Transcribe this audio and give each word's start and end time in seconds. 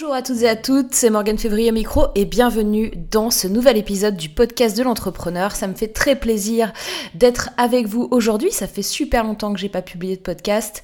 Bonjour 0.00 0.14
à 0.14 0.22
toutes 0.22 0.40
et 0.40 0.48
à 0.48 0.56
toutes, 0.56 0.94
c'est 0.94 1.10
Morgane 1.10 1.36
Février 1.36 1.70
micro 1.72 2.06
et 2.14 2.24
bienvenue 2.24 2.90
dans 3.10 3.30
ce 3.30 3.46
nouvel 3.46 3.76
épisode 3.76 4.16
du 4.16 4.30
podcast 4.30 4.74
de 4.78 4.82
l'entrepreneur. 4.82 5.54
Ça 5.54 5.66
me 5.66 5.74
fait 5.74 5.88
très 5.88 6.16
plaisir 6.16 6.72
d'être 7.12 7.50
avec 7.58 7.86
vous 7.86 8.08
aujourd'hui. 8.10 8.50
Ça 8.50 8.66
fait 8.66 8.80
super 8.80 9.24
longtemps 9.24 9.52
que 9.52 9.60
j'ai 9.60 9.68
pas 9.68 9.82
publié 9.82 10.16
de 10.16 10.22
podcast 10.22 10.82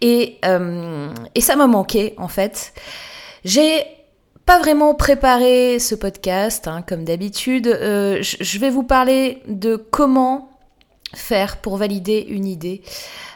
et, 0.00 0.38
euh, 0.44 1.12
et 1.34 1.40
ça 1.40 1.56
m'a 1.56 1.66
manqué 1.66 2.14
en 2.18 2.28
fait. 2.28 2.72
J'ai 3.44 3.82
pas 4.46 4.60
vraiment 4.60 4.94
préparé 4.94 5.80
ce 5.80 5.96
podcast, 5.96 6.68
hein, 6.68 6.84
comme 6.86 7.04
d'habitude. 7.04 7.66
Euh, 7.66 8.22
je 8.22 8.58
vais 8.60 8.70
vous 8.70 8.84
parler 8.84 9.42
de 9.48 9.74
comment 9.74 10.51
faire 11.14 11.58
pour 11.58 11.76
valider 11.76 12.24
une 12.28 12.46
idée. 12.46 12.82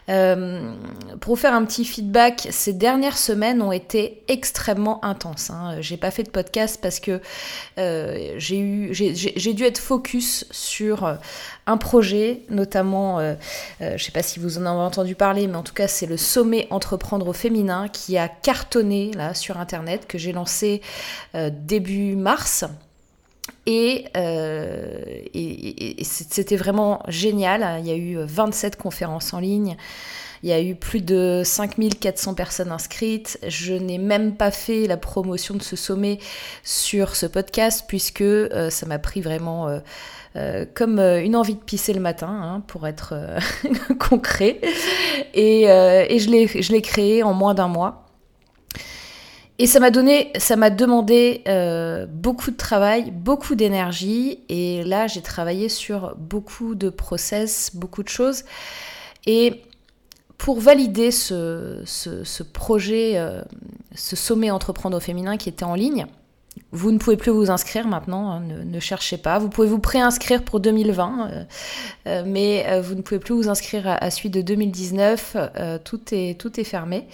Euh, 0.08 0.72
pour 1.20 1.34
vous 1.34 1.40
faire 1.40 1.54
un 1.54 1.64
petit 1.64 1.84
feedback, 1.84 2.46
ces 2.50 2.72
dernières 2.72 3.18
semaines 3.18 3.60
ont 3.60 3.72
été 3.72 4.22
extrêmement 4.28 5.04
intenses. 5.04 5.50
Hein. 5.50 5.80
J'ai 5.80 5.96
pas 5.96 6.10
fait 6.10 6.22
de 6.22 6.30
podcast 6.30 6.78
parce 6.80 7.00
que 7.00 7.20
euh, 7.78 8.34
j'ai 8.38 9.54
dû 9.54 9.64
être 9.64 9.78
focus 9.78 10.46
sur 10.50 11.18
un 11.66 11.76
projet, 11.76 12.42
notamment, 12.50 13.18
euh, 13.18 13.34
je 13.80 14.02
sais 14.02 14.12
pas 14.12 14.22
si 14.22 14.38
vous 14.38 14.58
en 14.58 14.66
avez 14.66 14.80
entendu 14.80 15.14
parler, 15.14 15.46
mais 15.46 15.56
en 15.56 15.62
tout 15.62 15.74
cas 15.74 15.88
c'est 15.88 16.06
le 16.06 16.16
sommet 16.16 16.68
entreprendre 16.70 17.26
au 17.26 17.32
féminin 17.32 17.88
qui 17.88 18.16
a 18.16 18.28
cartonné 18.28 19.10
là 19.12 19.34
sur 19.34 19.58
internet 19.58 20.06
que 20.06 20.18
j'ai 20.18 20.32
lancé 20.32 20.82
début 21.34 22.14
mars. 22.16 22.64
Euh, 23.68 24.98
et, 25.34 25.96
c'était 26.04 26.56
vraiment 26.56 27.02
génial. 27.08 27.80
Il 27.80 27.86
y 27.86 27.90
a 27.90 27.96
eu 27.96 28.16
27 28.18 28.76
conférences 28.76 29.34
en 29.34 29.40
ligne. 29.40 29.76
Il 30.42 30.50
y 30.50 30.52
a 30.52 30.60
eu 30.60 30.74
plus 30.74 31.00
de 31.00 31.42
5400 31.44 32.34
personnes 32.34 32.70
inscrites. 32.70 33.38
Je 33.46 33.72
n'ai 33.74 33.98
même 33.98 34.36
pas 34.36 34.50
fait 34.50 34.86
la 34.86 34.96
promotion 34.96 35.54
de 35.54 35.62
ce 35.62 35.76
sommet 35.76 36.18
sur 36.62 37.16
ce 37.16 37.26
podcast 37.26 37.84
puisque 37.88 38.20
euh, 38.20 38.70
ça 38.70 38.86
m'a 38.86 38.98
pris 38.98 39.20
vraiment 39.20 39.80
euh, 40.36 40.66
comme 40.74 41.00
une 41.00 41.34
envie 41.34 41.54
de 41.54 41.60
pisser 41.60 41.94
le 41.94 42.00
matin, 42.00 42.28
hein, 42.28 42.62
pour 42.66 42.86
être 42.86 43.14
concret. 43.98 44.60
Et, 45.34 45.62
et 45.62 46.18
je 46.18 46.72
l'ai 46.72 46.82
créé 46.82 47.22
en 47.22 47.32
moins 47.32 47.54
d'un 47.54 47.68
mois. 47.68 48.05
Et 49.58 49.66
ça 49.66 49.80
m'a 49.80 49.90
donné, 49.90 50.32
ça 50.36 50.56
m'a 50.56 50.68
demandé 50.68 51.42
euh, 51.48 52.06
beaucoup 52.06 52.50
de 52.50 52.56
travail, 52.56 53.10
beaucoup 53.10 53.54
d'énergie. 53.54 54.40
Et 54.50 54.84
là, 54.84 55.06
j'ai 55.06 55.22
travaillé 55.22 55.70
sur 55.70 56.14
beaucoup 56.16 56.74
de 56.74 56.90
process, 56.90 57.70
beaucoup 57.74 58.02
de 58.02 58.08
choses. 58.08 58.44
Et 59.24 59.62
pour 60.36 60.60
valider 60.60 61.10
ce, 61.10 61.80
ce, 61.86 62.42
projet, 62.42 63.12
euh, 63.16 63.40
ce 63.94 64.14
sommet 64.14 64.50
entreprendre 64.50 64.98
au 64.98 65.00
féminin 65.00 65.38
qui 65.38 65.48
était 65.48 65.64
en 65.64 65.74
ligne, 65.74 66.06
vous 66.72 66.92
ne 66.92 66.98
pouvez 66.98 67.16
plus 67.16 67.30
vous 67.30 67.50
inscrire 67.50 67.86
maintenant, 67.86 68.30
hein, 68.32 68.40
ne, 68.40 68.80
cherchez 68.80 69.16
pas. 69.16 69.38
Vous 69.38 69.48
pouvez 69.48 69.68
vous 69.68 69.78
préinscrire 69.78 70.42
pour 70.42 70.60
2020, 70.60 71.30
euh, 72.06 72.22
mais 72.26 72.80
vous 72.82 72.94
ne 72.94 73.00
pouvez 73.00 73.20
plus 73.20 73.34
vous 73.34 73.48
inscrire 73.48 73.88
à, 73.88 73.94
à 73.94 74.10
celui 74.10 74.28
de 74.28 74.42
2019. 74.42 75.36
tout, 75.84 76.00
est, 76.12 76.38
tout 76.38 76.60
est 76.60 76.64
fermé. 76.64 77.06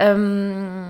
Euh, 0.00 0.88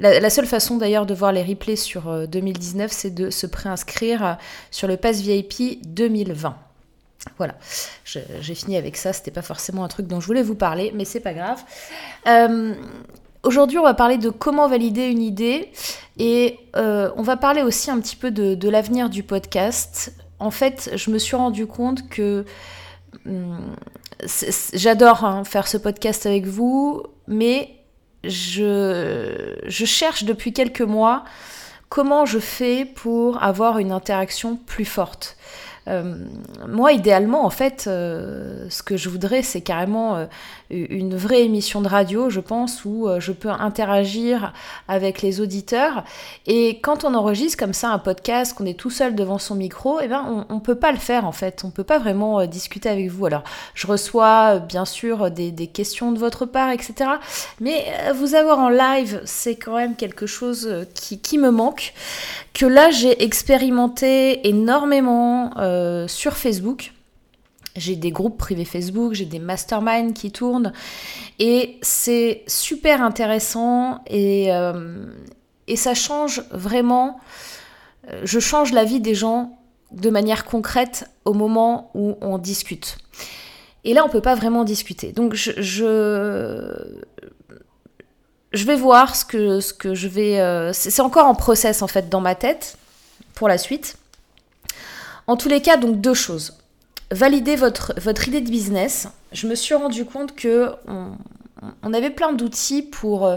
la, 0.00 0.30
seule 0.30 0.46
façon 0.46 0.76
d'ailleurs 0.76 1.06
de 1.06 1.14
voir 1.14 1.32
les 1.32 1.42
replays 1.42 1.76
sur 1.76 2.28
2019, 2.28 2.90
euh, 2.90 2.94
c'est 2.94 3.14
de 3.14 3.30
se 3.30 3.46
préinscrire 3.46 4.38
sur 4.70 4.88
le 4.88 4.96
Pass 4.96 5.20
VIP 5.20 5.84
2020. 5.86 6.56
Voilà, 7.36 7.54
j'ai 8.04 8.54
fini 8.54 8.76
avec 8.76 8.96
ça. 8.96 9.12
C'était 9.12 9.30
pas 9.30 9.42
forcément 9.42 9.84
un 9.84 9.88
truc 9.88 10.06
dont 10.06 10.20
je 10.20 10.26
voulais 10.26 10.42
vous 10.42 10.54
parler, 10.54 10.92
mais 10.94 11.04
c'est 11.04 11.20
pas 11.20 11.34
grave. 11.34 11.62
Euh, 12.26 12.74
aujourd'hui, 13.42 13.78
on 13.78 13.82
va 13.82 13.94
parler 13.94 14.18
de 14.18 14.30
comment 14.30 14.68
valider 14.68 15.08
une 15.08 15.22
idée 15.22 15.70
et 16.18 16.58
on 16.74 17.22
va 17.22 17.36
parler 17.36 17.62
aussi 17.62 17.90
un 17.90 18.00
petit 18.00 18.16
peu 18.16 18.30
de, 18.30 18.68
l'avenir 18.68 19.10
du 19.10 19.24
podcast. 19.24 20.12
En 20.38 20.52
fait, 20.52 20.92
je 20.94 21.10
me 21.10 21.18
suis 21.18 21.36
rendu 21.36 21.66
compte 21.66 22.08
que 22.08 22.44
hum, 23.26 23.74
j'adore 24.72 25.24
hein, 25.24 25.42
faire 25.44 25.66
ce 25.66 25.76
podcast 25.76 26.24
avec 26.24 26.46
vous, 26.46 27.02
mais 27.26 27.77
je, 28.24 29.68
cherche 29.68 30.24
depuis 30.24 30.52
quelques 30.52 30.80
mois 30.80 31.24
comment 31.88 32.26
je 32.26 32.38
fais 32.38 32.84
pour 32.84 33.42
avoir 33.42 33.78
une 33.78 33.92
interaction 33.92 34.56
plus 34.56 34.84
forte. 34.84 35.36
Euh, 35.88 36.14
moi, 36.68 36.92
idéalement, 36.92 37.44
en 37.44 37.50
fait, 37.50 37.84
euh, 37.86 38.66
ce 38.68 38.82
que 38.82 38.96
je 38.96 39.08
voudrais, 39.08 39.42
c'est 39.42 39.60
carrément 39.60 40.16
euh, 40.16 40.26
une 40.70 41.16
vraie 41.16 41.42
émission 41.44 41.80
de 41.80 41.88
radio, 41.88 42.28
je 42.28 42.40
pense, 42.40 42.84
où 42.84 43.08
je 43.18 43.32
peux 43.32 43.48
interagir 43.48 44.52
avec 44.86 45.22
les 45.22 45.40
auditeurs. 45.40 46.04
Et 46.46 46.80
quand 46.80 47.04
on 47.04 47.14
enregistre 47.14 47.56
comme 47.58 47.72
ça 47.72 47.88
un 47.88 47.98
podcast, 47.98 48.54
qu'on 48.54 48.66
est 48.66 48.78
tout 48.78 48.90
seul 48.90 49.14
devant 49.14 49.38
son 49.38 49.54
micro, 49.54 49.98
eh 50.02 50.08
ben, 50.08 50.44
on, 50.48 50.54
ne 50.54 50.60
peut 50.60 50.74
pas 50.74 50.92
le 50.92 50.98
faire, 50.98 51.24
en 51.24 51.32
fait. 51.32 51.62
On 51.64 51.70
peut 51.70 51.84
pas 51.84 51.98
vraiment 51.98 52.44
discuter 52.44 52.90
avec 52.90 53.08
vous. 53.08 53.24
Alors, 53.24 53.44
je 53.72 53.86
reçois, 53.86 54.58
bien 54.58 54.84
sûr, 54.84 55.30
des, 55.30 55.52
questions 55.68 56.12
de 56.12 56.18
votre 56.18 56.44
part, 56.44 56.70
etc. 56.70 57.12
Mais 57.60 57.86
vous 58.14 58.34
avoir 58.34 58.58
en 58.58 58.68
live, 58.68 59.22
c'est 59.24 59.56
quand 59.56 59.76
même 59.76 59.96
quelque 59.96 60.26
chose 60.26 60.86
qui, 60.94 61.38
me 61.38 61.50
manque 61.50 61.94
que 62.52 62.66
là 62.66 62.90
j'ai 62.90 63.22
expérimenté 63.22 64.48
énormément 64.48 65.52
sur 66.06 66.36
Facebook. 66.36 66.92
J'ai 67.78 67.96
des 67.96 68.10
groupes 68.10 68.38
privés 68.38 68.64
Facebook, 68.64 69.14
j'ai 69.14 69.24
des 69.24 69.38
masterminds 69.38 70.12
qui 70.12 70.32
tournent 70.32 70.72
et 71.38 71.78
c'est 71.82 72.42
super 72.46 73.02
intéressant 73.02 74.02
et, 74.06 74.52
euh, 74.52 75.06
ça 75.76 75.94
change 75.94 76.42
vraiment. 76.50 77.20
Euh, 78.10 78.22
je 78.24 78.40
change 78.40 78.72
la 78.72 78.84
vie 78.84 79.00
des 79.00 79.14
gens 79.14 79.58
de 79.92 80.10
manière 80.10 80.44
concrète 80.44 81.08
au 81.24 81.34
moment 81.34 81.90
où 81.94 82.16
on 82.20 82.38
discute. 82.38 82.98
Et 83.84 83.94
là, 83.94 84.04
on 84.04 84.08
peut 84.08 84.20
pas 84.20 84.34
vraiment 84.34 84.64
discuter. 84.64 85.12
Donc, 85.12 85.34
je, 85.34 85.54
vais 88.52 88.76
voir 88.76 89.14
ce 89.14 89.24
que, 89.24 89.60
ce 89.60 89.72
que 89.72 89.94
je 89.94 90.08
vais... 90.08 90.40
Euh, 90.40 90.72
c'est 90.72 91.00
encore 91.00 91.26
en 91.26 91.34
process 91.34 91.80
en 91.80 91.86
fait 91.86 92.08
dans 92.08 92.20
ma 92.20 92.34
tête 92.34 92.76
pour 93.34 93.48
la 93.48 93.56
suite. 93.56 93.96
En 95.28 95.36
tous 95.36 95.48
les 95.48 95.60
cas, 95.60 95.76
donc 95.76 96.00
deux 96.00 96.14
choses. 96.14 96.58
Valider 97.12 97.54
votre, 97.54 97.94
idée 98.26 98.40
de 98.40 98.50
business. 98.50 99.08
Je 99.30 99.46
me 99.46 99.54
suis 99.54 99.74
rendu 99.74 100.04
compte 100.04 100.34
que 100.34 100.72
on, 100.86 101.92
avait 101.92 102.10
plein 102.10 102.32
d'outils 102.32 102.82
pour 102.82 103.26
euh, 103.26 103.36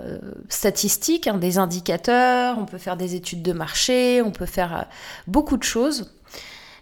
euh, 0.00 0.18
statistiques, 0.48 1.26
hein, 1.26 1.38
des 1.38 1.56
indicateurs, 1.58 2.58
on 2.58 2.66
peut 2.66 2.78
faire 2.78 2.96
des 2.96 3.14
études 3.14 3.42
de 3.42 3.52
marché, 3.52 4.22
on 4.22 4.30
peut 4.30 4.46
faire 4.46 4.86
beaucoup 5.26 5.56
de 5.56 5.62
choses. 5.62 6.12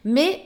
Mais 0.05 0.43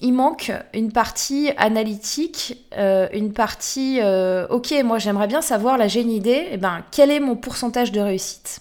il 0.00 0.12
manque 0.12 0.52
une 0.74 0.92
partie 0.92 1.50
analytique, 1.56 2.66
euh, 2.76 3.08
une 3.12 3.32
partie 3.32 4.00
euh, 4.02 4.46
ok, 4.48 4.74
moi 4.84 4.98
j'aimerais 4.98 5.26
bien 5.26 5.40
savoir, 5.40 5.78
là 5.78 5.88
j'ai 5.88 6.02
une 6.02 6.10
idée, 6.10 6.48
eh 6.50 6.56
ben, 6.56 6.84
quel 6.90 7.10
est 7.10 7.20
mon 7.20 7.36
pourcentage 7.36 7.92
de 7.92 8.00
réussite? 8.00 8.60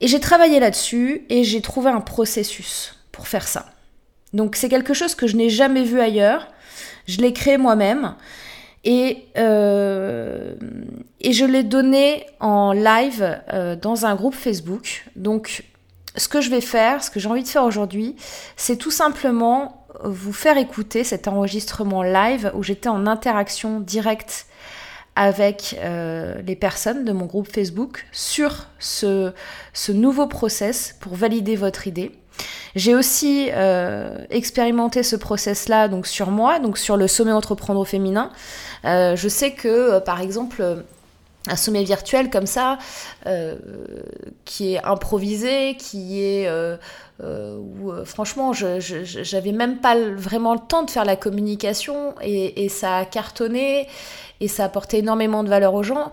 Et 0.00 0.06
j'ai 0.06 0.20
travaillé 0.20 0.60
là-dessus 0.60 1.24
et 1.30 1.44
j'ai 1.44 1.60
trouvé 1.60 1.90
un 1.90 2.00
processus 2.00 2.94
pour 3.14 3.28
faire 3.28 3.48
ça. 3.48 3.66
Donc 4.32 4.56
c'est 4.56 4.68
quelque 4.68 4.94
chose 4.94 5.14
que 5.14 5.26
je 5.26 5.36
n'ai 5.36 5.50
jamais 5.50 5.84
vu 5.84 6.00
ailleurs, 6.00 6.48
je 7.06 7.18
l'ai 7.18 7.32
créé 7.32 7.56
moi-même 7.56 8.14
et, 8.84 9.26
euh, 9.38 10.54
et 11.20 11.32
je 11.32 11.44
l'ai 11.44 11.62
donné 11.62 12.26
en 12.40 12.72
live 12.72 13.40
dans 13.80 14.06
un 14.06 14.14
groupe 14.16 14.34
Facebook. 14.34 15.04
Donc 15.14 15.64
ce 16.16 16.28
que 16.28 16.40
je 16.40 16.50
vais 16.50 16.60
faire, 16.60 17.02
ce 17.02 17.10
que 17.10 17.20
j'ai 17.20 17.28
envie 17.28 17.42
de 17.42 17.48
faire 17.48 17.64
aujourd'hui, 17.64 18.16
c'est 18.56 18.76
tout 18.76 18.90
simplement 18.90 19.86
vous 20.02 20.32
faire 20.32 20.56
écouter 20.58 21.04
cet 21.04 21.28
enregistrement 21.28 22.02
live 22.02 22.50
où 22.54 22.62
j'étais 22.62 22.88
en 22.88 23.06
interaction 23.06 23.80
directe 23.80 24.46
avec 25.16 25.76
euh, 25.78 26.40
les 26.42 26.56
personnes 26.56 27.04
de 27.04 27.12
mon 27.12 27.26
groupe 27.26 27.50
Facebook 27.50 28.06
sur 28.10 28.66
ce, 28.78 29.32
ce 29.72 29.92
nouveau 29.92 30.26
process 30.26 30.96
pour 31.00 31.14
valider 31.14 31.56
votre 31.56 31.86
idée. 31.86 32.12
J'ai 32.74 32.94
aussi 32.94 33.50
euh, 33.52 34.18
expérimenté 34.30 35.02
ce 35.02 35.16
process-là 35.16 35.88
donc 35.88 36.06
sur 36.06 36.30
moi, 36.30 36.58
donc 36.58 36.76
sur 36.78 36.96
le 36.96 37.06
sommet 37.06 37.32
entreprendre 37.32 37.80
au 37.80 37.84
féminin. 37.84 38.30
Euh, 38.84 39.16
je 39.16 39.28
sais 39.28 39.52
que 39.52 40.00
par 40.00 40.20
exemple 40.20 40.84
un 41.48 41.56
sommet 41.56 41.84
virtuel 41.84 42.30
comme 42.30 42.46
ça, 42.46 42.78
qui 44.44 44.74
est 44.74 44.82
improvisé, 44.84 45.76
qui 45.76 46.20
est 46.22 46.48
euh, 47.22 47.58
où 47.58 47.92
euh, 47.92 48.04
franchement, 48.04 48.52
je, 48.52 48.80
j'avais 48.80 49.52
même 49.52 49.78
pas 49.78 49.94
vraiment 49.96 50.52
le 50.52 50.58
temps 50.58 50.82
de 50.82 50.90
faire 50.90 51.04
la 51.04 51.14
communication 51.14 52.14
et, 52.20 52.68
ça 52.68 52.96
a 52.96 53.04
cartonné 53.04 53.86
et 54.40 54.48
ça 54.48 54.64
a 54.64 54.66
apporté 54.66 54.98
énormément 54.98 55.44
de 55.44 55.48
valeur 55.48 55.74
aux 55.74 55.84
gens. 55.84 56.10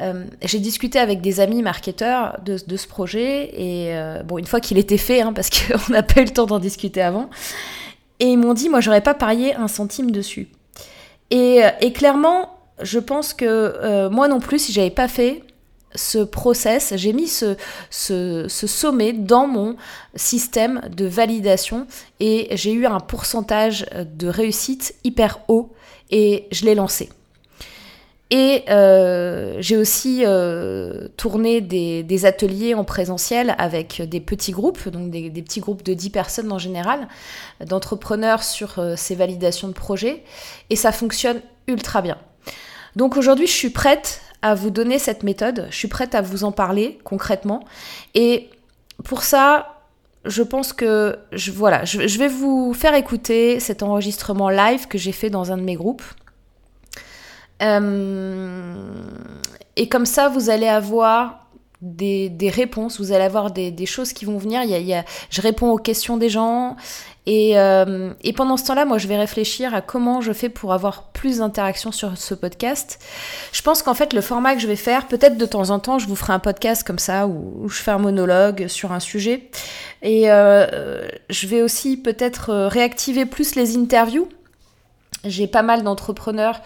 Euh, 0.00 0.24
j'ai 0.42 0.60
discuté 0.60 1.00
avec 1.00 1.20
des 1.20 1.40
amis 1.40 1.60
marketeurs 1.60 2.38
de, 2.44 2.56
de 2.64 2.76
ce 2.76 2.86
projet 2.86 3.50
et 3.60 3.96
bon, 4.24 4.38
une 4.38 4.46
fois 4.46 4.60
qu'il 4.60 4.78
était 4.78 4.96
fait, 4.96 5.22
hein, 5.22 5.32
parce 5.32 5.50
qu'on 5.68 5.92
n'a 5.92 6.04
pas 6.04 6.20
eu 6.20 6.24
le 6.24 6.30
temps 6.30 6.46
d'en 6.46 6.60
discuter 6.60 7.02
avant, 7.02 7.30
et 8.20 8.26
ils 8.26 8.38
m'ont 8.38 8.54
dit, 8.54 8.68
moi, 8.68 8.80
j'aurais 8.80 9.00
pas 9.00 9.14
parié 9.14 9.56
un 9.56 9.66
centime 9.66 10.12
dessus. 10.12 10.46
Et, 11.32 11.62
et 11.80 11.92
clairement, 11.92 12.53
je 12.82 12.98
pense 12.98 13.34
que 13.34 14.08
moi 14.08 14.28
non 14.28 14.40
plus, 14.40 14.58
si 14.58 14.72
j'avais 14.72 14.90
pas 14.90 15.08
fait 15.08 15.42
ce 15.94 16.18
process, 16.18 16.92
j'ai 16.96 17.12
mis 17.12 17.28
ce, 17.28 17.56
ce, 17.90 18.48
sommet 18.48 19.12
dans 19.12 19.46
mon 19.46 19.76
système 20.16 20.80
de 20.90 21.06
validation 21.06 21.86
et 22.18 22.48
j'ai 22.56 22.72
eu 22.72 22.86
un 22.86 22.98
pourcentage 22.98 23.86
de 24.16 24.26
réussite 24.26 24.96
hyper 25.04 25.40
haut 25.48 25.72
et 26.10 26.48
je 26.50 26.64
l'ai 26.64 26.74
lancé. 26.74 27.10
Et 28.30 28.64
euh, 28.68 29.56
j'ai 29.60 29.76
aussi 29.76 30.22
euh, 30.24 31.08
tourné 31.16 31.60
des, 31.60 32.26
ateliers 32.26 32.74
en 32.74 32.82
présentiel 32.82 33.54
avec 33.58 34.02
des 34.02 34.20
petits 34.20 34.52
groupes, 34.52 34.88
donc 34.88 35.10
des, 35.10 35.30
petits 35.30 35.60
groupes 35.60 35.84
de 35.84 35.94
10 35.94 36.10
personnes 36.10 36.50
en 36.50 36.58
général, 36.58 37.06
d'entrepreneurs 37.64 38.42
sur 38.42 38.78
euh, 38.78 38.94
ces 38.96 39.14
validations 39.14 39.68
de 39.68 39.72
projets. 39.72 40.24
Et 40.70 40.76
ça 40.76 40.90
fonctionne 40.90 41.42
ultra 41.68 42.02
bien. 42.02 42.18
Donc 42.96 43.16
aujourd'hui, 43.16 43.46
je 43.46 43.52
suis 43.52 43.70
prête 43.70 44.20
à 44.42 44.54
vous 44.54 44.70
donner 44.70 44.98
cette 44.98 45.22
méthode, 45.22 45.66
je 45.70 45.76
suis 45.76 45.88
prête 45.88 46.14
à 46.14 46.20
vous 46.20 46.44
en 46.44 46.52
parler 46.52 46.98
concrètement. 47.04 47.64
Et 48.14 48.50
pour 49.04 49.22
ça, 49.22 49.80
je 50.24 50.42
pense 50.42 50.72
que 50.72 51.18
je, 51.32 51.50
voilà, 51.50 51.84
je 51.84 52.18
vais 52.18 52.28
vous 52.28 52.72
faire 52.74 52.94
écouter 52.94 53.60
cet 53.60 53.82
enregistrement 53.82 54.48
live 54.48 54.86
que 54.88 54.98
j'ai 54.98 55.12
fait 55.12 55.30
dans 55.30 55.52
un 55.52 55.56
de 55.56 55.62
mes 55.62 55.76
groupes. 55.76 56.02
Euh, 57.62 58.74
et 59.76 59.88
comme 59.88 60.06
ça, 60.06 60.28
vous 60.28 60.50
allez 60.50 60.68
avoir 60.68 61.43
des, 61.84 62.50
réponses, 62.50 62.98
vous 62.98 63.12
allez 63.12 63.24
avoir 63.24 63.50
des, 63.50 63.86
choses 63.86 64.12
qui 64.12 64.24
vont 64.24 64.38
venir. 64.38 64.62
Il 64.62 64.70
y 64.70 64.94
a, 64.94 65.04
je 65.30 65.40
réponds 65.40 65.70
aux 65.70 65.78
questions 65.78 66.16
des 66.16 66.30
gens. 66.30 66.76
Et, 67.26 67.58
euh, 67.58 68.12
et 68.22 68.32
pendant 68.32 68.56
ce 68.56 68.64
temps-là, 68.66 68.84
moi, 68.84 68.98
je 68.98 69.06
vais 69.06 69.16
réfléchir 69.16 69.74
à 69.74 69.80
comment 69.80 70.20
je 70.20 70.32
fais 70.32 70.48
pour 70.48 70.72
avoir 70.72 71.04
plus 71.12 71.38
d'interactions 71.38 71.92
sur 71.92 72.16
ce 72.16 72.34
podcast. 72.34 72.98
Je 73.52 73.62
pense 73.62 73.82
qu'en 73.82 73.94
fait, 73.94 74.12
le 74.12 74.20
format 74.20 74.54
que 74.54 74.60
je 74.60 74.66
vais 74.66 74.76
faire, 74.76 75.08
peut-être 75.08 75.36
de 75.38 75.46
temps 75.46 75.70
en 75.70 75.78
temps, 75.78 75.98
je 75.98 76.06
vous 76.06 76.16
ferai 76.16 76.32
un 76.32 76.38
podcast 76.38 76.86
comme 76.86 76.98
ça 76.98 77.26
où, 77.26 77.68
je 77.68 77.82
fais 77.82 77.92
un 77.92 77.98
monologue 77.98 78.68
sur 78.68 78.92
un 78.92 79.00
sujet. 79.00 79.50
Et 80.02 80.30
euh, 80.30 81.06
je 81.30 81.46
vais 81.46 81.62
aussi 81.62 81.96
peut-être 81.96 82.52
réactiver 82.66 83.26
plus 83.26 83.54
les 83.54 83.76
interviews. 83.76 84.28
J'ai 85.24 85.46
pas 85.46 85.62
mal 85.62 85.82
d'entrepreneurs 85.82 86.60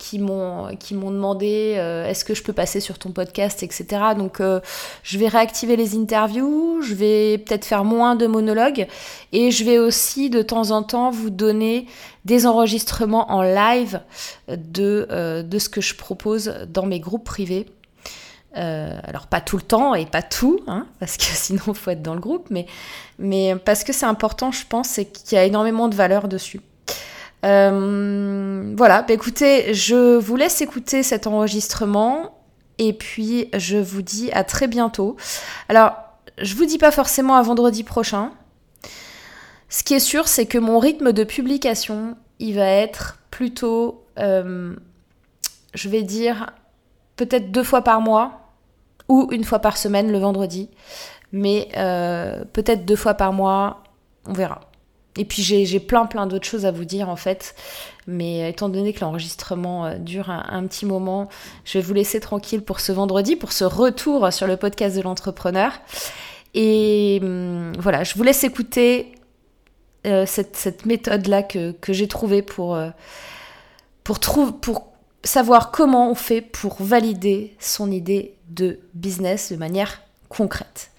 qui 0.00 0.18
m'ont 0.18 0.74
qui 0.76 0.94
m'ont 0.94 1.10
demandé 1.10 1.74
euh, 1.76 2.06
est-ce 2.06 2.24
que 2.24 2.34
je 2.34 2.42
peux 2.42 2.54
passer 2.54 2.80
sur 2.80 2.98
ton 2.98 3.10
podcast 3.10 3.62
etc 3.62 4.02
donc 4.16 4.40
euh, 4.40 4.60
je 5.02 5.18
vais 5.18 5.28
réactiver 5.28 5.76
les 5.76 5.94
interviews 5.94 6.80
je 6.80 6.94
vais 6.94 7.36
peut-être 7.36 7.66
faire 7.66 7.84
moins 7.84 8.16
de 8.16 8.26
monologues 8.26 8.86
et 9.32 9.50
je 9.50 9.62
vais 9.62 9.78
aussi 9.78 10.30
de 10.30 10.40
temps 10.40 10.70
en 10.70 10.82
temps 10.82 11.10
vous 11.10 11.28
donner 11.28 11.86
des 12.24 12.46
enregistrements 12.46 13.30
en 13.30 13.42
live 13.42 14.00
de 14.48 15.06
euh, 15.10 15.42
de 15.42 15.58
ce 15.58 15.68
que 15.68 15.82
je 15.82 15.94
propose 15.94 16.54
dans 16.72 16.86
mes 16.86 16.98
groupes 16.98 17.24
privés 17.24 17.66
alors 18.54 19.28
pas 19.28 19.40
tout 19.40 19.56
le 19.56 19.62
temps 19.62 19.94
et 19.94 20.06
pas 20.06 20.22
tout, 20.22 20.58
hein, 20.66 20.88
parce 20.98 21.16
que 21.16 21.22
sinon 21.22 21.72
faut 21.72 21.90
être 21.92 22.02
dans 22.02 22.14
le 22.14 22.20
groupe, 22.20 22.48
mais, 22.50 22.66
mais 23.20 23.54
parce 23.54 23.84
que 23.84 23.92
c'est 23.92 24.06
important, 24.06 24.50
je 24.50 24.66
pense, 24.66 24.88
c'est 24.88 25.04
qu'il 25.04 25.36
y 25.36 25.38
a 25.38 25.44
énormément 25.44 25.86
de 25.86 25.94
valeur 25.94 26.26
dessus. 26.26 26.60
Euh, 27.44 28.74
voilà, 28.76 29.02
bah 29.02 29.14
écoutez, 29.14 29.72
je 29.74 30.16
vous 30.16 30.36
laisse 30.36 30.60
écouter 30.60 31.02
cet 31.02 31.26
enregistrement 31.26 32.38
et 32.78 32.92
puis 32.92 33.48
je 33.54 33.76
vous 33.76 34.02
dis 34.02 34.30
à 34.32 34.44
très 34.44 34.68
bientôt. 34.68 35.16
Alors, 35.68 35.92
je 36.38 36.54
vous 36.54 36.64
dis 36.64 36.78
pas 36.78 36.90
forcément 36.90 37.36
à 37.36 37.42
vendredi 37.42 37.84
prochain. 37.84 38.32
Ce 39.68 39.82
qui 39.82 39.94
est 39.94 40.00
sûr, 40.00 40.28
c'est 40.28 40.46
que 40.46 40.58
mon 40.58 40.78
rythme 40.78 41.12
de 41.12 41.24
publication, 41.24 42.16
il 42.38 42.56
va 42.56 42.66
être 42.66 43.18
plutôt, 43.30 44.04
euh, 44.18 44.74
je 45.74 45.88
vais 45.88 46.02
dire, 46.02 46.50
peut-être 47.16 47.52
deux 47.52 47.62
fois 47.62 47.82
par 47.82 48.00
mois 48.00 48.40
ou 49.08 49.28
une 49.30 49.44
fois 49.44 49.60
par 49.60 49.76
semaine 49.76 50.10
le 50.10 50.18
vendredi. 50.18 50.70
Mais 51.32 51.68
euh, 51.76 52.44
peut-être 52.52 52.84
deux 52.84 52.96
fois 52.96 53.14
par 53.14 53.32
mois, 53.32 53.84
on 54.26 54.32
verra. 54.32 54.69
Et 55.16 55.24
puis 55.24 55.42
j'ai 55.42 55.80
plein 55.80 56.06
plein 56.06 56.26
d'autres 56.26 56.46
choses 56.46 56.66
à 56.66 56.70
vous 56.70 56.84
dire 56.84 57.08
en 57.08 57.16
fait. 57.16 57.54
Mais 58.06 58.50
étant 58.50 58.68
donné 58.68 58.92
que 58.92 59.00
l'enregistrement 59.00 59.86
euh, 59.86 59.96
dure 59.96 60.30
un, 60.30 60.66
petit 60.66 60.86
moment, 60.86 61.28
je 61.64 61.78
vais 61.78 61.84
vous 61.84 61.94
laisser 61.94 62.20
tranquille 62.20 62.62
pour 62.62 62.80
ce 62.80 62.92
vendredi, 62.92 63.36
pour 63.36 63.52
ce 63.52 63.64
retour 63.64 64.32
sur 64.32 64.46
le 64.46 64.56
podcast 64.56 64.96
de 64.96 65.02
l'entrepreneur. 65.02 65.72
Et 66.54 67.20
hum, 67.22 67.72
voilà, 67.78 68.04
je 68.04 68.14
vous 68.14 68.22
laisse 68.22 68.44
écouter 68.44 69.12
euh, 70.06 70.24
cette, 70.26 70.86
méthode-là 70.86 71.42
que, 71.42 71.74
j'ai 71.88 72.08
trouvée 72.08 72.42
pour, 72.42 72.74
euh, 72.74 72.90
pour, 74.02 74.18
pour 74.60 74.90
savoir 75.22 75.70
comment 75.70 76.10
on 76.10 76.14
fait 76.14 76.40
pour 76.40 76.82
valider 76.82 77.54
son 77.58 77.90
idée 77.90 78.34
de 78.48 78.80
business 78.94 79.52
de 79.52 79.56
manière 79.56 80.02
concrète. 80.28 80.90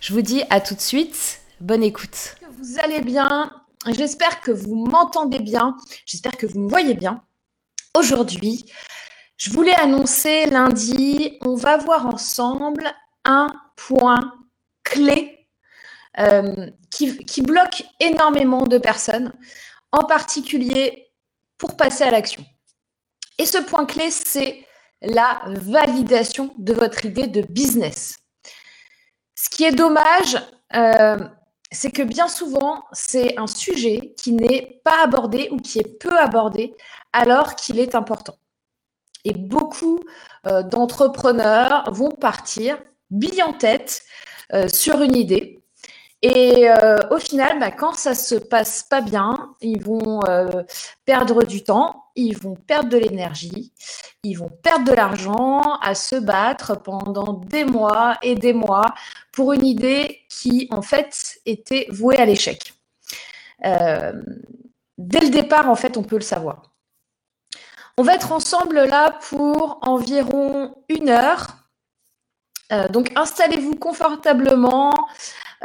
Je 0.00 0.14
vous 0.14 0.22
dis 0.22 0.42
à 0.50 0.60
tout 0.60 0.74
de 0.74 0.80
suite, 0.80 1.40
bonne 1.60 1.82
écoute 1.82 2.36
vous 2.62 2.78
allez 2.78 3.00
bien. 3.00 3.52
J'espère 3.88 4.40
que 4.40 4.52
vous 4.52 4.86
m'entendez 4.86 5.40
bien. 5.40 5.76
J'espère 6.06 6.36
que 6.36 6.46
vous 6.46 6.60
me 6.60 6.68
voyez 6.68 6.94
bien. 6.94 7.24
Aujourd'hui, 7.96 8.64
je 9.36 9.50
voulais 9.50 9.74
annoncer 9.74 10.46
lundi, 10.46 11.38
on 11.42 11.56
va 11.56 11.76
voir 11.76 12.06
ensemble 12.06 12.84
un 13.24 13.48
point 13.76 14.34
clé 14.84 15.48
euh, 16.18 16.70
qui, 16.90 17.42
bloque 17.42 17.84
énormément 17.98 18.66
de 18.66 18.78
personnes, 18.78 19.32
en 19.90 20.04
particulier 20.04 21.08
pour 21.58 21.76
passer 21.76 22.04
à 22.04 22.10
l'action. 22.10 22.44
Et 23.38 23.46
ce 23.46 23.58
point 23.58 23.84
clé, 23.84 24.10
c'est 24.10 24.64
la 25.00 25.42
validation 25.46 26.54
de 26.58 26.72
votre 26.72 27.04
idée 27.04 27.26
de 27.26 27.42
business. 27.42 28.18
Ce 29.34 29.50
qui 29.50 29.64
est 29.64 29.72
dommage, 29.72 30.38
euh, 30.76 31.18
c'est 31.72 31.90
que 31.90 32.02
bien 32.02 32.28
souvent, 32.28 32.84
c'est 32.92 33.38
un 33.38 33.46
sujet 33.46 34.14
qui 34.16 34.32
n'est 34.32 34.80
pas 34.84 35.02
abordé 35.02 35.48
ou 35.50 35.56
qui 35.56 35.78
est 35.78 35.98
peu 35.98 36.16
abordé 36.18 36.74
alors 37.12 37.54
qu'il 37.54 37.78
est 37.78 37.94
important. 37.94 38.36
Et 39.24 39.32
beaucoup 39.32 40.00
euh, 40.46 40.62
d'entrepreneurs 40.62 41.90
vont 41.92 42.10
partir 42.10 42.78
bille 43.10 43.42
en 43.42 43.52
tête 43.52 44.02
euh, 44.52 44.68
sur 44.68 45.00
une 45.02 45.16
idée. 45.16 45.61
Et 46.22 46.70
euh, 46.70 46.98
au 47.10 47.18
final, 47.18 47.58
bah, 47.58 47.72
quand 47.72 47.94
ça 47.94 48.14
se 48.14 48.36
passe 48.36 48.84
pas 48.84 49.00
bien, 49.00 49.54
ils 49.60 49.82
vont 49.82 50.20
perdre 51.04 51.44
du 51.44 51.64
temps, 51.64 52.04
ils 52.14 52.36
vont 52.38 52.54
perdre 52.54 52.88
de 52.90 52.98
l'énergie, 52.98 53.72
ils 54.22 54.34
vont 54.34 54.50
perdre 54.62 54.84
de 54.84 54.92
l'argent 54.92 55.60
à 55.82 55.94
se 55.94 56.16
battre 56.16 56.80
pendant 56.80 57.32
des 57.32 57.64
mois 57.64 58.18
et 58.22 58.36
des 58.36 58.52
mois 58.52 58.94
pour 59.32 59.52
une 59.52 59.64
idée 59.64 60.20
qui, 60.28 60.68
en 60.70 60.82
fait, 60.82 61.40
était 61.44 61.86
vouée 61.90 62.18
à 62.18 62.24
l'échec. 62.24 62.74
Euh, 63.64 64.12
dès 64.98 65.20
le 65.20 65.30
départ, 65.30 65.68
en 65.68 65.74
fait, 65.74 65.96
on 65.96 66.02
peut 66.02 66.16
le 66.16 66.22
savoir. 66.22 66.62
On 67.98 68.02
va 68.02 68.14
être 68.14 68.32
ensemble 68.32 68.84
là 68.84 69.18
pour 69.28 69.78
environ 69.82 70.74
une 70.88 71.08
heure. 71.08 71.61
Euh, 72.72 72.88
donc 72.88 73.12
installez-vous 73.16 73.76
confortablement, 73.76 74.92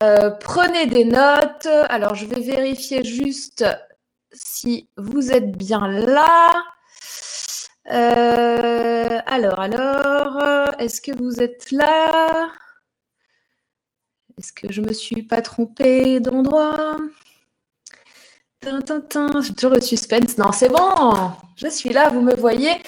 euh, 0.01 0.31
prenez 0.31 0.87
des 0.87 1.05
notes. 1.05 1.67
Alors 1.89 2.15
je 2.15 2.25
vais 2.25 2.41
vérifier 2.41 3.03
juste 3.03 3.65
si 4.33 4.89
vous 4.97 5.31
êtes 5.31 5.57
bien 5.57 5.87
là. 5.87 6.51
alors, 9.25 9.59
alors, 9.59 10.73
est-ce 10.79 11.01
que 11.01 11.11
vous 11.17 11.41
êtes 11.41 11.71
là? 11.71 12.49
Est-ce 14.37 14.53
que 14.53 14.71
je 14.71 14.81
me 14.81 14.93
suis 14.93 15.23
pas 15.23 15.41
trompée 15.41 16.19
d'endroit? 16.19 16.97
J'ai 18.63 19.53
toujours 19.53 19.71
le 19.71 19.81
suspense. 19.81 20.37
Non, 20.37 20.51
c'est 20.51 20.69
bon. 20.69 21.31
Je 21.55 21.67
suis 21.67 21.89
là, 21.89 22.09
vous 22.09 22.21
me 22.21 22.35
voyez. 22.35 22.81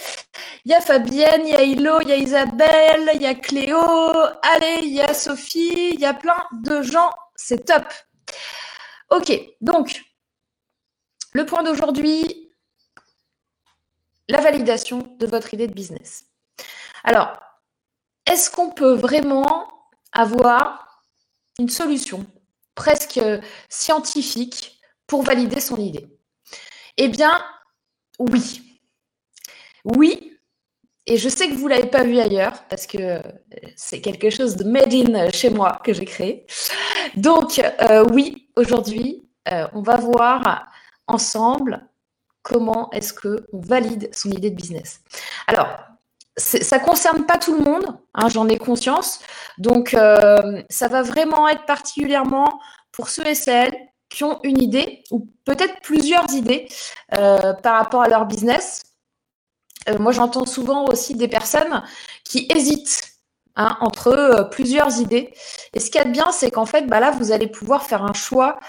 Il 0.65 0.71
y 0.71 0.73
a 0.73 0.81
Fabienne, 0.81 1.45
il 1.45 1.51
y 1.51 1.55
a 1.55 1.63
Hilo, 1.63 2.01
il 2.01 2.09
y 2.09 2.11
a 2.11 2.17
Isabelle, 2.17 3.11
il 3.15 3.21
y 3.21 3.25
a 3.25 3.35
Cléo. 3.35 3.79
Allez, 4.41 4.79
il 4.83 4.93
y 4.93 5.01
a 5.01 5.13
Sophie. 5.13 5.91
Il 5.93 5.99
y 5.99 6.05
a 6.05 6.13
plein 6.13 6.43
de 6.63 6.81
gens. 6.81 7.11
C'est 7.35 7.65
top. 7.65 7.85
Ok, 9.09 9.31
donc, 9.61 10.03
le 11.33 11.45
point 11.45 11.63
d'aujourd'hui, 11.63 12.51
la 14.27 14.41
validation 14.41 15.15
de 15.19 15.25
votre 15.25 15.53
idée 15.53 15.67
de 15.67 15.73
business. 15.73 16.25
Alors, 17.03 17.39
est-ce 18.25 18.51
qu'on 18.51 18.69
peut 18.69 18.93
vraiment 18.93 19.69
avoir 20.11 21.03
une 21.57 21.69
solution 21.69 22.25
presque 22.75 23.19
scientifique 23.69 24.78
pour 25.09 25.23
valider 25.23 25.59
son 25.59 25.75
idée 25.77 26.07
Eh 26.95 27.09
bien, 27.09 27.43
oui. 28.19 28.61
Oui, 29.83 30.37
et 31.07 31.17
je 31.17 31.27
sais 31.27 31.49
que 31.49 31.55
vous 31.55 31.67
ne 31.67 31.73
l'avez 31.73 31.87
pas 31.87 32.03
vu 32.03 32.19
ailleurs 32.19 32.63
parce 32.69 32.85
que 32.85 33.21
c'est 33.75 33.99
quelque 33.99 34.29
chose 34.29 34.55
de 34.55 34.63
made 34.63 34.93
in 34.93 35.29
chez 35.31 35.49
moi 35.49 35.81
que 35.83 35.91
j'ai 35.91 36.05
créé. 36.05 36.45
Donc, 37.15 37.59
euh, 37.59 38.05
oui, 38.13 38.49
aujourd'hui, 38.55 39.27
euh, 39.51 39.67
on 39.73 39.81
va 39.81 39.97
voir 39.97 40.67
ensemble 41.07 41.87
comment 42.43 42.91
est-ce 42.91 43.13
qu'on 43.13 43.39
valide 43.53 44.09
son 44.13 44.29
idée 44.29 44.51
de 44.51 44.55
business. 44.55 45.01
Alors, 45.47 45.79
ça 46.37 46.79
concerne 46.79 47.25
pas 47.25 47.37
tout 47.37 47.55
le 47.57 47.63
monde, 47.63 47.97
hein, 48.13 48.29
j'en 48.29 48.47
ai 48.47 48.57
conscience. 48.57 49.19
Donc, 49.57 49.93
euh, 49.93 50.61
ça 50.69 50.87
va 50.87 51.01
vraiment 51.01 51.49
être 51.49 51.65
particulièrement 51.65 52.59
pour 52.91 53.09
ceux 53.09 53.27
et 53.27 53.35
celles 53.35 53.75
qui 54.09 54.23
ont 54.23 54.39
une 54.43 54.61
idée 54.61 55.03
ou 55.11 55.27
peut-être 55.45 55.81
plusieurs 55.81 56.31
idées 56.33 56.67
euh, 57.17 57.53
par 57.53 57.75
rapport 57.77 58.01
à 58.01 58.07
leur 58.07 58.25
business. 58.25 58.83
Euh, 59.87 59.97
moi, 59.99 60.11
j'entends 60.11 60.45
souvent 60.45 60.85
aussi 60.85 61.15
des 61.15 61.27
personnes 61.27 61.83
qui 62.23 62.47
hésitent 62.53 63.13
hein, 63.55 63.77
entre 63.81 64.49
plusieurs 64.51 64.99
idées. 64.99 65.33
Et 65.73 65.79
ce 65.79 65.91
qu'il 65.91 65.99
y 65.99 66.03
a 66.03 66.05
de 66.05 66.11
bien, 66.11 66.31
c'est 66.31 66.51
qu'en 66.51 66.65
fait, 66.65 66.87
bah 66.87 66.99
là, 66.99 67.11
vous 67.11 67.31
allez 67.31 67.47
pouvoir 67.47 67.83
faire 67.83 68.03
un 68.03 68.13
choix 68.13 68.59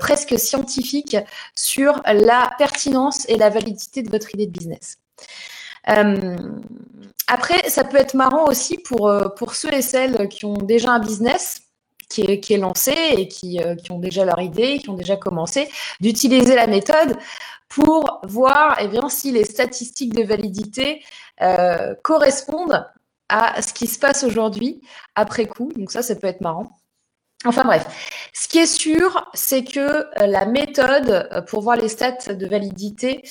presque 0.00 0.38
scientifique 0.38 1.16
sur 1.54 2.02
la 2.06 2.50
pertinence 2.58 3.28
et 3.28 3.36
la 3.36 3.50
validité 3.50 4.02
de 4.02 4.10
votre 4.10 4.34
idée 4.34 4.46
de 4.46 4.52
business. 4.52 4.98
Euh, 5.88 6.36
après, 7.28 7.68
ça 7.68 7.84
peut 7.84 7.96
être 7.96 8.14
marrant 8.14 8.46
aussi 8.46 8.78
pour, 8.78 9.08
euh, 9.08 9.28
pour 9.28 9.54
ceux 9.54 9.72
et 9.72 9.82
celles 9.82 10.28
qui 10.28 10.44
ont 10.44 10.54
déjà 10.54 10.92
un 10.92 10.98
business 10.98 11.60
qui 12.08 12.22
est, 12.22 12.40
qui 12.40 12.54
est 12.54 12.58
lancé 12.58 12.94
et 13.16 13.28
qui, 13.28 13.60
euh, 13.60 13.74
qui, 13.74 13.92
ont 13.92 13.98
déjà 13.98 14.24
leur 14.24 14.40
idée, 14.40 14.78
qui 14.78 14.90
ont 14.90 14.94
déjà 14.94 15.16
commencé, 15.16 15.68
d'utiliser 16.00 16.54
la 16.54 16.66
méthode 16.66 17.16
pour 17.68 18.20
voir 18.24 18.76
eh 18.80 18.88
bien, 18.88 19.08
si 19.08 19.32
les 19.32 19.44
statistiques 19.44 20.14
de 20.14 20.22
validité 20.22 21.02
euh, 21.42 21.94
correspondent 22.02 22.86
à 23.28 23.60
ce 23.60 23.72
qui 23.72 23.86
se 23.86 23.98
passe 23.98 24.22
aujourd'hui 24.22 24.80
après 25.14 25.46
coup. 25.46 25.72
Donc 25.76 25.90
ça, 25.90 26.02
ça 26.02 26.14
peut 26.14 26.28
être 26.28 26.40
marrant. 26.40 26.70
Enfin 27.44 27.64
bref, 27.64 27.86
ce 28.32 28.48
qui 28.48 28.58
est 28.58 28.66
sûr, 28.66 29.28
c'est 29.34 29.64
que 29.64 30.06
la 30.24 30.46
méthode 30.46 31.44
pour 31.48 31.60
voir 31.60 31.76
les 31.76 31.88
stats 31.88 32.34
de 32.34 32.46
validité, 32.46 33.22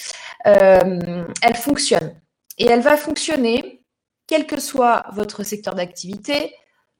euh, 0.45 1.25
elle 1.41 1.55
fonctionne. 1.55 2.13
Et 2.57 2.65
elle 2.65 2.81
va 2.81 2.97
fonctionner, 2.97 3.83
quel 4.27 4.45
que 4.45 4.59
soit 4.59 5.05
votre 5.13 5.43
secteur 5.43 5.75
d'activité, 5.75 6.53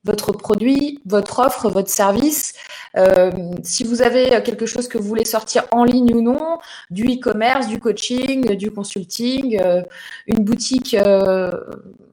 votre 0.06 0.32
produit, 0.32 1.02
votre 1.06 1.40
offre, 1.40 1.70
votre 1.70 1.90
service. 1.90 2.54
Euh, 2.96 3.32
si 3.64 3.84
vous 3.84 4.02
avez 4.02 4.42
quelque 4.44 4.66
chose 4.66 4.88
que 4.88 4.98
vous 4.98 5.08
voulez 5.08 5.26
sortir 5.26 5.66
en 5.72 5.84
ligne 5.84 6.14
ou 6.14 6.22
non, 6.22 6.60
du 6.92 7.06
e-commerce, 7.06 7.68
du 7.68 7.80
coaching, 7.80 8.56
du 8.56 8.72
consulting, 8.72 9.60
euh, 9.60 9.82
une 10.28 10.44
boutique, 10.44 10.94
euh, 10.94 11.52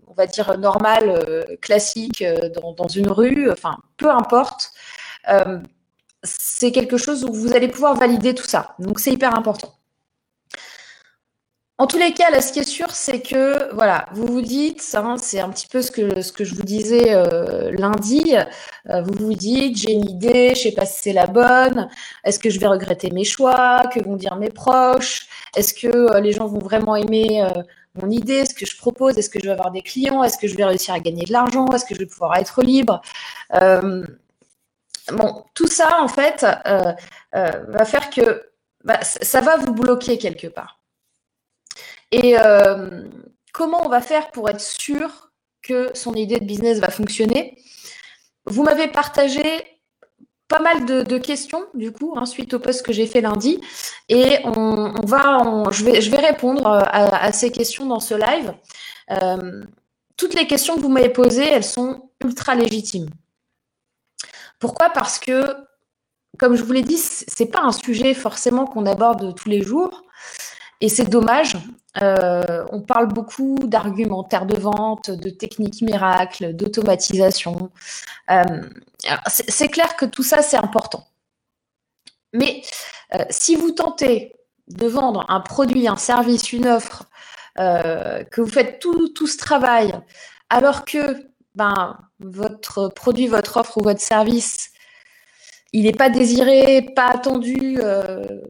on 0.09 0.15
va 0.15 0.27
dire 0.27 0.59
normale, 0.59 1.47
classique, 1.61 2.25
dans, 2.61 2.73
dans, 2.73 2.89
une 2.89 3.11
rue, 3.11 3.51
enfin, 3.51 3.77
peu 3.97 4.11
importe. 4.11 4.73
c'est 6.23 6.73
quelque 6.73 6.97
chose 6.97 7.25
où 7.25 7.33
vous 7.33 7.55
allez 7.55 7.69
pouvoir 7.69 7.95
valider 7.97 8.35
tout 8.35 8.47
ça. 8.47 8.75
Donc, 8.79 9.01
c'est 9.01 9.13
hyper 9.13 9.35
important. 9.35 9.75
En 11.83 11.89
tous 11.89 11.99
les 11.99 12.13
cas, 12.13 12.31
là, 12.31 12.41
ce 12.41 12.53
qui 12.53 12.61
est 12.61 12.63
sûr, 12.63 12.93
c'est 12.93 13.21
que, 13.21 13.75
voilà, 13.75 14.07
vous 14.13 14.29
vous 14.29 14.41
dites, 14.41 14.89
hein, 14.95 15.17
c'est 15.19 15.41
un 15.41 15.49
petit 15.49 15.67
peu 15.67 15.83
ce 15.83 15.91
que, 15.91 16.45
je 16.45 16.55
vous 16.55 16.63
disais 16.63 17.13
euh, 17.13 17.73
lundi, 17.73 18.37
euh, 18.89 19.03
vous 19.03 19.27
vous 19.27 19.35
dites, 19.35 19.79
j'ai 19.79 19.91
une 19.91 20.09
idée, 20.09 20.55
je 20.55 20.61
sais 20.61 20.71
pas 20.71 20.87
si 20.87 21.03
c'est 21.03 21.13
la 21.13 21.27
bonne, 21.27 21.89
est-ce 22.23 22.39
que 22.39 22.51
je 22.51 22.61
vais 22.61 22.69
regretter 22.69 23.11
mes 23.11 23.25
choix, 23.25 23.83
que 23.93 23.99
vont 23.99 24.15
dire 24.15 24.37
mes 24.37 24.49
proches, 24.49 25.27
est-ce 25.57 25.75
que 25.75 25.89
euh, 25.89 26.21
les 26.21 26.31
gens 26.31 26.47
vont 26.47 26.61
vraiment 26.61 26.95
aimer 26.95 27.45
mon 28.01 28.09
idée, 28.11 28.47
ce 28.47 28.55
que 28.55 28.65
je 28.65 28.77
propose, 28.77 29.19
est-ce 29.19 29.29
que 29.29 29.41
je 29.41 29.47
vais 29.47 29.51
avoir 29.51 29.73
des 29.73 29.83
clients, 29.83 30.23
est-ce 30.23 30.39
que 30.39 30.47
je 30.47 30.57
vais 30.57 30.65
réussir 30.65 30.95
à 30.95 31.01
gagner 31.01 31.25
de 31.25 31.33
l'argent, 31.33 31.67
est-ce 31.73 31.85
que 31.85 31.97
je 31.97 31.99
vais 31.99 32.07
pouvoir 32.07 32.37
être 32.37 32.63
libre 32.63 33.03
Bon, 35.11 35.45
tout 35.53 35.67
ça, 35.67 36.01
en 36.01 36.07
fait, 36.07 36.47
va 37.33 37.85
faire 37.85 38.09
que 38.11 38.45
bah, 38.85 39.01
ça 39.03 39.41
va 39.41 39.57
vous 39.57 39.73
bloquer 39.75 40.17
quelque 40.17 40.47
part. 40.47 40.82
Et 42.13 42.39
euh, 42.39 43.09
comment 43.53 43.85
on 43.85 43.89
va 43.89 44.01
faire 44.01 44.31
pour 44.31 44.49
être 44.49 44.61
sûr 44.61 45.31
que 45.63 45.91
son 45.95 46.15
idée 46.15 46.39
de 46.39 46.45
business 46.45 46.79
va 46.79 46.91
fonctionner? 46.91 47.57
Vous 48.45 48.63
m'avez 48.63 48.89
partagé 48.89 49.43
pas 50.49 50.61
mal 50.61 50.85
de, 50.85 51.17
questions, 51.17 51.65
du 51.73 51.93
coup, 51.93 52.13
hein, 52.15 52.27
suite 52.27 52.53
au 52.53 52.59
post 52.59 52.85
que 52.85 52.93
j'ai 52.93 53.07
fait 53.07 53.23
lundi. 53.23 53.59
Et 54.11 54.39
on, 54.45 54.93
va, 55.07 55.43
je, 55.71 55.83
vais, 55.83 56.03
je 56.03 56.11
vais 56.11 56.19
répondre 56.19 56.67
à, 56.67 57.33
ces 57.33 57.51
questions 57.51 57.87
dans 57.87 58.01
ce 58.01 58.13
live. 58.13 58.53
Euh, 59.11 59.63
toutes 60.19 60.35
les 60.35 60.47
questions 60.47 60.77
que 60.77 60.81
vous 60.81 60.91
m'avez 60.91 61.09
posées, 61.09 61.49
elles 61.49 61.65
sont 61.65 62.11
ultra 62.23 62.55
légitimes. 62.55 63.09
Pourquoi? 64.59 64.91
Parce 64.91 65.19
que, 65.19 65.57
comme 66.39 66.55
je 66.55 66.63
vous 66.63 66.73
l'ai 66.73 66.83
dit, 66.83 66.99
c'est 66.99 67.51
pas 67.51 67.63
un 67.63 67.73
sujet 67.73 68.13
forcément 68.13 68.67
qu'on 68.67 68.85
aborde 68.85 69.35
tous 69.35 69.49
les 69.49 69.63
jours. 69.63 70.05
Et 70.83 70.89
c'est 70.89 71.09
dommage. 71.09 71.57
Euh, 72.03 72.67
on 72.73 72.81
parle 72.81 73.07
beaucoup 73.07 73.57
d'argumentaire 73.63 74.47
de 74.47 74.59
vente, 74.59 75.13
de 75.13 75.31
techniques 75.31 75.81
miracles, 75.81 76.55
d'automatisation. 76.55 77.71
Euh, 78.31 78.43
c'est 79.29 79.69
clair 79.69 79.95
que 79.95 80.05
tout 80.05 80.25
ça, 80.25 80.43
c'est 80.43 80.57
important. 80.57 81.07
Mais 82.33 82.63
euh, 83.15 83.25
si 83.31 83.55
vous 83.55 83.71
tentez 83.71 84.35
de 84.67 84.89
vendre 84.89 85.25
un 85.29 85.41
produit, 85.41 85.87
un 85.87 85.97
service, 85.97 86.53
une 86.53 86.67
offre, 86.67 87.05
que 87.55 88.41
vous 88.41 88.49
faites 88.51 88.81
tout, 88.81 89.27
ce 89.27 89.37
travail, 89.37 89.93
alors 90.49 90.87
que 90.87 91.29
ben, 91.55 91.99
votre 92.19 92.89
produit, 92.89 93.27
votre 93.27 93.59
offre 93.59 93.77
ou 93.77 93.83
votre 93.83 94.01
service, 94.01 94.71
il 95.75 95.85
n'est 95.85 95.93
pas 95.93 96.09
désiré, 96.09 96.81
pas 96.97 97.09
attendu, 97.09 97.79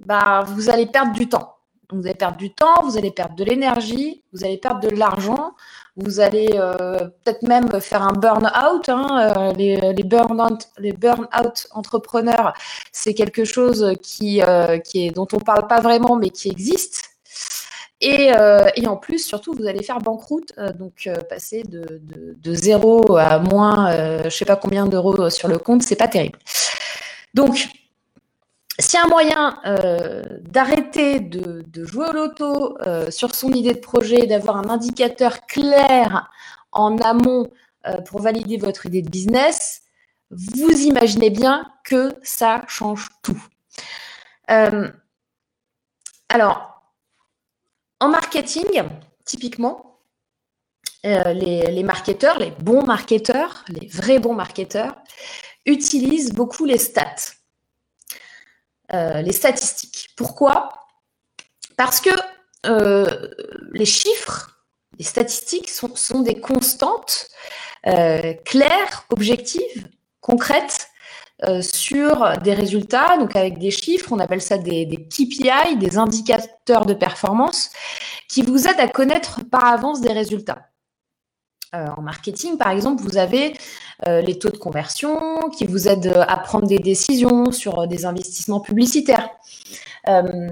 ben, 0.07 0.45
vous 0.47 0.71
allez 0.71 0.87
perdre 0.87 1.13
du 1.13 1.29
temps 1.29 1.57
vous 1.93 2.07
allez 2.07 2.15
perdre 2.15 2.37
du 2.37 2.53
temps, 2.53 2.83
vous 2.85 2.97
allez 2.97 3.11
perdre 3.11 3.35
de 3.35 3.45
l'énergie, 3.45 4.23
vous 4.33 4.45
allez 4.45 4.59
perdre 4.59 4.81
de 4.81 4.89
l'argent, 4.89 5.55
vous 5.97 6.21
allez 6.21 6.51
euh, 6.55 6.99
peut-être 7.23 7.43
même 7.43 7.69
faire 7.81 8.03
un 8.03 8.13
burn-out. 8.13 8.89
Hein, 8.89 9.33
euh, 9.37 9.93
burn-out 10.05 10.69
les 10.79 10.93
burn 10.93 11.29
entrepreneurs, 11.73 12.55
c'est 12.93 13.15
quelque 13.15 13.45
chose 13.45 13.93
qui, 14.03 14.43
euh, 14.43 14.79
est, 14.95 15.11
dont 15.11 15.29
on 15.33 15.37
ne 15.37 15.45
parle 15.45 15.67
pas 15.67 15.81
vraiment, 15.81 16.17
mais 16.17 16.31
qui 16.31 16.49
existe. 16.49 17.11
Et, 18.01 18.33
en 18.35 18.97
plus, 18.97 19.25
surtout, 19.25 19.55
vous 19.55 19.67
allez 19.67 19.85
faire 19.85 19.99
banqueroute, 19.99 20.53
donc 20.77 21.09
passer 21.31 21.63
de, 21.63 22.01
zéro 22.53 23.17
à 23.17 23.39
moins, 23.39 23.93
je 23.93 24.25
ne 24.25 24.31
sais 24.31 24.45
pas 24.45 24.57
combien 24.57 24.87
d'euros 24.87 25.31
sur 25.31 25.47
le 25.47 25.59
compte, 25.59 25.85
c'est 25.85 25.95
pas 25.95 26.09
terrible. 26.09 26.37
Donc, 27.33 27.69
s'il 28.83 28.99
y 28.99 29.03
un 29.03 29.07
moyen 29.07 29.61
euh, 29.65 30.23
d'arrêter 30.41 31.21
de, 31.21 31.85
jouer 31.85 32.09
au 32.09 32.13
loto 32.13 32.79
euh, 32.81 33.11
sur 33.11 33.35
son 33.35 33.53
idée 33.53 33.75
de 33.75 33.79
projet, 33.79 34.27
d'avoir 34.27 34.57
un 34.57 34.69
indicateur 34.69 35.47
clair 35.47 36.31
en 36.73 36.99
amont 36.99 37.51
euh, 37.87 38.01
pour 38.03 38.21
valider 38.21 38.57
votre 38.57 38.87
idée 38.87 39.03
de 39.03 39.09
business, 39.09 39.83
vous 40.31 40.73
imaginez 40.83 41.31
bien 41.31 41.71
que 41.85 42.15
ça 42.23 42.63
change 42.67 43.09
tout. 43.23 43.41
alors, 46.29 46.83
en 48.01 48.09
marketing, 48.09 48.83
typiquement, 49.25 50.01
les 51.05 51.83
marketeurs, 51.83 52.39
les 52.39 52.51
bons 52.51 52.85
marketeurs, 52.85 53.65
les 53.69 53.87
vrais 53.89 54.19
bons 54.19 54.35
marketeurs, 54.35 54.95
utilisent 55.67 56.33
beaucoup 56.33 56.65
les 56.65 56.79
stats. 56.79 57.42
Euh, 58.95 59.23
les 59.23 59.33
statistiques. 59.33 60.11
Pourquoi? 60.17 60.69
Parce 61.79 62.01
que 62.01 62.11
euh, 62.67 63.07
les 63.73 63.87
chiffres, 63.87 64.65
les 64.99 65.05
statistiques 65.05 65.71
sont, 65.71 66.21
des 66.21 66.41
constantes 66.41 67.29
euh, 67.87 68.35
claires, 68.45 69.07
objectives, 69.11 69.89
concrètes 70.21 70.89
sur 71.61 72.39
des 72.45 72.55
résultats, 72.55 73.17
donc 73.19 73.35
avec 73.35 73.59
des 73.59 73.73
chiffres, 73.73 74.13
on 74.13 74.21
appelle 74.21 74.41
ça 74.41 74.59
des, 74.59 74.87
KPI, 75.11 75.77
des 75.77 75.99
indicateurs 75.99 76.87
de 76.87 76.95
performance, 76.95 77.71
qui 78.29 78.43
vous 78.43 78.69
aident 78.69 78.79
à 78.79 78.87
connaître 78.87 79.41
par 79.51 79.65
avance 79.67 80.01
des 80.01 80.13
résultats. 80.13 80.69
en 81.73 82.01
marketing, 82.01 82.57
par 82.59 82.71
exemple, 82.71 83.03
vous 83.03 83.17
avez 83.17 83.55
les 84.07 84.39
taux 84.39 84.51
de 84.51 84.57
conversion, 84.57 85.51
qui 85.57 85.67
vous 85.67 85.89
aident 85.89 86.25
à 86.29 86.37
prendre 86.39 86.67
des 86.67 86.79
décisions 86.79 87.53
sur 87.53 87.87
des 87.87 88.05
investissements 88.05 88.61
publicitaires. 88.61 89.31
Euh, 90.09 90.51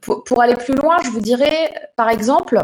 pour, 0.00 0.40
aller 0.42 0.56
plus 0.56 0.74
loin, 0.74 0.96
je 1.04 1.10
vous 1.10 1.20
dirais, 1.20 1.90
par 1.96 2.08
exemple, 2.08 2.62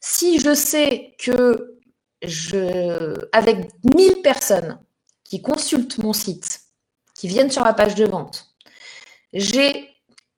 si 0.00 0.38
je 0.38 0.54
sais 0.54 1.14
que 1.18 1.78
je, 2.22 3.14
avec 3.32 3.70
1000 3.94 4.22
personnes 4.22 4.78
qui 5.24 5.42
consultent 5.42 5.98
mon 5.98 6.12
site, 6.12 6.60
qui 7.14 7.28
viennent 7.28 7.50
sur 7.50 7.64
la 7.64 7.74
page 7.74 7.94
de 7.94 8.06
vente, 8.06 8.54
j'ai 9.32 9.90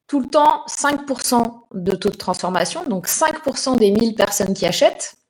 tout 0.07 0.21
le 0.21 0.29
temps 0.29 0.65
5% 0.67 1.43
de 1.75 1.93
taux 1.93 2.11
de 2.11 2.17
transformation, 2.17 2.85
donc 2.85 3.09
5% 3.09 3.77
des 3.77 3.91
1000 3.91 4.15
personnes 4.15 4.55
qui 4.55 4.65
achètent, 4.65 5.17
euh, 5.17 5.26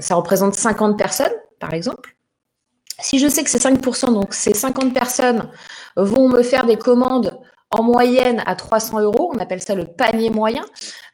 ça 0.00 0.14
représente 0.14 0.54
50 0.54 0.98
personnes, 0.98 1.32
par 1.60 1.72
exemple. 1.72 2.16
Si 2.98 3.18
je 3.18 3.28
sais 3.28 3.42
que 3.42 3.50
c'est 3.50 3.62
5%, 3.62 4.12
donc 4.12 4.34
ces 4.34 4.54
50 4.54 4.94
personnes 4.94 5.50
vont 5.96 6.28
me 6.28 6.42
faire 6.42 6.66
des 6.66 6.76
commandes 6.76 7.40
en 7.70 7.82
moyenne 7.82 8.42
à 8.46 8.54
300 8.54 9.00
euros, 9.00 9.32
on 9.34 9.38
appelle 9.38 9.62
ça 9.62 9.74
le 9.74 9.86
panier 9.86 10.30
moyen 10.30 10.64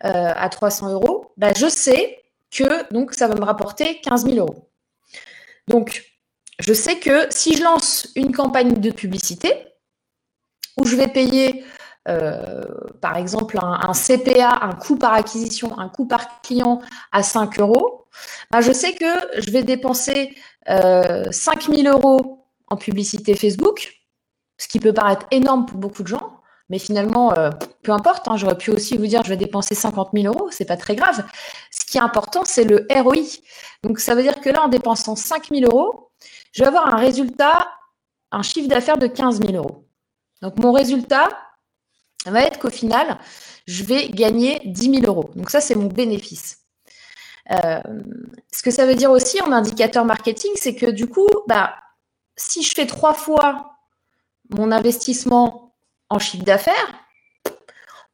euh, 0.05 0.33
à 0.35 0.49
300 0.49 0.93
euros, 0.93 1.33
bah, 1.37 1.52
je 1.57 1.69
sais 1.69 2.19
que 2.50 2.87
ça 3.12 3.28
va 3.28 3.35
me 3.35 3.45
rapporter 3.45 4.00
15 4.00 4.25
000 4.25 4.38
euros. 4.38 4.71
Donc, 5.69 6.05
je 6.59 6.73
sais 6.73 6.99
que 6.99 7.26
si 7.31 7.57
je 7.57 7.62
lance 7.62 8.09
une 8.17 8.35
campagne 8.35 8.75
de 8.75 8.90
publicité 8.90 9.67
où 10.81 10.85
je 10.85 10.97
vais 10.97 11.09
payer 11.09 11.64
euh, 12.09 12.64
par 13.00 13.17
exemple 13.17 13.59
un, 13.61 13.93
CPA, 13.93 14.59
un 14.62 14.73
coût 14.73 14.97
par 14.97 15.12
acquisition, 15.12 15.78
un 15.78 15.88
coût 15.88 16.07
par 16.07 16.40
client 16.40 16.81
à 17.12 17.23
5 17.23 17.61
euros, 17.61 18.07
ben, 18.51 18.61
je 18.61 18.73
sais 18.73 18.95
que 18.95 19.41
je 19.41 19.51
vais 19.51 19.63
dépenser 19.63 20.35
euh, 20.69 21.31
5 21.31 21.71
000 21.75 21.83
euros 21.89 22.47
en 22.69 22.77
publicité 22.77 23.35
Facebook, 23.35 23.95
ce 24.59 24.69
qui 24.69 24.81
peut 24.81 24.93
paraître 24.93 25.27
énorme 25.31 25.67
pour 25.67 25.79
beaucoup 25.79 26.03
de 26.03 26.09
gens, 26.09 26.39
mais 26.69 26.79
finalement, 26.79 27.33
euh, 27.37 27.51
peu 27.83 27.93
importe, 27.93 28.29
hein, 28.29 28.37
j'aurais 28.37 28.59
pu 28.59 28.71
aussi 28.71 28.97
vous 28.97 29.07
dire 29.07 29.23
je 29.25 29.31
vais 29.31 29.37
dépenser 29.37 29.75
50 29.75 30.11
000 30.13 30.27
euros, 30.27 30.49
c'est 30.51 30.67
pas 30.67 30.77
très 30.77 30.97
grave. 30.97 31.25
Ce 31.71 31.85
qui 31.87 31.97
est 31.97 32.03
important, 32.03 32.45
c'est 32.45 32.65
le 32.65 32.87
ROI. 32.91 33.41
Donc 33.83 34.01
ça 34.01 34.15
veut 34.15 34.23
dire 34.23 34.41
que 34.41 34.51
là, 34.51 34.65
en 34.65 34.69
dépensant 34.69 35.17
5 35.17 35.49
000 35.49 35.63
euros, 35.71 36.11
je 36.53 36.63
vais 36.63 36.69
avoir 36.69 36.93
un 36.95 36.99
résultat, 36.99 37.69
un 38.33 38.43
chiffre 38.43 38.69
d'affaires 38.69 38.99
de 38.99 39.07
15 39.07 39.41
000 39.41 39.53
euros. 39.55 39.87
Donc 40.43 40.59
mon 40.59 40.73
résultat 40.73 41.29
va 42.27 42.43
être 42.43 42.59
qu'au 42.59 42.71
final, 42.71 43.19
je 43.67 43.85
vais 43.85 44.09
gagner 44.09 44.61
10 44.65 45.01
000 45.01 45.07
euros. 45.07 45.31
Donc 45.37 45.51
ça, 45.51 45.61
c'est 45.61 45.75
mon 45.75 45.87
bénéfice. 45.87 46.58
Euh, 47.50 47.81
ce 48.52 48.62
que 48.62 48.71
ça 48.71 48.87
veut 48.87 48.95
dire 48.95 49.11
aussi 49.11 49.40
en 49.40 49.52
indicateur 49.52 50.05
marketing, 50.05 50.50
c'est 50.57 50.75
que 50.75 50.87
du 50.87 51.09
coup, 51.09 51.28
bah, 51.47 51.75
si 52.37 52.62
je 52.62 52.75
fais 52.75 52.87
trois 52.87 53.14
fois 53.14 53.73
mon 54.50 54.71
investissement 54.73 55.75
en 56.11 56.19
chiffre 56.19 56.45
d'affaires, 56.45 56.93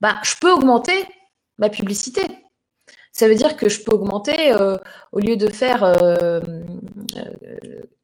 bah, 0.01 0.17
je 0.23 0.35
peux 0.41 0.51
augmenter 0.51 1.07
ma 1.59 1.69
publicité. 1.69 2.23
Ça 3.13 3.29
veut 3.29 3.37
dire 3.37 3.57
que 3.57 3.69
je 3.69 3.83
peux 3.83 3.93
augmenter, 3.93 4.53
euh, 4.53 4.77
au 5.13 5.21
lieu 5.21 5.37
de 5.37 5.49
faire 5.49 5.85
euh, 5.85 6.41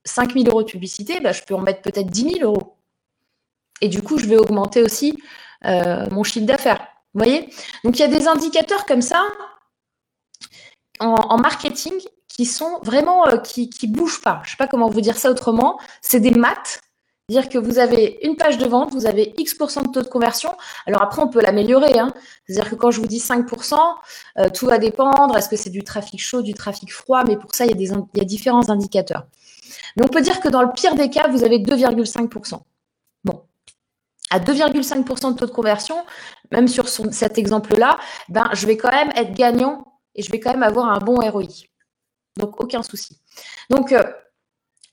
5 0.04 0.34
000 0.34 0.46
euros 0.46 0.62
de 0.62 0.70
publicité, 0.70 1.20
bah, 1.20 1.32
je 1.32 1.42
peux 1.42 1.54
en 1.54 1.60
mettre 1.60 1.82
peut-être 1.82 2.08
10 2.08 2.38
000 2.38 2.44
euros. 2.44 2.76
Et 3.80 3.88
du 3.88 4.02
coup, 4.02 4.18
je 4.18 4.26
vais 4.26 4.37
augmenter 4.37 4.82
aussi 4.82 5.18
euh, 5.64 6.06
mon 6.10 6.22
chiffre 6.22 6.46
d'affaires. 6.46 6.87
Vous 7.14 7.25
voyez? 7.25 7.49
Donc, 7.84 7.99
il 7.99 8.00
y 8.00 8.04
a 8.04 8.08
des 8.08 8.28
indicateurs 8.28 8.87
comme 8.87 9.02
ça 9.02 9.22
en, 11.00 11.38
marketing 11.38 11.95
qui 12.28 12.45
sont 12.45 12.78
vraiment, 12.83 13.26
euh, 13.26 13.38
qui 13.38 13.71
ne 13.83 13.92
bougent 13.92 14.23
pas. 14.23 14.40
Je 14.45 14.52
sais 14.52 14.57
pas 14.57 14.66
comment 14.66 14.88
vous 14.88 15.00
dire 15.00 15.19
ça 15.19 15.30
autrement. 15.30 15.78
C'est 16.00 16.21
des 16.21 16.30
maths 16.30 16.80
dire 17.30 17.49
que 17.49 17.59
vous 17.59 17.78
avez 17.78 18.19
une 18.23 18.37
page 18.37 18.59
de 18.59 18.66
vente, 18.66 18.92
vous 18.92 19.07
avez 19.07 19.33
X% 19.38 19.83
de 19.83 19.92
taux 19.92 20.02
de 20.02 20.09
conversion. 20.09 20.54
Alors 20.87 21.00
après, 21.02 21.23
on 21.23 21.28
peut 21.28 21.40
l'améliorer. 21.40 21.99
Hein. 21.99 22.12
C'est-à-dire 22.47 22.71
que 22.71 22.75
quand 22.75 22.90
je 22.90 23.00
vous 23.00 23.07
dis 23.07 23.21
5%, 23.21 23.75
euh, 24.38 24.49
tout 24.50 24.66
va 24.66 24.78
dépendre. 24.78 25.37
Est-ce 25.37 25.49
que 25.49 25.57
c'est 25.57 25.71
du 25.71 25.85
trafic 25.85 26.21
chaud, 26.21 26.42
du 26.42 26.54
trafic 26.54 26.92
froid? 26.92 27.23
Mais 27.25 27.37
pour 27.37 27.54
ça, 27.54 27.64
il 27.64 27.71
y, 27.71 27.73
a 27.73 27.76
des, 27.76 27.90
il 27.90 28.19
y 28.19 28.21
a 28.21 28.25
différents 28.25 28.69
indicateurs. 28.69 29.26
Mais 29.97 30.04
on 30.04 30.09
peut 30.09 30.21
dire 30.21 30.40
que 30.40 30.49
dans 30.49 30.62
le 30.62 30.73
pire 30.73 30.95
des 30.97 31.09
cas, 31.09 31.28
vous 31.28 31.45
avez 31.45 31.61
2,5%. 31.61 32.61
Bon. 33.25 33.42
À 34.30 34.40
2,5% 34.40 35.33
de 35.33 35.38
taux 35.38 35.47
de 35.47 35.50
conversion, 35.52 35.97
même 36.50 36.69
sur 36.69 36.88
cet 36.88 37.38
exemple-là, 37.38 37.97
ben, 38.28 38.50
je 38.52 38.66
vais 38.66 38.76
quand 38.76 38.90
même 38.90 39.11
être 39.14 39.33
gagnant 39.35 39.85
et 40.14 40.23
je 40.23 40.31
vais 40.31 40.40
quand 40.40 40.50
même 40.50 40.62
avoir 40.62 40.88
un 40.88 40.99
bon 40.99 41.17
ROI. 41.17 41.45
Donc, 42.37 42.61
aucun 42.61 42.83
souci. 42.83 43.21
Donc, 43.69 43.93
euh, 43.93 44.02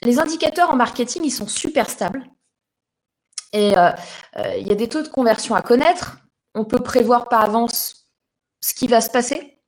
les 0.02 0.20
indicateurs 0.20 0.72
en 0.72 0.76
marketing, 0.76 1.24
ils 1.24 1.32
sont 1.32 1.48
super 1.48 1.90
stables. 1.90 2.24
Et 3.54 3.78
euh, 3.78 3.90
euh, 4.38 4.56
il 4.58 4.68
y 4.68 4.72
a 4.72 4.76
des 4.76 4.90
taux 4.90 5.02
de 5.02 5.08
conversion 5.08 5.56
à 5.56 5.62
connaître. 5.62 6.18
On 6.54 6.66
peut 6.66 6.80
prévoir 6.80 7.30
par 7.30 7.44
avance 7.44 8.08
ce 8.62 8.74
qui 8.74 8.88
va 8.88 9.02
se 9.02 9.10
passer. 9.10 9.60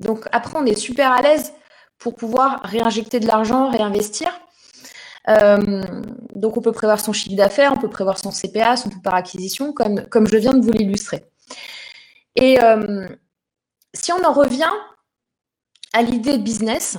Donc 0.00 0.26
après, 0.32 0.58
on 0.58 0.66
est 0.66 0.76
super 0.76 1.10
à 1.10 1.22
l'aise 1.22 1.52
pour 1.98 2.14
pouvoir 2.14 2.60
réinjecter 2.62 3.18
de 3.20 3.26
l'argent, 3.26 3.70
réinvestir. 3.70 4.28
Donc 5.26 6.56
on 6.56 6.60
peut 6.60 6.72
prévoir 6.72 7.00
son 7.00 7.12
chiffre 7.12 7.34
d'affaires, 7.34 7.72
on 7.72 7.78
peut 7.78 7.90
prévoir 7.90 8.18
son 8.18 8.30
CPA, 8.30 8.76
son 8.76 8.90
coût 8.90 9.00
par 9.00 9.14
acquisition, 9.14 9.72
comme, 9.72 10.06
comme 10.08 10.28
je 10.28 10.36
viens 10.36 10.52
de 10.52 10.64
vous 10.64 10.70
l'illustrer. 10.70 11.24
Et 12.36 12.58
si 13.96 14.12
on 14.12 14.22
en 14.24 14.32
revient 14.32 14.72
à 15.92 16.02
l'idée 16.02 16.38
business, 16.38 16.98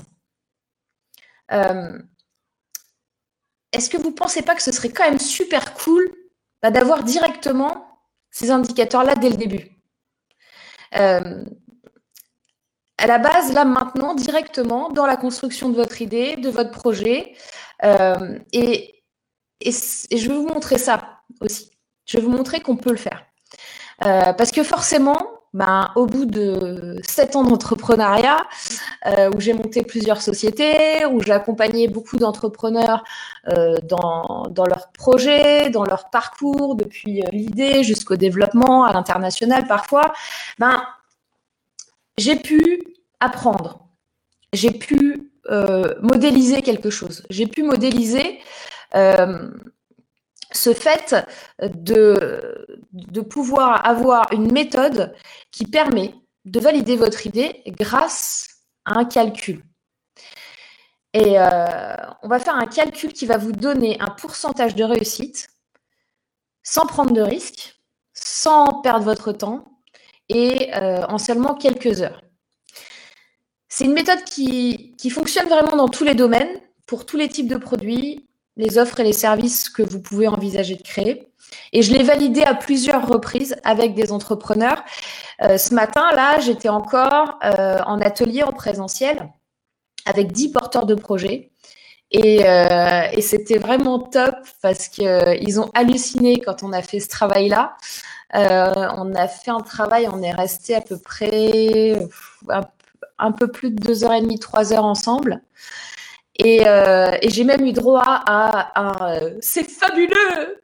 est-ce 3.71 3.89
que 3.89 3.97
vous 3.97 4.09
ne 4.09 4.15
pensez 4.15 4.41
pas 4.41 4.55
que 4.55 4.61
ce 4.63 4.71
serait 4.71 4.89
quand 4.89 5.03
même 5.03 5.19
super 5.19 5.73
cool 5.75 6.09
bah, 6.61 6.71
d'avoir 6.71 7.03
directement 7.03 7.99
ces 8.31 8.51
indicateurs-là 8.51 9.15
dès 9.15 9.29
le 9.29 9.37
début? 9.37 9.69
Euh, 10.95 11.43
À 12.97 13.05
la 13.07 13.19
base, 13.19 13.53
là 13.53 13.65
maintenant, 13.65 14.15
directement 14.15 14.89
dans 14.89 15.05
la 15.05 15.17
construction 15.17 15.69
de 15.69 15.75
votre 15.75 16.01
idée, 16.01 16.35
de 16.37 16.49
votre 16.49 16.71
projet. 16.71 17.35
Euh, 17.83 18.39
et, 18.51 19.03
je 19.61 20.27
vais 20.27 20.35
vous 20.35 20.47
montrer 20.47 20.77
ça 20.77 21.21
aussi. 21.41 21.71
Je 22.05 22.17
vais 22.17 22.23
vous 22.23 22.31
montrer 22.31 22.61
qu'on 22.61 22.77
peut 22.77 22.91
le 22.91 22.97
faire. 22.97 23.25
Euh, 24.05 24.33
parce 24.33 24.51
que 24.51 24.63
forcément, 24.63 25.36
ben, 25.57 25.89
au 25.95 26.05
bout 26.05 26.25
de 26.25 26.99
sept 27.01 27.35
ans 27.35 27.43
d'entrepreneuriat, 27.43 28.45
euh, 29.07 29.31
où 29.33 29.39
j'ai 29.39 29.53
monté 29.53 29.81
plusieurs 29.81 30.21
sociétés, 30.21 31.03
où 31.11 31.19
j'ai 31.23 31.31
accompagné 31.31 31.87
beaucoup 31.87 32.17
d'entrepreneurs 32.17 33.03
euh, 33.47 33.77
dans, 33.81 34.45
leurs 34.55 34.91
projets, 34.91 35.71
dans 35.71 35.83
leur 35.83 36.11
parcours, 36.11 36.75
depuis 36.75 37.23
euh, 37.23 37.29
l'idée 37.31 37.83
jusqu'au 37.83 38.15
développement 38.17 38.83
à 38.83 38.93
l'international 38.93 39.65
parfois, 39.65 40.13
ben, 40.59 40.83
j'ai 42.19 42.35
pu 42.35 42.83
apprendre, 43.19 43.79
j'ai 44.53 44.71
pu 44.71 45.23
modéliser 46.01 46.61
quelque 46.61 46.89
chose, 46.89 47.23
j'ai 47.29 47.47
pu 47.47 47.63
modéliser 47.63 48.39
ce 50.57 50.73
fait 50.73 51.15
de, 51.61 52.65
de 52.91 53.21
pouvoir 53.21 53.85
avoir 53.85 54.31
une 54.33 54.51
méthode 54.51 55.15
qui 55.51 55.65
permet 55.65 56.13
de 56.45 56.59
valider 56.59 56.95
votre 56.95 57.25
idée 57.25 57.61
grâce 57.67 58.47
à 58.85 58.99
un 58.99 59.05
calcul. 59.05 59.63
Et 61.13 61.39
euh, 61.39 61.95
on 62.23 62.27
va 62.27 62.39
faire 62.39 62.55
un 62.55 62.67
calcul 62.67 63.13
qui 63.13 63.25
va 63.25 63.37
vous 63.37 63.51
donner 63.51 63.99
un 63.99 64.09
pourcentage 64.09 64.75
de 64.75 64.83
réussite 64.83 65.49
sans 66.63 66.85
prendre 66.85 67.11
de 67.11 67.21
risques, 67.21 67.79
sans 68.13 68.81
perdre 68.81 69.05
votre 69.05 69.31
temps 69.31 69.81
et 70.29 70.73
euh, 70.75 71.05
en 71.07 71.17
seulement 71.17 71.55
quelques 71.55 72.01
heures. 72.01 72.21
C'est 73.69 73.85
une 73.85 73.93
méthode 73.93 74.23
qui 74.23 75.09
fonctionne 75.11 75.47
vraiment 75.47 75.75
dans 75.75 75.87
tous 75.87 76.03
les 76.03 76.15
domaines, 76.15 76.61
pour 76.85 77.05
tous 77.05 77.17
les 77.17 77.29
types 77.29 77.47
de 77.47 77.57
produits, 77.57 78.27
les 78.57 78.77
offres 78.77 78.99
et 78.99 79.03
les 79.03 79.13
services 79.13 79.69
que 79.69 79.83
vous 79.83 80.01
pouvez 80.01 80.27
envisager 80.27 80.75
de 80.75 80.81
créer. 80.81 81.27
Et 81.71 81.81
je 81.81 81.93
l'ai 81.93 82.03
validé 82.03 82.43
à 82.43 82.53
plusieurs 82.53 83.07
reprises 83.07 83.55
avec 83.63 83.93
des 83.93 84.11
entrepreneurs. 84.11 84.83
Euh, 85.41 85.57
ce 85.57 85.73
matin, 85.73 86.09
là, 86.13 86.39
j'étais 86.39 86.69
encore 86.69 87.39
euh, 87.43 87.79
en 87.85 88.01
atelier 88.01 88.43
en 88.43 88.51
présentiel 88.51 89.31
avec 90.05 90.31
10 90.31 90.51
porteurs 90.51 90.85
de 90.85 90.95
projets. 90.95 91.51
Et, 92.11 92.47
euh, 92.47 93.01
et 93.11 93.21
c'était 93.21 93.57
vraiment 93.57 93.99
top 93.99 94.35
parce 94.61 94.87
qu'ils 94.87 95.59
ont 95.59 95.69
halluciné 95.73 96.39
quand 96.39 96.63
on 96.63 96.71
a 96.71 96.81
fait 96.81 97.01
ce 97.01 97.09
travail-là. 97.09 97.75
on 98.33 99.13
a 99.15 99.27
fait 99.27 99.51
un 99.51 99.59
travail, 99.59 100.07
on 100.11 100.21
est 100.21 100.31
resté 100.31 100.73
à 100.75 100.81
peu 100.81 100.97
près 100.97 101.99
un 103.19 103.31
peu 103.31 103.47
plus 103.47 103.71
de 103.71 103.75
deux 103.75 104.03
heures 104.03 104.13
et 104.13 104.21
demie, 104.21 104.39
trois 104.39 104.73
heures 104.73 104.85
ensemble. 104.85 105.41
Euh, 106.45 107.17
et, 107.21 107.29
j'ai 107.29 107.43
même 107.43 107.65
eu 107.65 107.73
droit 107.73 108.03
à 108.05 108.79
un 108.79 109.11
euh, 109.13 109.37
c'est 109.41 109.63
fabuleux, 109.63 110.61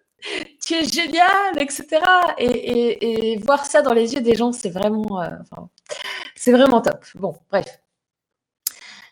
tu 0.63 0.75
es 0.75 0.83
génial, 0.85 1.59
etc. 1.59 1.99
Et, 2.37 3.39
voir 3.43 3.65
ça 3.65 3.81
dans 3.81 3.93
les 3.93 4.13
yeux 4.13 4.21
des 4.21 4.35
gens, 4.35 4.51
c'est 4.51 4.69
vraiment, 4.69 5.21
euh, 5.21 5.29
c'est 6.35 6.51
vraiment 6.51 6.81
top. 6.81 7.03
Bon, 7.15 7.35
bref. 7.51 7.79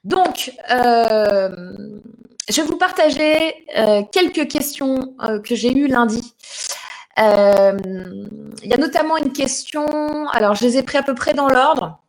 Donc, 0.04 0.52
je 0.70 2.56
vais 2.56 2.68
vous 2.68 2.78
partager 2.78 3.66
quelques 4.12 4.48
questions 4.48 5.16
que 5.44 5.56
j'ai 5.56 5.76
eues 5.76 5.88
lundi. 5.88 6.34
Il 7.18 7.24
y 8.64 8.74
a 8.74 8.78
notamment 8.78 9.18
une 9.18 9.34
question, 9.34 10.28
alors 10.30 10.56
je 10.56 10.66
les 10.66 10.78
ai 10.78 10.84
pris 10.84 10.98
à 10.98 11.04
peu 11.04 11.16
près 11.16 11.34
dans 11.34 11.50
l'ordre. 11.50 12.02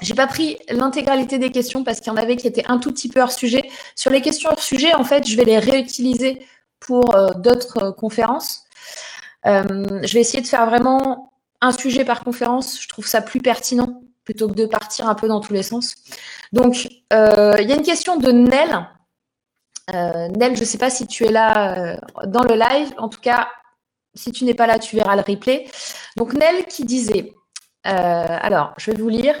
J'ai 0.00 0.14
pas 0.14 0.26
pris 0.26 0.58
l'intégralité 0.68 1.38
des 1.38 1.50
questions 1.50 1.82
parce 1.82 2.00
qu'il 2.00 2.12
y 2.12 2.14
en 2.14 2.18
avait 2.18 2.36
qui 2.36 2.46
étaient 2.46 2.66
un 2.66 2.78
tout 2.78 2.92
petit 2.92 3.08
peu 3.08 3.20
hors 3.20 3.32
sujet. 3.32 3.62
Sur 3.96 4.10
les 4.10 4.20
questions 4.20 4.50
hors 4.50 4.62
sujet, 4.62 4.94
en 4.94 5.04
fait, 5.04 5.26
je 5.26 5.36
vais 5.36 5.44
les 5.44 5.58
réutiliser 5.58 6.46
pour 6.80 7.14
euh, 7.16 7.30
d'autres 7.34 7.82
euh, 7.82 7.92
conférences. 7.92 8.64
Euh, 9.46 9.64
je 10.02 10.14
vais 10.14 10.20
essayer 10.20 10.42
de 10.42 10.46
faire 10.46 10.66
vraiment 10.66 11.32
un 11.60 11.72
sujet 11.72 12.04
par 12.04 12.22
conférence. 12.22 12.80
Je 12.80 12.88
trouve 12.88 13.06
ça 13.06 13.22
plus 13.22 13.40
pertinent 13.40 14.02
plutôt 14.24 14.46
que 14.48 14.54
de 14.54 14.66
partir 14.66 15.08
un 15.08 15.14
peu 15.14 15.26
dans 15.26 15.40
tous 15.40 15.52
les 15.52 15.62
sens. 15.62 15.96
Donc, 16.52 16.84
il 16.84 16.90
y 17.10 17.72
a 17.72 17.74
une 17.74 17.82
question 17.82 18.16
de 18.16 18.30
Nel. 18.30 18.86
Nel, 19.92 20.54
je 20.54 20.60
ne 20.60 20.66
sais 20.66 20.76
pas 20.76 20.90
si 20.90 21.06
tu 21.06 21.24
es 21.24 21.32
là 21.32 21.98
dans 22.26 22.42
le 22.42 22.54
live. 22.54 22.92
En 22.98 23.08
tout 23.08 23.20
cas, 23.20 23.48
si 24.14 24.30
tu 24.30 24.44
n'es 24.44 24.52
pas 24.52 24.66
là, 24.66 24.78
tu 24.78 24.96
verras 24.96 25.16
le 25.16 25.22
replay. 25.22 25.66
Donc, 26.18 26.34
Nel 26.34 26.66
qui 26.66 26.84
disait, 26.84 27.32
alors, 27.84 28.74
je 28.76 28.90
vais 28.90 28.98
vous 28.98 29.08
lire. 29.08 29.34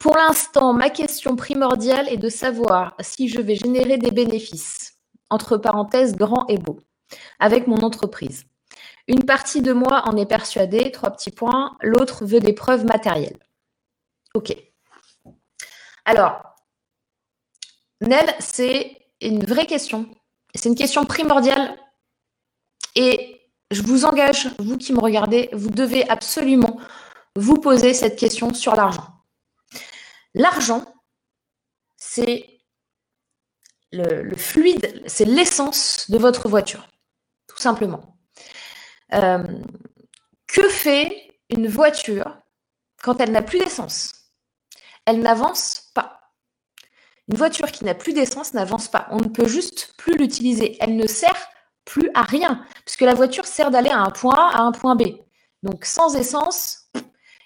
Pour 0.00 0.16
l'instant, 0.16 0.72
ma 0.72 0.88
question 0.88 1.36
primordiale 1.36 2.08
est 2.08 2.16
de 2.16 2.30
savoir 2.30 2.94
si 3.00 3.28
je 3.28 3.38
vais 3.38 3.54
générer 3.54 3.98
des 3.98 4.10
bénéfices, 4.10 4.94
entre 5.28 5.58
parenthèses, 5.58 6.16
grand 6.16 6.46
et 6.48 6.56
beau, 6.56 6.80
avec 7.38 7.66
mon 7.66 7.76
entreprise. 7.82 8.44
Une 9.08 9.24
partie 9.24 9.60
de 9.60 9.74
moi 9.74 10.08
en 10.08 10.16
est 10.16 10.24
persuadée, 10.24 10.90
trois 10.90 11.10
petits 11.10 11.30
points, 11.30 11.76
l'autre 11.82 12.24
veut 12.24 12.40
des 12.40 12.54
preuves 12.54 12.86
matérielles. 12.86 13.38
Ok. 14.32 14.56
Alors, 16.06 16.44
Nel, 18.00 18.34
c'est 18.38 18.96
une 19.20 19.44
vraie 19.44 19.66
question. 19.66 20.06
C'est 20.54 20.70
une 20.70 20.76
question 20.76 21.04
primordiale. 21.04 21.76
Et 22.96 23.42
je 23.70 23.82
vous 23.82 24.06
engage, 24.06 24.48
vous 24.58 24.78
qui 24.78 24.94
me 24.94 25.00
regardez, 25.00 25.50
vous 25.52 25.68
devez 25.68 26.08
absolument 26.08 26.80
vous 27.36 27.58
poser 27.58 27.92
cette 27.92 28.18
question 28.18 28.54
sur 28.54 28.74
l'argent. 28.74 29.19
L'argent, 30.34 30.84
c'est 31.96 32.60
le, 33.92 34.34
fluide, 34.36 35.02
c'est 35.06 35.24
l'essence 35.24 36.10
de 36.10 36.18
votre 36.18 36.48
voiture, 36.48 36.88
tout 37.48 37.58
simplement. 37.58 38.16
Euh, 39.12 39.44
que 40.46 40.68
fait 40.68 41.32
une 41.48 41.68
voiture 41.68 42.38
quand 43.02 43.20
elle 43.20 43.32
n'a 43.32 43.42
plus 43.42 43.58
d'essence? 43.58 44.12
Elle 45.04 45.20
n'avance 45.20 45.90
pas. 45.94 46.20
Une 47.28 47.36
voiture 47.36 47.70
qui 47.72 47.84
n'a 47.84 47.94
plus 47.94 48.12
d'essence 48.12 48.54
n'avance 48.54 48.88
pas. 48.88 49.06
On 49.10 49.18
ne 49.18 49.28
peut 49.28 49.48
juste 49.48 49.94
plus 49.96 50.16
l'utiliser. 50.16 50.76
Elle 50.80 50.96
ne 50.96 51.06
sert 51.06 51.48
plus 51.84 52.10
à 52.14 52.22
rien, 52.22 52.64
puisque 52.84 53.00
la 53.00 53.14
voiture 53.14 53.46
sert 53.46 53.70
d'aller 53.70 53.90
à 53.90 53.98
un 53.98 54.10
point 54.10 54.34
A 54.34 54.58
à 54.58 54.62
un 54.62 54.72
point 54.72 54.96
B. 54.96 55.02
Donc 55.62 55.84
sans 55.84 56.14
essence, 56.16 56.79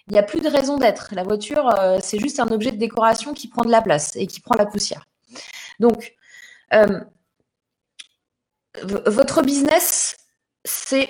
il 0.07 0.13
n'y 0.13 0.19
a 0.19 0.23
plus 0.23 0.41
de 0.41 0.49
raison 0.49 0.77
d'être. 0.77 1.15
La 1.15 1.23
voiture, 1.23 1.69
euh, 1.79 1.99
c'est 2.03 2.19
juste 2.19 2.41
un 2.41 2.49
objet 2.49 2.73
de 2.73 2.77
décoration 2.77 3.33
qui 3.33 3.49
prend 3.49 3.65
de 3.65 3.71
la 3.71 3.83
place 3.83 4.17
et 4.17 4.27
qui 4.27 4.41
prend 4.41 4.55
la 4.57 4.67
poussière. 4.67 5.07
Donc, 5.81 6.15
euh, 6.75 7.01
votre 8.83 9.43
business, 9.43 10.17
c'est 10.65 11.09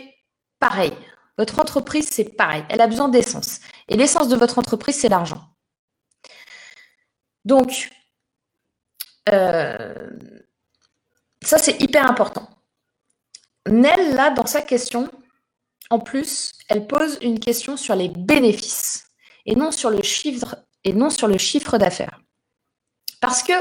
pareil. 0.60 0.92
Votre 1.38 1.58
entreprise, 1.58 2.08
c'est 2.08 2.36
pareil. 2.36 2.64
Elle 2.68 2.80
a 2.80 2.86
besoin 2.86 3.08
d'essence. 3.08 3.60
Et 3.88 3.96
l'essence 3.96 4.28
de 4.28 4.36
votre 4.36 4.58
entreprise, 4.58 5.00
c'est 5.00 5.08
l'argent. 5.08 5.42
Donc, 7.44 7.90
euh, 9.32 10.10
ça, 11.42 11.58
c'est 11.58 11.80
hyper 11.80 12.08
important. 12.08 12.48
Nell, 13.66 14.14
là, 14.14 14.30
dans 14.30 14.46
sa 14.46 14.62
question, 14.62 15.10
en 15.94 16.00
plus, 16.00 16.52
elle 16.68 16.86
pose 16.86 17.18
une 17.22 17.38
question 17.38 17.76
sur 17.76 17.94
les 17.94 18.08
bénéfices 18.08 19.04
et 19.46 19.54
non 19.54 19.70
sur 19.70 19.90
le 19.90 20.02
chiffre 20.02 21.78
d'affaires. 21.78 22.20
Parce 23.20 23.42
que 23.42 23.52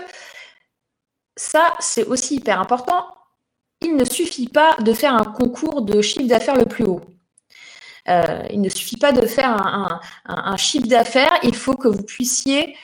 ça, 1.36 1.74
c'est 1.80 2.06
aussi 2.06 2.36
hyper 2.36 2.60
important. 2.60 3.08
Il 3.82 3.96
ne 3.96 4.06
suffit 4.06 4.48
pas 4.48 4.76
de 4.78 4.93
faire 4.93 5.13
un 5.13 5.26
concours 5.26 5.84
de 5.84 6.02
chiffre 6.02 6.28
d'affaires 6.28 6.56
le 6.56 6.65
plus 6.65 6.86
haut. 6.86 7.02
Euh, 8.10 8.43
il 8.50 8.62
ne 8.62 8.69
suffit 8.69 8.98
pas 8.98 9.12
de 9.12 9.26
faire 9.28 9.56
un 10.26 10.58
chiffre 10.58 10.88
d'affaires, 10.88 11.38
il 11.43 11.56
faut 11.56 11.76
que 11.76 11.88
vous 11.88 12.04
puissiez 12.04 12.76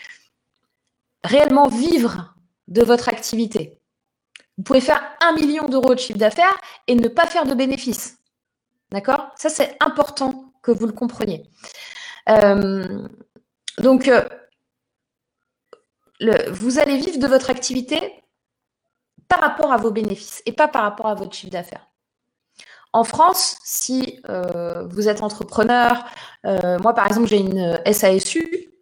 réellement 1.23 1.67
vivre 1.67 2.35
de 2.67 2.83
votre 2.83 3.09
activité. 3.09 3.77
Vous 4.57 4.63
pouvez 4.63 4.81
faire 4.81 5.01
un 5.21 5.33
million 5.33 5.67
d'euros 5.67 5.95
de 5.95 5.99
chiffre 5.99 6.19
d'affaires 6.19 6.57
et 6.87 6.95
ne 6.95 7.07
pas 7.07 7.25
faire 7.25 7.45
de 7.45 7.55
bénéfices. 7.55 8.17
D'accord? 8.91 9.28
Ça, 9.39 9.47
c'est 9.47 9.77
important 9.79 10.51
que 10.61 10.71
vous 10.71 10.85
le 10.85 10.91
compreniez. 10.91 11.49
Euh, 12.27 13.07
donc, 13.77 14.09
euh, 14.09 14.27
vous 16.51 16.77
allez 16.77 16.97
vivre 16.97 17.19
de 17.19 17.27
votre 17.27 17.49
activité 17.49 18.21
par 19.29 19.39
rapport 19.39 19.71
à 19.71 19.77
vos 19.77 19.91
bénéfices 19.91 20.43
et 20.45 20.51
pas 20.51 20.67
par 20.67 20.83
rapport 20.83 21.07
à 21.07 21.15
votre 21.15 21.33
chiffre 21.33 21.53
d'affaires. 21.53 21.87
En 22.91 23.05
France, 23.05 23.55
si 23.63 24.19
euh, 24.27 24.85
vous 24.89 25.07
êtes 25.07 25.23
entrepreneur, 25.23 26.03
moi 26.43 26.93
par 26.93 27.07
exemple 27.07 27.27
j'ai 27.27 27.37
une 27.37 27.79
SASU, 27.93 28.73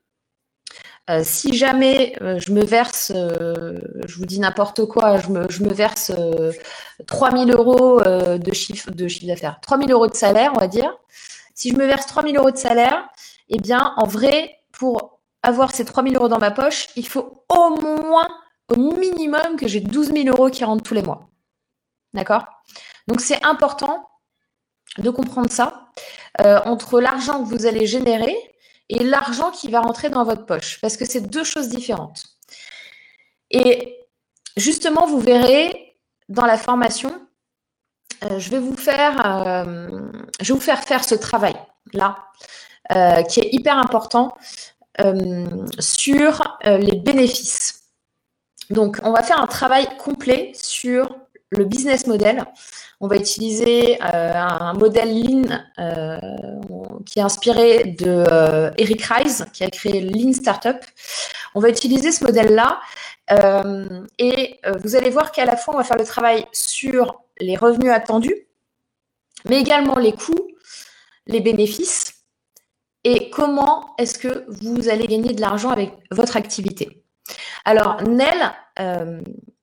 euh, 1.10 1.22
si 1.24 1.56
jamais 1.56 2.18
euh, 2.22 2.38
je 2.38 2.52
me 2.52 2.66
verse, 2.66 3.14
euh, 3.16 3.80
je 4.06 4.18
vous 4.18 4.26
dis 4.26 4.40
n'importe 4.40 4.86
quoi, 4.86 5.20
je 5.20 5.30
me, 5.30 5.50
je 5.50 5.64
me 5.64 5.72
verse 5.74 6.12
3000 7.06 7.52
euros 7.52 8.02
de 8.02 8.54
chiffre 8.54 8.92
de 8.92 9.08
chiffre 9.08 9.28
d'affaires, 9.28 9.60
3000 9.62 9.92
euros 9.92 10.08
de 10.08 10.16
salaire, 10.16 10.52
on 10.56 10.60
va 10.60 10.68
dire. 10.68 10.94
Si 11.56 11.72
je 11.72 11.76
me 11.76 11.86
verse 11.86 12.06
3000 12.08 12.38
euros 12.38 12.52
de 12.52 12.58
salaire, 12.58 13.08
eh 13.50 13.58
bien, 13.58 13.94
en 13.96 14.06
vrai, 14.06 14.58
pour 14.74 15.22
avoir 15.44 15.74
ces 15.74 15.86
3000 15.86 16.18
euros 16.18 16.28
dans 16.28 16.40
ma 16.40 16.52
poche, 16.52 16.90
il 16.96 17.08
faut 17.08 17.46
au 17.50 17.70
moins, 17.82 18.28
au 18.70 18.76
minimum, 18.76 19.56
que 19.58 19.68
j'ai 19.68 19.80
12 19.80 20.12
000 20.12 20.28
euros 20.28 20.50
qui 20.50 20.66
rentrent 20.66 20.84
tous 20.84 20.94
les 20.94 21.02
mois. 21.02 21.30
D'accord? 22.14 22.46
Donc, 23.08 23.22
c'est 23.22 23.44
important 23.46 24.08
de 24.98 25.10
comprendre 25.10 25.50
ça. 25.50 25.90
entre 26.66 27.00
l'argent 27.00 27.44
que 27.44 27.50
vous 27.50 27.66
allez 27.66 27.88
générer, 27.88 28.36
et 28.90 29.04
l'argent 29.04 29.52
qui 29.52 29.70
va 29.70 29.82
rentrer 29.82 30.10
dans 30.10 30.24
votre 30.24 30.46
poche, 30.46 30.80
parce 30.82 30.98
que 30.98 31.06
c'est 31.06 31.22
deux 31.22 31.44
choses 31.44 31.70
différentes. 31.70 32.26
Et 33.52 34.00
justement, 34.56 35.06
vous 35.08 35.20
verrez 35.20 35.96
dans 36.30 36.46
la 36.46 36.58
formation, 36.58 37.14
euh, 38.24 38.40
je 38.40 38.50
vais 38.50 38.60
vous 38.60 38.76
faire, 38.76 39.26
euh, 39.26 39.90
je 40.42 40.54
vais 40.54 40.60
vous 40.60 40.66
faire 40.66 40.84
faire 40.84 41.04
ce 41.04 41.16
travail 41.16 41.56
là, 41.94 42.18
euh, 42.96 43.22
qui 43.24 43.40
est 43.40 43.50
hyper 43.54 43.78
important 43.78 44.36
sur 45.78 46.58
les 46.66 46.96
bénéfices. 46.96 47.84
Donc, 48.72 48.98
on 49.04 49.12
va 49.12 49.22
faire 49.22 49.40
un 49.40 49.46
travail 49.46 49.88
complet 50.00 50.52
sur 50.56 51.16
le 51.52 51.66
business 51.66 52.08
model. 52.08 52.44
On 53.00 53.08
va 53.08 53.18
utiliser 53.18 54.02
un 54.02 54.74
modèle 54.74 55.14
Lean 55.14 55.60
qui 57.06 57.20
est 57.20 57.22
inspiré 57.22 57.84
de 57.84 58.26
euh, 58.32 58.72
Eric 58.78 59.04
qui 59.54 59.64
a 59.64 59.70
créé 59.70 60.02
Lean 60.02 60.34
Startup. 60.34 60.78
On 61.56 61.60
va 61.60 61.70
utiliser 61.70 62.12
ce 62.12 62.24
modèle-là 62.24 62.80
et 64.20 64.60
vous 64.82 64.96
allez 64.96 65.10
voir 65.10 65.34
qu'à 65.34 65.44
la 65.44 65.58
fois, 65.58 65.74
on 65.74 65.78
va 65.78 65.84
faire 65.84 65.98
le 65.98 66.06
travail 66.06 66.46
sur 66.54 67.20
les 67.40 67.58
revenus 67.58 67.92
attendus, 67.92 68.48
mais 69.50 69.60
également 69.60 69.98
les 69.98 70.14
coûts, 70.14 70.48
les 71.26 71.42
bénéfices 71.42 72.24
et 73.04 73.30
comment 73.30 73.96
est-ce 73.98 74.18
que 74.18 74.46
vous 74.48 74.88
allez 74.88 75.08
gagner 75.08 75.34
de 75.34 75.42
l'argent 75.42 75.72
avec 75.72 75.92
votre 76.12 76.38
activité. 76.38 77.04
Alors, 77.66 78.02
Nel, 78.04 78.54
tu 78.78 79.57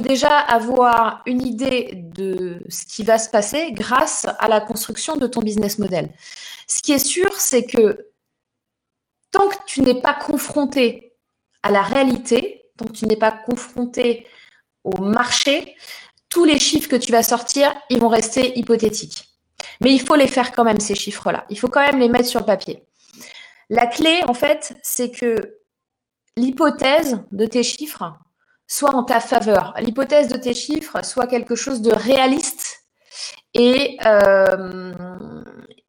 déjà 0.00 0.38
avoir 0.38 1.22
une 1.26 1.46
idée 1.46 1.90
de 1.94 2.62
ce 2.68 2.86
qui 2.86 3.02
va 3.02 3.18
se 3.18 3.30
passer 3.30 3.72
grâce 3.72 4.26
à 4.38 4.48
la 4.48 4.60
construction 4.60 5.16
de 5.16 5.26
ton 5.26 5.40
business 5.40 5.78
model. 5.78 6.10
Ce 6.66 6.82
qui 6.82 6.92
est 6.92 6.98
sûr, 6.98 7.32
c'est 7.38 7.64
que 7.64 8.06
tant 9.30 9.48
que 9.48 9.56
tu 9.66 9.82
n'es 9.82 10.00
pas 10.00 10.14
confronté 10.14 11.14
à 11.62 11.70
la 11.70 11.82
réalité, 11.82 12.70
tant 12.76 12.86
que 12.86 12.92
tu 12.92 13.06
n'es 13.06 13.16
pas 13.16 13.32
confronté 13.32 14.26
au 14.84 15.02
marché, 15.02 15.76
tous 16.28 16.44
les 16.44 16.58
chiffres 16.58 16.88
que 16.88 16.96
tu 16.96 17.12
vas 17.12 17.22
sortir, 17.22 17.74
ils 17.90 18.00
vont 18.00 18.08
rester 18.08 18.58
hypothétiques. 18.58 19.24
Mais 19.80 19.92
il 19.92 20.00
faut 20.00 20.14
les 20.14 20.28
faire 20.28 20.52
quand 20.52 20.64
même, 20.64 20.80
ces 20.80 20.94
chiffres-là. 20.94 21.44
Il 21.50 21.58
faut 21.58 21.68
quand 21.68 21.80
même 21.80 21.98
les 21.98 22.08
mettre 22.08 22.28
sur 22.28 22.40
le 22.40 22.46
papier. 22.46 22.84
La 23.68 23.86
clé, 23.86 24.20
en 24.28 24.34
fait, 24.34 24.76
c'est 24.82 25.10
que 25.10 25.58
l'hypothèse 26.36 27.22
de 27.32 27.46
tes 27.46 27.62
chiffres, 27.62 28.12
soit 28.66 28.94
en 28.94 29.04
ta 29.04 29.20
faveur. 29.20 29.74
L'hypothèse 29.78 30.28
de 30.28 30.36
tes 30.36 30.54
chiffres 30.54 31.04
soit 31.04 31.26
quelque 31.26 31.54
chose 31.54 31.82
de 31.82 31.92
réaliste 31.92 32.86
et, 33.54 33.96
euh, 34.04 34.92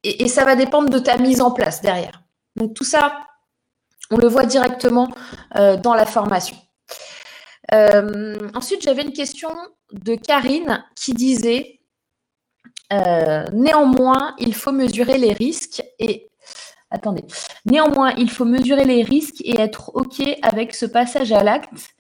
et, 0.04 0.28
ça 0.28 0.46
va 0.46 0.56
dépendre 0.56 0.90
de 0.90 1.00
ta 1.00 1.18
mise 1.18 1.42
en 1.42 1.52
place 1.52 1.82
derrière. 1.82 2.22
Donc 2.56 2.74
tout 2.74 2.84
ça, 2.84 3.14
on 4.12 4.18
le 4.18 4.28
voit 4.28 4.46
directement 4.46 5.10
euh, 5.58 5.76
dans 5.76 5.94
la 5.94 6.06
formation. 6.06 6.56
Euh, 7.74 8.38
ensuite, 8.54 8.84
j'avais 8.84 9.02
une 9.02 9.12
question 9.12 9.50
de 9.92 10.16
Karine 10.16 10.86
qui 10.96 11.14
disait 11.14 11.74
néanmoins, 13.52 14.34
il 14.40 14.56
faut 14.56 14.72
mesurer 14.72 15.18
les 15.18 15.34
risques 15.34 15.84
et 16.00 16.30
attendez. 16.90 17.26
Néanmoins, 17.66 18.14
il 18.18 18.32
faut 18.32 18.46
mesurer 18.46 18.86
les 18.86 19.04
risques 19.04 19.42
et 19.44 19.60
être 19.60 19.92
OK 19.94 20.24
avec 20.42 20.74
ce 20.74 20.86
passage 20.86 21.34
à 21.34 21.44
l'acte 21.44 21.97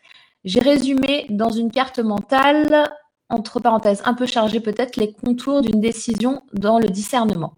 j'ai 0.47 0.61
résumé 0.61 1.25
dans 1.29 1.49
une 1.49 1.71
carte 1.71 1.99
mentale, 1.99 2.89
entre 3.27 3.59
parenthèses 3.59 4.01
un 4.05 4.13
peu 4.13 4.25
chargée 4.25 4.61
peut-être, 4.61 4.95
les 4.95 5.11
contours 5.11 5.61
d'une 5.61 5.81
décision 5.81 6.41
dans 6.53 6.79
le 6.79 6.87
discernement. 6.87 7.53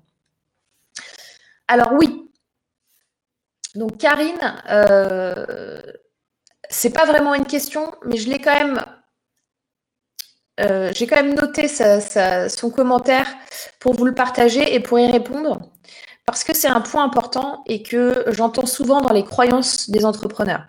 Alors 1.67 1.93
oui. 1.93 2.31
Donc 3.75 3.97
Karine, 3.99 4.55
euh, 4.71 5.79
c'est 6.67 6.89
pas 6.89 7.05
vraiment 7.05 7.35
une 7.35 7.45
question, 7.45 7.91
mais 8.05 8.17
je 8.17 8.27
l'ai 8.27 8.39
quand 8.39 8.57
même. 8.57 8.83
Euh, 10.59 10.91
j'ai 10.95 11.05
quand 11.05 11.15
même 11.17 11.35
noté 11.35 11.67
son 11.67 12.71
commentaire 12.71 13.31
pour 13.79 13.93
vous 13.93 14.05
le 14.05 14.15
partager 14.15 14.73
et 14.73 14.79
pour 14.79 14.97
y 14.97 15.09
répondre. 15.09 15.71
Parce 16.31 16.43
que 16.43 16.55
c'est 16.55 16.67
un 16.67 16.81
point 16.81 17.03
important 17.03 17.63
et 17.65 17.81
que 17.81 18.25
j'entends 18.27 18.65
souvent 18.65 19.01
dans 19.01 19.13
les 19.13 19.23
croyances 19.23 19.89
des 19.89 20.05
entrepreneurs. 20.05 20.65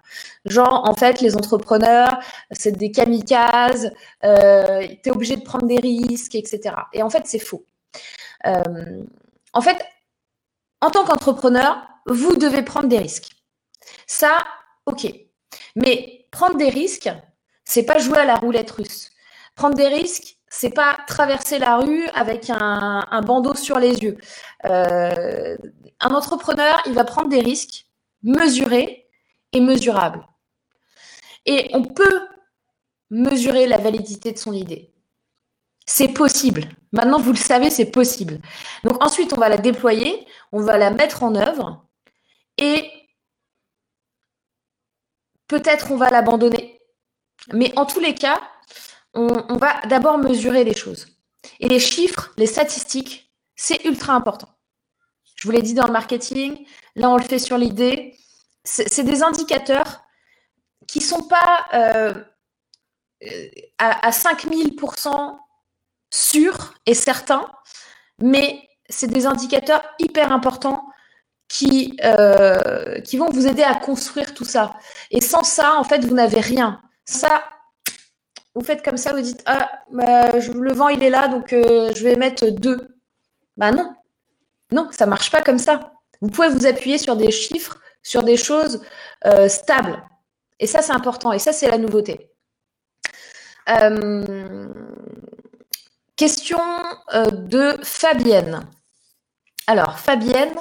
Genre, 0.46 0.88
en 0.88 0.94
fait, 0.94 1.20
les 1.20 1.36
entrepreneurs, 1.36 2.18
c'est 2.50 2.72
des 2.72 2.90
kamikazes, 2.90 3.92
euh, 4.24 4.86
tu 5.02 5.08
es 5.08 5.10
obligé 5.10 5.36
de 5.36 5.42
prendre 5.42 5.66
des 5.66 5.78
risques, 5.78 6.34
etc. 6.34 6.74
Et 6.92 7.02
en 7.02 7.10
fait, 7.10 7.26
c'est 7.26 7.38
faux. 7.38 7.64
Euh, 8.46 9.02
en 9.52 9.60
fait, 9.60 9.76
en 10.80 10.90
tant 10.90 11.04
qu'entrepreneur, 11.04 11.86
vous 12.06 12.36
devez 12.36 12.62
prendre 12.62 12.88
des 12.88 12.98
risques. 12.98 13.30
Ça, 14.06 14.38
ok. 14.86 15.12
Mais 15.76 16.26
prendre 16.30 16.56
des 16.56 16.70
risques, 16.70 17.10
c'est 17.64 17.84
pas 17.84 17.98
jouer 17.98 18.18
à 18.18 18.24
la 18.24 18.36
roulette 18.36 18.70
russe. 18.70 19.10
Prendre 19.56 19.74
des 19.74 19.88
risques, 19.88 20.36
c'est 20.50 20.74
pas 20.74 20.98
traverser 21.06 21.58
la 21.60 21.76
rue 21.78 22.06
avec 22.08 22.50
un, 22.50 23.22
bandeau 23.24 23.54
sur 23.54 23.78
les 23.78 23.94
yeux. 24.00 24.18
Euh, 24.66 25.56
un 26.00 26.10
entrepreneur, 26.10 26.82
il 26.86 26.92
va 26.92 27.04
prendre 27.04 27.28
des 27.28 27.40
risques 27.40 27.86
mesurés 28.22 29.08
et 29.52 29.60
mesurables. 29.60 30.26
Et 31.46 31.70
on 31.72 31.84
peut 31.84 32.26
mesurer 33.10 33.66
la 33.66 33.78
validité 33.78 34.32
de 34.32 34.38
son 34.38 34.52
idée. 34.52 34.92
C'est 35.86 36.08
possible. 36.08 36.64
Maintenant, 36.92 37.20
vous 37.20 37.32
le 37.32 37.38
savez, 37.38 37.70
c'est 37.70 37.90
possible. 37.90 38.40
Donc 38.84 39.02
ensuite, 39.02 39.32
on 39.32 39.40
va 39.40 39.48
la 39.48 39.56
déployer, 39.56 40.26
on 40.52 40.60
va 40.60 40.78
la 40.78 40.90
mettre 40.90 41.22
en 41.22 41.34
œuvre 41.36 41.86
et 42.58 42.90
peut-être 45.46 45.92
on 45.92 45.96
va 45.96 46.10
l'abandonner. 46.10 46.80
Mais 47.52 47.72
en 47.78 47.86
tous 47.86 48.00
les 48.00 48.14
cas, 48.14 48.40
on, 49.14 49.56
va 49.56 49.80
d'abord 49.88 50.18
mesurer 50.18 50.64
les 50.64 50.74
choses. 50.74 51.08
Et 51.58 51.68
les 51.68 51.80
chiffres, 51.80 52.32
les 52.36 52.46
statistiques, 52.46 53.32
c'est 53.56 53.84
ultra 53.84 54.14
important. 54.14 54.48
Je 55.36 55.46
vous 55.46 55.52
l'ai 55.52 55.62
dit 55.62 55.74
dans 55.74 55.86
le 55.86 55.92
marketing, 55.92 56.66
là 56.96 57.10
on 57.10 57.16
le 57.16 57.22
fait 57.22 57.38
sur 57.38 57.58
l'idée. 57.58 58.16
C'est 58.62 59.04
des 59.04 59.22
indicateurs 59.22 60.02
qui 60.86 60.98
ne 60.98 61.04
sont 61.04 61.22
pas 61.22 61.66
euh, 61.72 62.14
à, 63.78 64.06
à 64.06 64.10
5000% 64.10 65.38
sûrs 66.10 66.74
et 66.84 66.94
certains, 66.94 67.50
mais 68.20 68.68
c'est 68.88 69.06
des 69.06 69.26
indicateurs 69.26 69.82
hyper 69.98 70.32
importants 70.32 70.90
qui, 71.50 71.96
euh, 72.04 73.00
qui 73.00 73.16
vont 73.16 73.28
vous 73.28 73.46
aider 73.46 73.64
à 73.64 73.74
construire 73.74 74.34
tout 74.34 74.44
ça. 74.44 74.76
Et 75.10 75.20
sans 75.20 75.42
ça, 75.42 75.74
en 75.76 75.84
fait, 75.84 76.04
vous 76.04 76.14
n'avez 76.14 76.40
rien. 76.40 76.80
Ça, 77.04 77.42
vous 78.54 78.64
faites 78.64 78.84
comme 78.84 78.96
ça, 78.96 79.12
vous 79.12 79.20
dites 79.20 79.42
Ah, 79.46 79.70
bah, 79.90 80.32
le 80.32 80.72
vent 80.72 80.88
il 80.88 81.02
est 81.02 81.10
là, 81.10 81.28
donc 81.28 81.52
euh, 81.52 81.92
je 81.94 82.02
vais 82.02 82.16
mettre 82.16 82.46
deux. 82.46 82.96
Bah 83.56 83.70
non, 83.70 83.94
non, 84.72 84.88
ça 84.90 85.06
marche 85.06 85.30
pas 85.30 85.42
comme 85.42 85.58
ça. 85.58 85.92
Vous 86.20 86.28
pouvez 86.28 86.48
vous 86.48 86.66
appuyer 86.66 86.98
sur 86.98 87.16
des 87.16 87.30
chiffres, 87.30 87.80
sur 88.02 88.22
des 88.22 88.36
choses 88.36 88.82
euh, 89.26 89.48
stables. 89.48 90.02
Et 90.58 90.66
ça, 90.66 90.82
c'est 90.82 90.92
important. 90.92 91.32
Et 91.32 91.38
ça, 91.38 91.52
c'est 91.52 91.70
la 91.70 91.78
nouveauté. 91.78 92.30
Euh, 93.68 94.68
question 96.16 96.60
de 97.32 97.76
Fabienne. 97.82 98.60
Alors, 99.66 99.98
Fabienne 99.98 100.54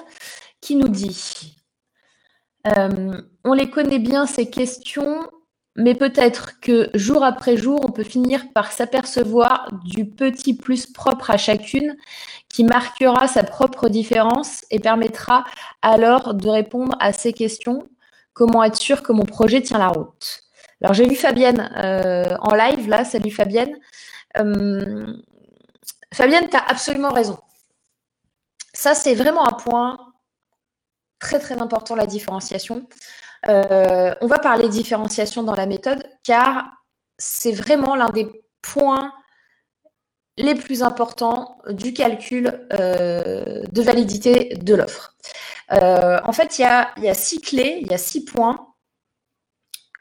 qui 0.62 0.76
nous 0.76 0.88
dit 0.90 1.58
On 2.66 3.54
les 3.54 3.70
connaît 3.70 4.00
bien, 4.00 4.26
ces 4.26 4.50
questions 4.50 5.30
mais 5.80 5.96
peut-être 5.96 6.60
que 6.60 6.90
jour 6.94 7.24
après 7.24 7.56
jour, 7.56 7.80
on 7.84 7.92
peut 7.92 8.04
finir 8.04 8.52
par 8.54 8.74
s'apercevoir 8.74 9.70
du 9.86 10.06
petit 10.06 10.54
plus 10.54 10.86
propre 10.86 11.32
à 11.32 11.38
chacune 11.38 11.96
qui 12.50 12.66
marquera 12.66 13.28
sa 13.30 13.44
propre 13.44 13.88
différence 13.88 14.66
et 14.72 14.80
permettra 14.80 15.46
alors 15.82 16.34
de 16.34 16.50
répondre 16.50 16.98
à 17.00 17.14
ces 17.14 17.32
questions. 17.32 17.88
Comment 18.34 18.64
être 18.66 18.76
sûr 18.76 19.04
que 19.04 19.14
mon 19.14 19.24
projet 19.24 19.62
tient 19.62 19.80
la 19.80 19.88
route? 19.88 20.44
Alors 20.84 20.94
j'ai 20.94 21.08
vu 21.08 21.16
Fabienne 21.16 21.72
euh, 21.78 22.36
en 22.42 22.56
live, 22.56 22.90
là, 22.90 23.06
salut 23.06 23.32
Fabienne. 23.32 23.78
Euh, 24.38 25.14
Fabienne, 26.14 26.50
tu 26.50 26.58
as 26.58 26.66
absolument 26.68 27.12
raison. 27.12 27.38
Ça, 28.74 28.96
c'est 28.96 29.16
vraiment 29.16 29.48
un 29.48 29.54
point 29.54 29.98
très 31.20 31.40
très 31.40 31.62
important, 31.62 31.96
la 31.96 32.06
différenciation. 32.06 32.86
Euh, 33.48 34.14
on 34.22 34.28
va 34.28 34.40
parler 34.40 34.68
différenciation 34.68 35.44
dans 35.44 35.56
la 35.56 35.66
méthode 35.66 36.04
car 36.24 36.72
c'est 37.18 37.54
vraiment 37.54 37.96
l'un 37.96 38.10
des 38.10 38.28
points 38.62 39.14
les 40.38 40.56
plus 40.56 40.84
importants 40.84 41.58
du 41.70 41.94
calcul 41.94 42.68
euh, 42.74 43.64
de 43.72 43.82
validité 43.82 44.56
de 44.56 44.76
l'offre. 44.76 45.16
Euh, 45.72 46.20
en 46.24 46.32
fait, 46.32 46.60
il 46.60 46.62
y, 46.62 46.66
a, 47.10 47.14
six 47.14 47.42
clés, 47.42 47.80
il 47.82 47.88
y 47.88 47.94
a 47.94 47.98
six 47.98 48.24
points 48.24 48.74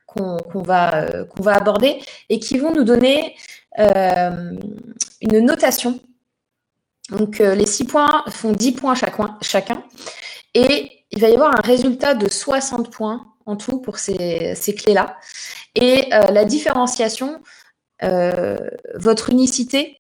qu'on 0.07 0.63
va, 0.63 1.07
aborder 1.47 2.01
et 2.29 2.39
qui 2.41 2.59
vont 2.59 2.73
nous 2.73 2.85
donner 2.85 3.37
une 3.77 5.41
notation. 5.41 6.01
Donc, 7.11 7.39
les 7.39 7.67
six 7.67 7.85
points 7.85 8.25
font 8.29 8.53
10 8.53 8.73
points 8.73 8.95
chacun, 8.95 9.83
il 11.19 11.21
va 11.21 11.31
y 11.31 11.35
avoir 11.35 11.53
un 11.53 11.67
résultat 11.67 12.15
de 12.15 12.29
60 12.29 12.93
points 12.93 13.27
en 13.45 13.57
tout 13.57 13.81
pour 13.81 13.99
ces, 13.99 14.55
clés-là. 14.79 15.17
Et 15.75 16.15
euh, 16.15 16.31
la 16.31 16.45
différenciation, 16.45 17.43
euh, 18.05 18.57
votre 18.95 19.29
unicité, 19.31 19.99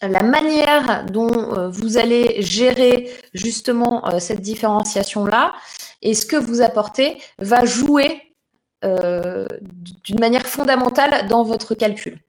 la 0.00 0.22
manière 0.22 1.04
dont 1.06 1.32
euh, 1.32 1.68
vous 1.68 1.98
allez 1.98 2.40
gérer 2.42 3.12
justement 3.34 4.20
cette 4.20 4.40
différenciation-là 4.40 5.52
et 6.00 6.14
ce 6.14 6.26
que 6.26 6.36
vous 6.36 6.62
apportez 6.62 7.20
va 7.40 7.64
jouer 7.64 8.22
d'une 8.84 10.20
manière 10.20 10.46
fondamentale 10.46 11.26
dans 11.26 11.42
votre 11.42 11.74
calcul. 11.74 12.20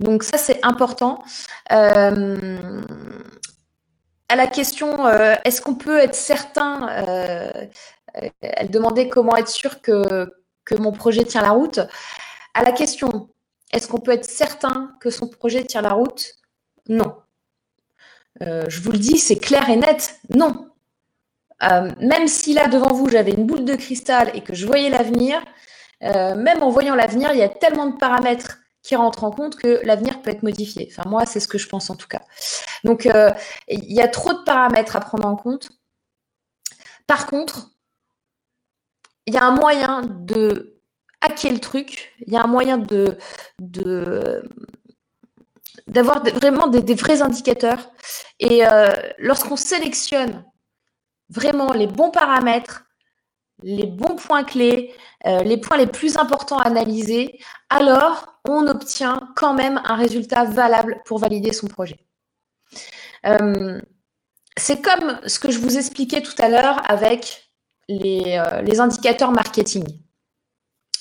Donc 0.00 0.22
ça, 0.22 0.36
c'est 0.36 0.62
important 0.62 1.24
à 4.28 4.36
la 4.36 4.46
question 4.46 5.06
euh, 5.06 5.34
est-ce 5.44 5.60
qu'on 5.60 5.74
peut 5.74 5.98
être 5.98 6.14
certain 6.14 6.88
euh, 7.08 7.50
Elle 8.40 8.70
demandait 8.70 9.08
comment 9.08 9.36
être 9.36 9.48
sûr 9.48 9.80
que, 9.80 10.30
mon 10.78 10.92
projet 10.92 11.24
tient 11.24 11.42
la 11.42 11.50
route. 11.50 11.80
À 12.54 12.62
la 12.64 12.72
question 12.72 13.28
est-ce 13.72 13.88
qu'on 13.88 13.98
peut 13.98 14.12
être 14.12 14.24
certain 14.24 14.92
que 15.00 15.10
son 15.10 15.26
projet 15.26 15.64
tient 15.64 15.82
la 15.82 15.92
route? 15.92 16.36
Non. 16.88 17.16
Euh, 18.40 18.64
je 18.68 18.80
vous 18.80 18.92
le 18.92 18.98
dis, 18.98 19.18
c'est 19.18 19.36
clair 19.36 19.68
et 19.68 19.74
net, 19.74 20.20
non. 20.32 20.70
même 21.60 22.28
si 22.28 22.54
là 22.54 22.68
devant 22.68 22.92
vous 22.92 23.08
j'avais 23.08 23.32
une 23.32 23.46
boule 23.46 23.64
de 23.64 23.74
cristal 23.74 24.30
et 24.34 24.42
que 24.42 24.54
je 24.54 24.66
voyais 24.66 24.90
l'avenir, 24.90 25.42
même 26.00 26.62
en 26.62 26.70
voyant 26.70 26.94
l'avenir, 26.94 27.30
il 27.32 27.38
y 27.38 27.42
a 27.42 27.48
tellement 27.48 27.86
de 27.86 27.96
paramètres 27.96 28.58
qui 28.84 28.94
rentre 28.96 29.24
en 29.24 29.30
compte 29.30 29.56
que 29.56 29.80
l'avenir 29.84 30.20
peut 30.22 30.30
être 30.30 30.42
modifié. 30.42 30.88
Enfin, 30.90 31.08
moi, 31.08 31.24
c'est 31.24 31.40
ce 31.40 31.48
que 31.48 31.58
je 31.58 31.66
pense 31.68 31.88
en 31.88 31.96
tout 31.96 32.06
cas. 32.06 32.20
Donc, 32.84 33.06
euh, 33.06 33.32
il 33.66 33.92
y 33.92 34.02
a 34.02 34.08
trop 34.08 34.34
de 34.34 34.44
paramètres 34.44 34.94
à 34.94 35.00
prendre 35.00 35.26
en 35.26 35.36
compte. 35.36 35.70
Par 37.06 37.26
contre, 37.26 37.70
il 39.26 39.34
y 39.34 39.38
a 39.38 39.44
un 39.44 39.56
moyen 39.56 40.02
de 40.02 40.82
hacker 41.22 41.52
le 41.52 41.60
truc, 41.60 42.12
il 42.26 42.34
y 42.34 42.36
a 42.36 42.42
un 42.42 42.46
moyen 42.46 42.76
de, 42.76 43.16
d'avoir 45.86 46.22
vraiment 46.22 46.66
des, 46.66 46.94
vrais 46.94 47.22
indicateurs. 47.22 47.90
Et 48.38 48.66
euh, 48.66 48.92
lorsqu'on 49.18 49.56
sélectionne 49.56 50.44
vraiment 51.30 51.72
les 51.72 51.86
bons 51.86 52.10
paramètres, 52.10 52.84
les 53.64 53.86
bons 53.86 54.14
points 54.14 54.44
clés, 54.44 54.92
euh, 55.26 55.42
les 55.42 55.56
points 55.56 55.78
les 55.78 55.86
plus 55.86 56.18
importants 56.18 56.58
à 56.58 56.66
analyser, 56.66 57.40
alors 57.70 58.38
on 58.46 58.66
obtient 58.66 59.32
quand 59.36 59.54
même 59.54 59.80
un 59.84 59.96
résultat 59.96 60.44
valable 60.44 61.00
pour 61.06 61.18
valider 61.18 61.52
son 61.52 61.66
projet. 61.66 61.98
Euh, 63.24 63.80
c'est 64.58 64.82
comme 64.82 65.18
ce 65.26 65.38
que 65.38 65.50
je 65.50 65.58
vous 65.58 65.78
expliquais 65.78 66.20
tout 66.20 66.34
à 66.38 66.50
l'heure 66.50 66.78
avec 66.90 67.50
les, 67.88 68.38
euh, 68.38 68.80
indicateurs 68.80 69.32
marketing. 69.32 69.84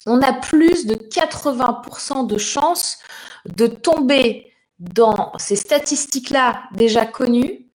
On 0.06 0.22
a 0.22 0.32
plus 0.32 0.86
de 0.86 0.96
80% 0.96 2.26
de 2.28 2.38
chances 2.38 3.00
de 3.46 3.68
tomber 3.68 4.54
dans 4.80 5.34
ces 5.38 5.58
statistiques-là 5.58 6.64
déjà 6.74 7.06
connues 7.06 7.70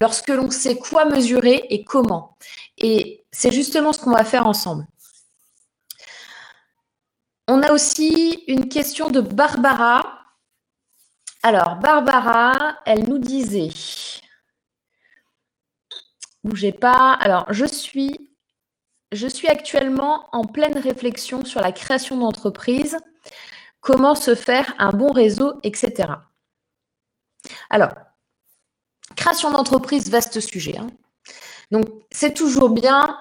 lorsque 0.00 0.28
l'on 0.28 0.50
sait 0.50 0.76
quoi 0.76 1.06
mesurer 1.06 1.64
et 1.70 1.82
comment. 1.82 2.36
C'est 3.32 3.50
justement 3.50 3.92
ce 3.92 4.00
qu'on 4.00 4.12
va 4.12 4.24
faire 4.24 4.46
ensemble. 4.46 4.86
On 7.48 7.62
a 7.62 7.72
aussi 7.72 8.44
une 8.46 8.68
question 8.68 9.10
de 9.10 9.20
Barbara. 9.20 10.24
Alors, 11.42 11.76
Barbara, 11.76 12.78
elle 12.86 13.08
nous 13.08 13.18
disait, 13.18 13.70
bougez 16.44 16.72
pas, 16.72 17.14
alors 17.14 17.52
je 17.52 17.64
suis, 17.66 18.30
je 19.10 19.26
suis 19.26 19.48
actuellement 19.48 20.28
en 20.32 20.44
pleine 20.44 20.78
réflexion 20.78 21.44
sur 21.44 21.60
la 21.60 21.72
création 21.72 22.16
d'entreprise, 22.16 22.96
comment 23.80 24.14
se 24.14 24.34
faire 24.36 24.72
un 24.78 24.90
bon 24.90 25.10
réseau, 25.10 25.58
etc. 25.64 26.12
Alors, 27.70 27.90
création 29.16 29.50
d'entreprise, 29.50 30.10
vaste 30.10 30.38
sujet. 30.38 30.78
Hein. 30.78 30.86
Donc, 31.72 31.86
c'est 32.10 32.34
toujours 32.34 32.68
bien, 32.68 33.16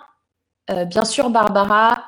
euh, 0.69 0.83
bien 0.85 1.05
sûr, 1.05 1.29
Barbara, 1.29 2.03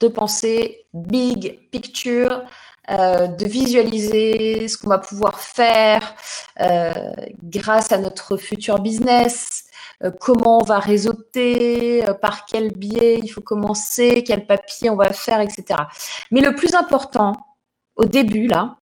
de 0.00 0.06
penser 0.08 0.86
big 0.94 1.68
picture, 1.70 2.44
euh, 2.90 3.26
de 3.26 3.44
visualiser 3.46 4.68
ce 4.68 4.78
qu'on 4.78 4.90
va 4.90 4.98
pouvoir 4.98 5.40
faire 5.40 6.14
euh, 6.60 6.92
grâce 7.42 7.90
à 7.90 7.98
notre 7.98 8.36
futur 8.36 8.78
business, 8.78 9.64
comment 10.20 10.58
on 10.62 10.64
va 10.64 10.78
réseauter, 10.80 12.04
par 12.20 12.46
quel 12.46 12.72
biais 12.72 13.20
il 13.22 13.28
faut 13.28 13.40
commencer, 13.40 14.24
quel 14.24 14.46
papier 14.46 14.90
on 14.90 14.96
va 14.96 15.12
faire, 15.12 15.40
etc. 15.40 15.64
Mais 16.32 16.40
le 16.40 16.54
plus 16.54 16.74
important, 16.74 17.34
au 17.96 18.04
début, 18.04 18.46
là, 18.48 18.78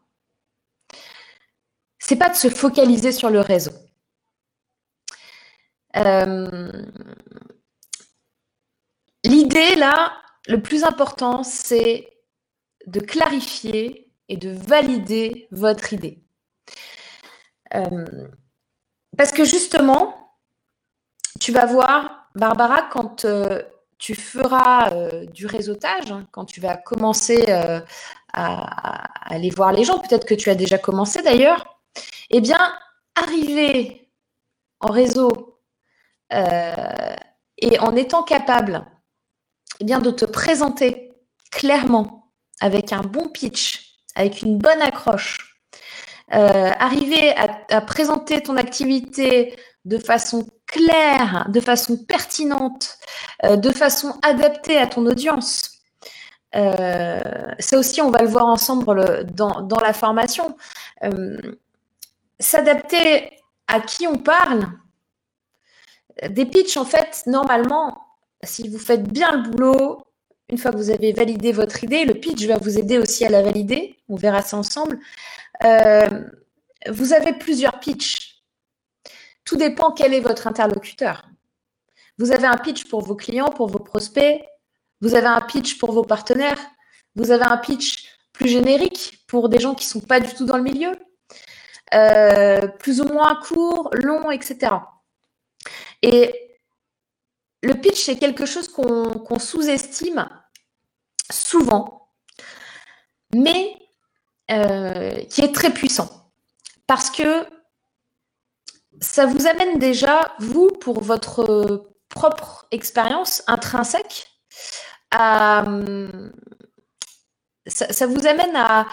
c'est 1.99 2.17
pas 2.17 2.31
de 2.31 2.37
se 2.37 2.49
focaliser 2.49 3.13
sur 3.13 3.31
le 3.31 3.41
réseau. 3.41 3.73
L'idée, 9.25 9.75
là, 9.77 10.13
le 10.47 10.63
plus 10.63 10.85
important, 10.85 11.43
c'est 11.43 12.09
de 12.87 13.01
clarifier 13.01 14.11
et 14.29 14.37
de 14.37 14.51
valider 14.51 15.49
votre 15.51 15.93
idée. 15.93 16.23
Euh, 17.75 18.29
parce 19.17 19.33
que 19.33 19.45
justement, 19.45 20.35
tu 21.41 21.53
vas 21.53 21.67
voir, 21.67 22.29
Barbara, 22.35 22.83
quand 22.83 23.25
euh, 23.25 23.63
tu 23.99 24.15
feras 24.15 24.93
euh, 24.93 25.27
du 25.27 25.47
réseautage, 25.47 26.11
hein, 26.11 26.27
quand 26.31 26.45
tu 26.45 26.61
vas 26.61 26.77
commencer 26.77 27.51
à, 27.53 27.85
aller 28.33 29.51
voir 29.51 29.73
les 29.73 29.85
gens, 29.85 29.99
peut-être 29.99 30.27
que 30.27 30.35
tu 30.35 30.51
as 30.51 30.55
déjà 30.55 30.79
commencé 30.79 31.21
d'ailleurs, 31.23 31.81
eh 32.31 32.41
bien, 32.41 32.73
arriver 33.17 34.09
en 34.79 34.93
réseau 34.93 35.60
et 36.33 37.79
en 37.81 37.97
étant 37.97 38.23
capable 38.23 38.87
eh 39.81 39.85
bien, 39.85 40.01
de 40.01 40.11
te 40.11 40.25
présenter 40.25 41.13
clairement 41.51 42.33
avec 42.61 42.93
un 42.93 43.01
bon 43.01 43.29
pitch, 43.29 43.97
avec 44.15 44.43
une 44.43 44.59
bonne 44.59 44.83
accroche, 44.83 45.51
euh, 46.33 46.71
arriver 46.79 47.35
à, 47.37 47.81
présenter 47.81 48.43
ton 48.43 48.57
activité 48.57 49.57
de 49.85 49.99
façon 49.99 50.47
claire, 50.67 51.47
de 51.49 51.61
façon 51.61 51.97
pertinente, 51.97 52.99
euh, 53.45 53.57
de 53.57 53.73
façon 53.73 54.15
adaptée 54.23 54.79
à 54.79 54.87
ton 54.87 55.07
audience. 55.07 55.79
Euh, 56.55 57.21
ça 57.59 57.79
aussi, 57.79 58.01
on 58.01 58.11
va 58.11 58.23
le 58.23 58.29
voir 58.29 58.47
ensemble 58.47 59.27
dans 59.33 59.81
la 59.83 59.93
formation. 59.93 60.57
S'adapter 62.39 63.31
à 63.67 63.81
qui 63.81 64.07
on 64.07 64.17
parle. 64.17 64.69
Des 66.29 66.47
pitchs, 66.47 66.77
en 66.77 66.85
fait, 66.85 67.23
normalement, 67.27 67.99
si 68.43 68.69
vous 68.69 68.79
faites 68.79 69.05
bien 69.05 69.33
le 69.33 69.51
boulot, 69.51 70.03
une 70.51 70.59
fois 70.59 70.73
que 70.73 70.77
vous 70.77 70.91
avez 70.91 71.13
validé 71.13 71.53
votre 71.53 71.85
idée, 71.85 72.05
le 72.05 72.15
pitch 72.15 72.45
va 72.47 72.59
vous 72.59 72.79
aider 72.79 72.99
aussi 72.99 73.25
à 73.25 73.29
la 73.29 73.43
valider. 73.43 73.97
On 74.09 74.17
verra 74.17 74.43
ça 74.43 74.57
ensemble. 74.57 74.99
Euh, 75.65 76.25
vous 76.89 77.13
avez 77.13 77.33
plusieurs 77.35 77.79
pitchs. 77.79 78.43
Tout 79.45 79.57
dépend 79.57 79.93
quel 79.93 80.13
est 80.13 80.21
votre 80.21 80.47
interlocuteur. 80.47 81.29
Vous 82.19 82.33
avez 82.33 82.47
un 82.47 82.57
pitch 82.57 82.89
pour 82.89 83.03
vos 83.03 83.15
clients, 83.15 83.51
pour 83.51 83.69
vos 83.69 83.79
prospects. 83.79 84.43
Vous 85.01 85.15
avez 85.15 85.29
un 85.29 85.41
pitch 85.41 85.79
pour 85.79 85.93
vos 85.93 86.05
partenaires. 86.05 86.61
Vous 87.15 87.31
avez 87.31 87.45
un 87.45 87.57
pitch 87.57 88.09
plus 88.33 88.49
générique 88.49 89.25
pour 89.27 89.49
des 89.49 89.59
gens 89.59 89.75
qui 89.75 89.87
ne 89.87 90.01
sont 90.01 90.07
pas 90.07 90.21
du 90.21 90.33
tout 90.35 90.45
dans 90.45 90.57
le 90.57 90.63
milieu. 90.63 90.93
Euh, 91.95 92.67
plus 92.67 93.01
ou 93.01 93.05
moins 93.05 93.41
court, 93.41 93.91
long, 93.93 94.31
etc. 94.31 94.77
Et 96.03 96.59
le 97.63 97.75
pitch, 97.75 98.05
c'est 98.05 98.19
quelque 98.19 98.47
chose 98.47 98.69
qu'on 98.69 99.39
sous-estime 99.39 100.29
souvent, 101.31 102.09
mais 103.35 103.77
euh, 104.51 105.23
qui 105.27 105.43
est 105.43 105.55
très 105.55 105.73
puissant. 105.73 106.33
Parce 106.87 107.11
que 107.11 107.47
ça 109.01 109.27
vous 109.27 109.47
amène 109.47 109.79
déjà, 109.79 110.35
vous, 110.39 110.69
pour 110.69 111.03
votre 111.03 111.87
propre 112.09 112.67
expérience 112.71 113.43
intrinsèque, 113.47 114.27
à, 115.13 115.65
ça 117.67 118.07
vous 118.07 118.27
amène 118.27 118.57
à 118.57 118.87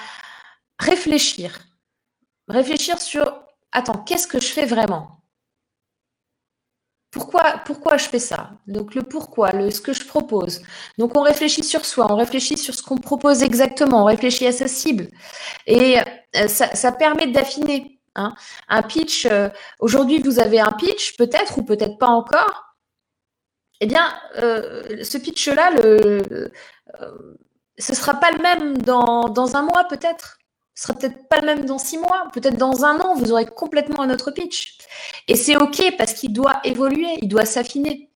réfléchir. 0.79 1.59
Réfléchir 2.47 2.99
sur, 2.99 3.43
attends, 3.71 4.03
qu'est-ce 4.03 4.27
que 4.27 4.39
je 4.39 4.47
fais 4.47 4.65
vraiment? 4.65 5.16
Pourquoi, 7.11 7.61
pourquoi 7.65 7.97
je 7.97 8.05
fais 8.09 8.19
ça? 8.19 8.51
Donc 8.67 8.93
le 8.93 9.03
pourquoi, 9.03 9.51
le 9.51 9.71
ce 9.71 9.81
que 9.81 9.93
je 9.93 10.05
propose. 10.05 10.61
Donc 10.97 11.15
on 11.17 11.21
réfléchit 11.21 11.63
sur 11.63 11.85
soi, 11.85 12.07
on 12.09 12.15
réfléchit 12.17 12.57
sur 12.57 12.73
ce 12.75 12.83
qu'on 12.83 12.97
propose 12.97 13.43
exactement, 13.43 14.01
on 14.03 14.05
réfléchit 14.05 14.47
à 14.47 14.51
sa 14.51 14.67
cible. 14.67 15.07
Et 15.65 15.99
euh, 16.35 16.47
ça, 16.47 16.91
permet 16.91 17.27
d'affiner. 17.27 17.99
Hein. 18.15 18.33
Un 18.67 18.81
pitch, 18.83 19.25
euh, 19.25 19.49
aujourd'hui 19.79 20.19
vous 20.21 20.39
avez 20.39 20.59
un 20.59 20.71
pitch, 20.71 21.15
peut-être 21.17 21.57
ou 21.59 21.63
peut-être 21.63 21.97
pas 21.97 22.07
encore. 22.07 22.75
Eh 23.79 23.85
bien, 23.85 24.11
euh, 24.37 25.03
ce 25.03 25.17
pitch-là, 25.17 25.69
le, 25.71 26.51
ce 27.77 27.91
ne 27.91 27.95
sera 27.95 28.15
pas 28.15 28.31
le 28.31 28.39
même 28.39 28.77
dans, 28.79 29.29
dans 29.29 29.55
un 29.55 29.61
mois 29.61 29.85
peut-être. 29.85 30.36
Ce 30.77 30.83
sera 30.83 30.93
peut-être 30.93 31.27
pas 31.27 31.39
le 31.39 31.47
même 31.47 31.65
dans 31.65 31.79
six 31.79 31.97
mois, 31.97 32.27
peut-être 32.33 32.55
dans 32.55 32.85
un 32.85 32.99
an, 32.99 33.15
vous 33.15 33.31
aurez 33.31 33.47
complètement 33.47 34.03
un 34.03 34.11
autre 34.11 34.29
pitch. 34.29 34.77
Et 35.27 35.35
c'est 35.35 35.57
OK 35.57 35.81
parce 35.97 36.13
qu'il 36.13 36.31
doit 36.31 36.59
évoluer, 36.63 37.17
il 37.23 37.27
doit 37.27 37.45
s'affiner. 37.45 38.11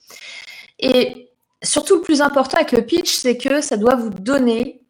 Et 0.77 1.31
surtout, 1.63 1.95
le 1.95 2.01
plus 2.01 2.21
important 2.21 2.57
avec 2.57 2.71
le 2.71 2.85
pitch, 2.85 3.15
c'est 3.15 3.35
que 3.35 3.61
ça 3.61 3.77
doit 3.77 3.95
vous 3.95 4.11
donner 4.11 4.85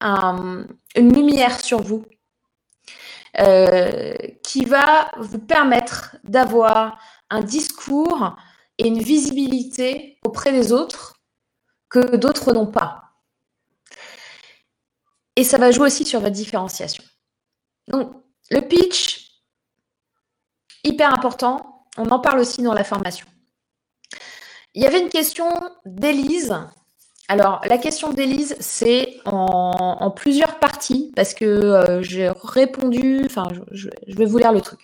une 0.00 0.66
lumière 0.96 1.60
sur 1.60 1.82
vous 1.82 2.06
euh, 3.38 4.14
qui 4.42 4.64
va 4.64 5.10
vous 5.18 5.38
permettre 5.38 6.16
d'avoir 6.24 6.98
un 7.28 7.42
discours 7.42 8.34
et 8.78 8.88
une 8.88 9.02
visibilité 9.02 10.18
auprès 10.24 10.52
des 10.52 10.72
autres 10.72 11.20
que 11.90 12.16
d'autres 12.16 12.54
n'ont 12.54 12.66
pas. 12.66 13.02
Et 15.36 15.44
ça 15.44 15.58
va 15.58 15.70
jouer 15.70 15.86
aussi 15.86 16.04
sur 16.04 16.20
votre 16.20 16.32
différenciation. 16.32 17.04
Donc, 17.88 18.10
le 18.50 18.60
pitch, 18.60 19.30
hyper 20.82 21.12
important. 21.12 21.84
On 21.98 22.08
en 22.08 22.18
parle 22.18 22.40
aussi 22.40 22.62
dans 22.62 22.74
la 22.74 22.84
formation. 22.84 23.26
Il 24.74 24.82
y 24.82 24.86
avait 24.86 25.00
une 25.00 25.08
question 25.08 25.48
d'Élise. 25.84 26.54
Alors, 27.28 27.60
la 27.68 27.78
question 27.78 28.12
d'Élise, 28.12 28.56
c'est 28.60 29.18
en, 29.24 30.10
plusieurs 30.10 30.58
parties 30.58 31.12
parce 31.16 31.34
que 31.34 31.44
euh, 31.44 32.02
j'ai 32.02 32.30
répondu, 32.44 33.22
enfin, 33.24 33.48
je, 33.72 33.88
vais 34.06 34.24
vous 34.24 34.38
lire 34.38 34.52
le 34.52 34.60
truc. 34.60 34.80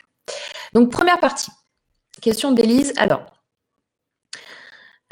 Donc, 0.73 0.91
première 0.91 1.21
partie, 1.21 1.51
question 2.21 2.53
d'Élise. 2.53 2.93
Alors, 2.97 3.25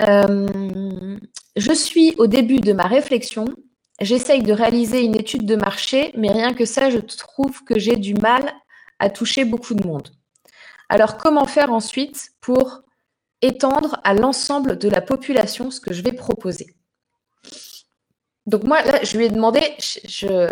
euh, 0.08 1.18
je 1.56 1.72
suis 1.72 2.14
au 2.16 2.26
début 2.26 2.60
de 2.60 2.72
ma 2.72 2.86
réflexion 2.86 3.44
J'essaye 4.00 4.42
de 4.42 4.52
réaliser 4.52 5.02
une 5.02 5.14
étude 5.14 5.44
de 5.44 5.56
marché, 5.56 6.12
mais 6.16 6.32
rien 6.32 6.54
que 6.54 6.64
ça, 6.64 6.88
je 6.88 6.98
trouve 6.98 7.62
que 7.64 7.78
j'ai 7.78 7.96
du 7.96 8.14
mal 8.14 8.50
à 8.98 9.10
toucher 9.10 9.44
beaucoup 9.44 9.74
de 9.74 9.86
monde. 9.86 10.10
Alors, 10.88 11.18
comment 11.18 11.44
faire 11.44 11.70
ensuite 11.70 12.30
pour 12.40 12.80
étendre 13.42 14.00
à 14.04 14.14
l'ensemble 14.14 14.78
de 14.78 14.88
la 14.88 15.02
population 15.02 15.70
ce 15.70 15.80
que 15.80 15.92
je 15.92 16.02
vais 16.02 16.12
proposer? 16.12 16.74
Donc, 18.46 18.64
moi, 18.64 18.82
là, 18.82 19.04
je 19.04 19.18
lui 19.18 19.26
ai 19.26 19.28
demandé, 19.28 19.60
je, 19.78 20.48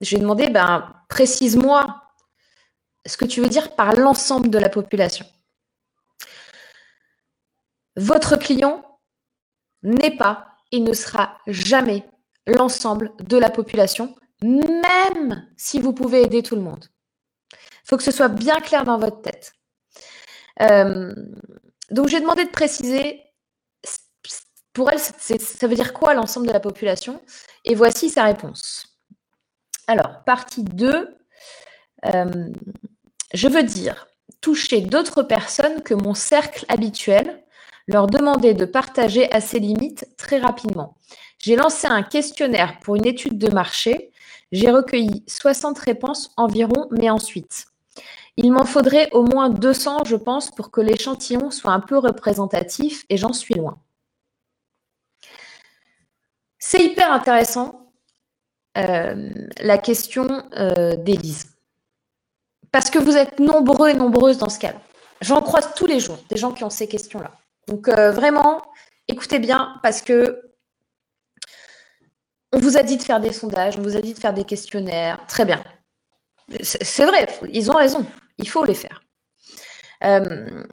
lui 0.00 0.16
ai 0.16 0.20
demandé, 0.20 0.48
ben, 0.48 0.94
précise-moi 1.08 2.00
ce 3.06 3.16
que 3.16 3.24
tu 3.24 3.40
veux 3.40 3.48
dire 3.48 3.74
par 3.74 3.94
l'ensemble 3.94 4.50
de 4.50 4.58
la 4.58 4.68
population. 4.68 5.26
Votre 7.96 8.36
client 8.36 9.00
n'est 9.82 10.16
pas 10.16 10.56
et 10.70 10.78
ne 10.78 10.92
sera 10.92 11.38
jamais 11.48 12.04
l'ensemble 12.46 13.12
de 13.20 13.36
la 13.36 13.50
population, 13.50 14.14
même 14.42 15.48
si 15.56 15.80
vous 15.80 15.92
pouvez 15.92 16.22
aider 16.22 16.42
tout 16.42 16.56
le 16.56 16.62
monde. 16.62 16.86
Il 17.52 17.88
faut 17.88 17.96
que 17.96 18.02
ce 18.02 18.10
soit 18.10 18.28
bien 18.28 18.60
clair 18.60 18.84
dans 18.84 18.98
votre 18.98 19.20
tête. 19.20 19.52
Euh, 20.62 21.14
donc 21.90 22.08
j'ai 22.08 22.20
demandé 22.20 22.44
de 22.44 22.50
préciser, 22.50 23.22
pour 24.72 24.90
elle, 24.90 25.00
ça 25.00 25.66
veut 25.66 25.74
dire 25.74 25.92
quoi 25.92 26.14
l'ensemble 26.14 26.46
de 26.46 26.52
la 26.52 26.60
population? 26.60 27.20
Et 27.64 27.74
voici 27.74 28.08
sa 28.08 28.24
réponse. 28.24 28.86
Alors, 29.86 30.22
partie 30.24 30.62
2, 30.62 31.16
euh, 32.06 32.52
je 33.34 33.48
veux 33.48 33.64
dire 33.64 34.06
toucher 34.40 34.80
d'autres 34.80 35.22
personnes 35.22 35.82
que 35.82 35.94
mon 35.94 36.14
cercle 36.14 36.64
habituel, 36.68 37.44
leur 37.86 38.06
demander 38.06 38.54
de 38.54 38.64
partager 38.64 39.30
à 39.32 39.40
ses 39.40 39.58
limites 39.58 40.06
très 40.16 40.38
rapidement. 40.38 40.96
J'ai 41.40 41.56
lancé 41.56 41.86
un 41.86 42.02
questionnaire 42.02 42.78
pour 42.80 42.96
une 42.96 43.06
étude 43.06 43.38
de 43.38 43.48
marché. 43.48 44.12
J'ai 44.52 44.70
recueilli 44.70 45.24
60 45.26 45.78
réponses 45.78 46.32
environ, 46.36 46.88
mais 46.90 47.08
ensuite, 47.08 47.66
Il 48.36 48.52
m'en 48.52 48.64
faudrait 48.64 49.10
au 49.12 49.24
moins 49.24 49.50
200, 49.50 50.04
je 50.04 50.16
pense, 50.16 50.50
pour 50.50 50.70
que 50.70 50.80
l'échantillon 50.80 51.50
soit 51.50 51.72
un 51.72 51.80
peu 51.80 51.98
représentatif 51.98 53.04
et 53.08 53.16
j'en 53.16 53.32
suis 53.32 53.54
loin. 53.54 53.78
C'est 56.58 56.84
hyper 56.84 57.10
intéressant, 57.10 57.92
euh, 58.78 59.30
la 59.58 59.78
question 59.78 60.44
euh, 60.56 60.94
d'Élise. 60.96 61.56
Parce 62.70 62.90
que 62.90 62.98
vous 62.98 63.16
êtes 63.16 63.40
nombreux 63.40 63.88
et 63.88 63.94
nombreuses 63.94 64.38
dans 64.38 64.48
ce 64.48 64.58
cas. 64.58 64.74
J'en 65.20 65.42
croise 65.42 65.74
tous 65.74 65.86
les 65.86 66.00
jours, 66.00 66.18
des 66.28 66.36
gens 66.36 66.52
qui 66.52 66.64
ont 66.64 66.70
ces 66.70 66.86
questions-là. 66.86 67.32
Donc 67.66 67.88
euh, 67.88 68.12
vraiment, 68.12 68.62
écoutez 69.08 69.38
bien, 69.38 69.74
parce 69.82 70.02
que 70.02 70.49
on 72.52 72.58
vous 72.58 72.76
a 72.76 72.82
dit 72.82 72.96
de 72.96 73.02
faire 73.02 73.20
des 73.20 73.32
sondages, 73.32 73.78
on 73.78 73.82
vous 73.82 73.96
a 73.96 74.00
dit 74.00 74.14
de 74.14 74.18
faire 74.18 74.34
des 74.34 74.44
questionnaires. 74.44 75.24
Très 75.26 75.44
bien. 75.44 75.62
C'est 76.62 77.06
vrai, 77.06 77.28
ils 77.52 77.70
ont 77.70 77.76
raison. 77.76 78.04
Il 78.38 78.48
faut 78.48 78.64
les 78.64 78.74
faire. 78.74 79.02
Euh, 80.04 80.64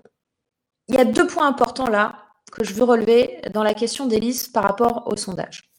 il 0.88 0.96
y 0.96 0.98
a 0.98 1.06
deux 1.06 1.28
points 1.28 1.48
importants 1.48 1.90
là 1.90 2.24
que 2.52 2.64
je 2.64 2.74
veux 2.74 2.86
relever 2.86 3.42
dans 3.54 3.64
la 3.64 3.74
question 3.74 4.06
d'Élise 4.06 4.48
par 4.48 4.64
rapport 4.64 5.04
au 5.08 5.16
sondage. 5.18 5.70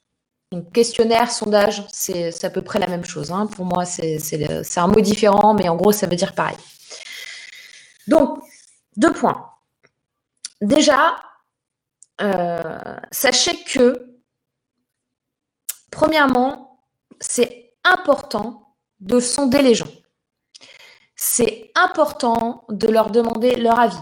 Donc, 0.53 0.73
questionnaire, 0.73 1.31
sondage, 1.31 1.85
c'est 1.93 2.45
à 2.45 2.51
peu 2.51 2.63
près 2.63 2.79
la 2.79 2.87
même 2.87 3.05
chose. 3.05 3.33
Hein. 3.33 3.47
Pour 3.47 3.67
moi, 3.67 3.85
c'est 3.85 4.79
un 4.79 4.87
mot 4.87 5.01
différent, 5.01 5.55
mais 5.55 5.69
en 5.69 5.77
gros, 5.77 5.93
ça 5.93 6.07
veut 6.07 6.17
dire 6.17 6.35
pareil. 6.35 6.57
Donc, 8.07 8.43
deux 8.97 9.13
points. 9.13 9.51
Déjà, 10.63 11.17
euh, 12.23 12.79
sachez 13.11 13.63
que, 13.65 14.18
premièrement, 15.99 16.81
c'est 17.21 17.73
important 17.85 18.77
de 19.01 19.21
sonder 19.21 19.63
les 19.63 19.75
gens 19.75 19.93
c'est 21.19 21.73
important 21.75 22.65
de 22.69 22.87
leur 22.87 23.11
demander 23.11 23.57
leur 23.57 23.79
avis. 23.79 24.01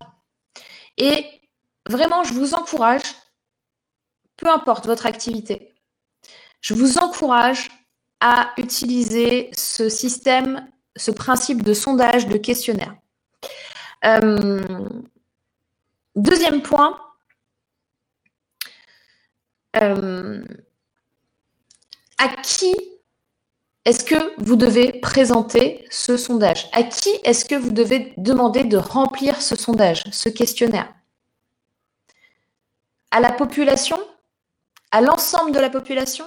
Et 0.98 1.24
vraiment, 1.88 2.22
je 2.24 2.34
vous 2.34 2.54
encourage, 2.54 3.02
peu 4.36 4.48
importe 4.50 4.86
votre 4.86 5.06
activité, 5.06 5.74
je 6.60 6.74
vous 6.74 6.98
encourage 6.98 7.70
à 8.20 8.52
utiliser 8.58 9.50
ce 9.56 9.88
système, 9.88 10.70
ce 10.94 11.10
principe 11.10 11.62
de 11.62 11.72
sondage, 11.72 12.26
de 12.26 12.36
questionnaire. 12.36 12.94
Euh, 14.04 14.88
deuxième 16.16 16.60
point, 16.60 17.00
euh, 19.80 20.44
à 22.18 22.28
qui 22.28 22.74
est-ce 23.84 24.04
que 24.04 24.34
vous 24.42 24.56
devez 24.56 24.92
présenter 25.00 25.86
ce 25.90 26.16
sondage? 26.16 26.68
À 26.72 26.82
qui 26.82 27.10
est-ce 27.22 27.44
que 27.44 27.54
vous 27.54 27.70
devez 27.70 28.14
demander 28.16 28.64
de 28.64 28.76
remplir 28.76 29.40
ce 29.40 29.54
sondage, 29.54 30.02
ce 30.10 30.28
questionnaire? 30.28 30.92
À 33.12 33.20
la 33.20 33.30
population? 33.30 33.98
À 34.90 35.00
l'ensemble 35.00 35.52
de 35.52 35.60
la 35.60 35.70
population? 35.70 36.26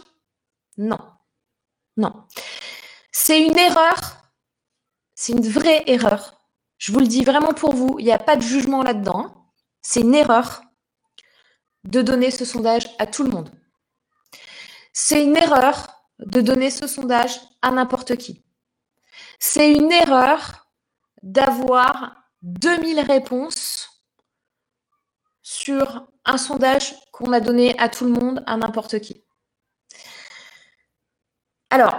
Non. 0.78 1.00
Non. 1.98 2.14
C'est 3.12 3.42
une 3.42 3.58
erreur. 3.58 4.24
C'est 5.16 5.34
une 5.34 5.48
vraie 5.48 5.84
erreur. 5.88 6.42
Je 6.78 6.94
vous 6.94 7.00
le 7.00 7.08
dis 7.08 7.26
vraiment 7.26 7.54
pour 7.54 7.76
vous, 7.76 7.98
il 8.00 8.06
n'y 8.06 8.14
a 8.14 8.18
pas 8.18 8.38
de 8.38 8.42
jugement 8.42 8.84
là-dedans. 8.84 9.52
C'est 9.82 10.00
une 10.00 10.16
erreur 10.16 10.62
de 11.84 12.02
donner 12.02 12.32
ce 12.32 12.46
sondage 12.46 12.88
à 13.00 13.06
tout 13.06 13.24
le 13.24 13.32
monde. 13.32 13.52
C'est 15.02 15.24
une 15.24 15.38
erreur 15.38 16.04
de 16.20 16.42
donner 16.42 16.70
ce 16.70 16.86
sondage 16.86 17.40
à 17.62 17.72
n'importe 17.72 18.18
qui. 18.18 18.44
C'est 19.40 19.72
une 19.72 19.94
erreur 19.94 20.68
d'avoir 21.24 22.18
2000 22.42 23.00
réponses 23.00 24.04
sur 25.42 26.06
un 26.26 26.38
sondage 26.38 26.96
qu'on 27.14 27.32
a 27.32 27.40
donné 27.40 27.80
à 27.80 27.88
tout 27.88 28.04
le 28.04 28.12
monde, 28.12 28.44
à 28.46 28.58
n'importe 28.58 29.00
qui. 29.00 29.24
Alors, 31.70 31.96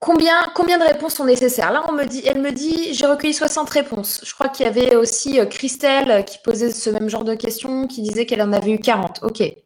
combien, 0.00 0.52
combien 0.54 0.76
de 0.76 0.84
réponses 0.84 1.14
sont 1.14 1.24
nécessaires? 1.24 1.72
Là, 1.72 1.82
on 1.88 1.92
me 1.92 2.04
dit, 2.04 2.22
elle 2.26 2.42
me 2.42 2.52
dit, 2.52 2.92
j'ai 2.92 3.06
recueilli 3.06 3.32
60 3.32 3.70
réponses. 3.70 4.20
Je 4.22 4.34
crois 4.34 4.50
qu'il 4.50 4.66
y 4.66 4.68
avait 4.68 4.96
aussi 4.96 5.40
euh, 5.40 5.46
Christelle 5.46 6.26
qui 6.26 6.36
posait 6.44 6.72
ce 6.72 6.90
même 6.90 7.08
genre 7.08 7.24
de 7.24 7.34
questions, 7.34 7.86
qui 7.86 8.02
disait 8.02 8.26
qu'elle 8.26 8.42
en 8.42 8.52
avait 8.52 8.72
eu 8.72 8.78
40. 8.78 9.20
OK. 9.22 9.63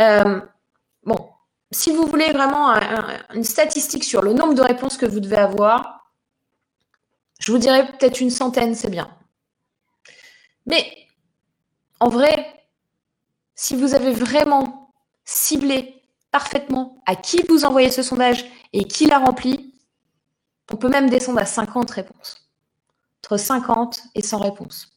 Euh, 0.00 0.40
Bon, 1.08 1.30
si 1.70 1.90
vous 1.90 2.06
voulez 2.06 2.32
vraiment 2.32 2.74
une 3.32 3.42
statistique 3.42 4.04
sur 4.04 4.20
le 4.20 4.34
nombre 4.34 4.52
de 4.52 4.60
réponses 4.60 4.98
que 4.98 5.06
vous 5.06 5.20
devez 5.20 5.38
avoir, 5.38 6.12
je 7.40 7.50
vous 7.50 7.56
dirais 7.56 7.86
peut-être 7.86 8.20
une 8.20 8.30
centaine, 8.30 8.74
c'est 8.74 8.90
bien. 8.90 9.08
Mais 10.66 11.08
en 11.98 12.10
vrai, 12.10 12.66
si 13.54 13.74
vous 13.74 13.94
avez 13.94 14.12
vraiment 14.12 14.92
ciblé 15.24 16.02
parfaitement 16.30 17.02
à 17.06 17.16
qui 17.16 17.42
vous 17.48 17.64
envoyez 17.64 17.90
ce 17.90 18.02
sondage 18.02 18.44
et 18.74 18.84
qui 18.84 19.06
l'a 19.06 19.18
rempli, 19.18 19.74
on 20.70 20.76
peut 20.76 20.90
même 20.90 21.08
descendre 21.08 21.38
à 21.38 21.46
50 21.46 21.90
réponses. 21.90 22.50
Entre 23.24 23.38
50 23.38 24.02
et 24.14 24.20
100 24.20 24.38
réponses. 24.40 24.90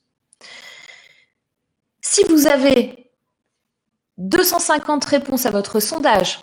Si 2.02 2.26
vous 2.26 2.48
avez 2.48 3.11
250 4.18 5.04
réponses 5.06 5.46
à 5.46 5.52
votre 5.52 5.80
sondage 5.80 6.40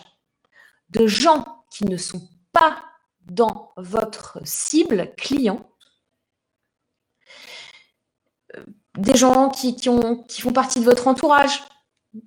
de 0.89 1.07
gens 1.07 1.45
qui 1.71 1.85
ne 1.85 1.97
sont 1.97 2.27
pas 2.51 2.83
dans 3.21 3.71
votre 3.77 4.39
cible 4.43 5.13
client, 5.15 5.69
euh, 8.55 8.65
des 8.97 9.15
gens 9.15 9.49
qui, 9.49 9.87
ont, 9.87 10.23
qui 10.23 10.41
font 10.41 10.51
partie 10.51 10.79
de 10.79 10.85
votre 10.85 11.07
entourage, 11.07 11.63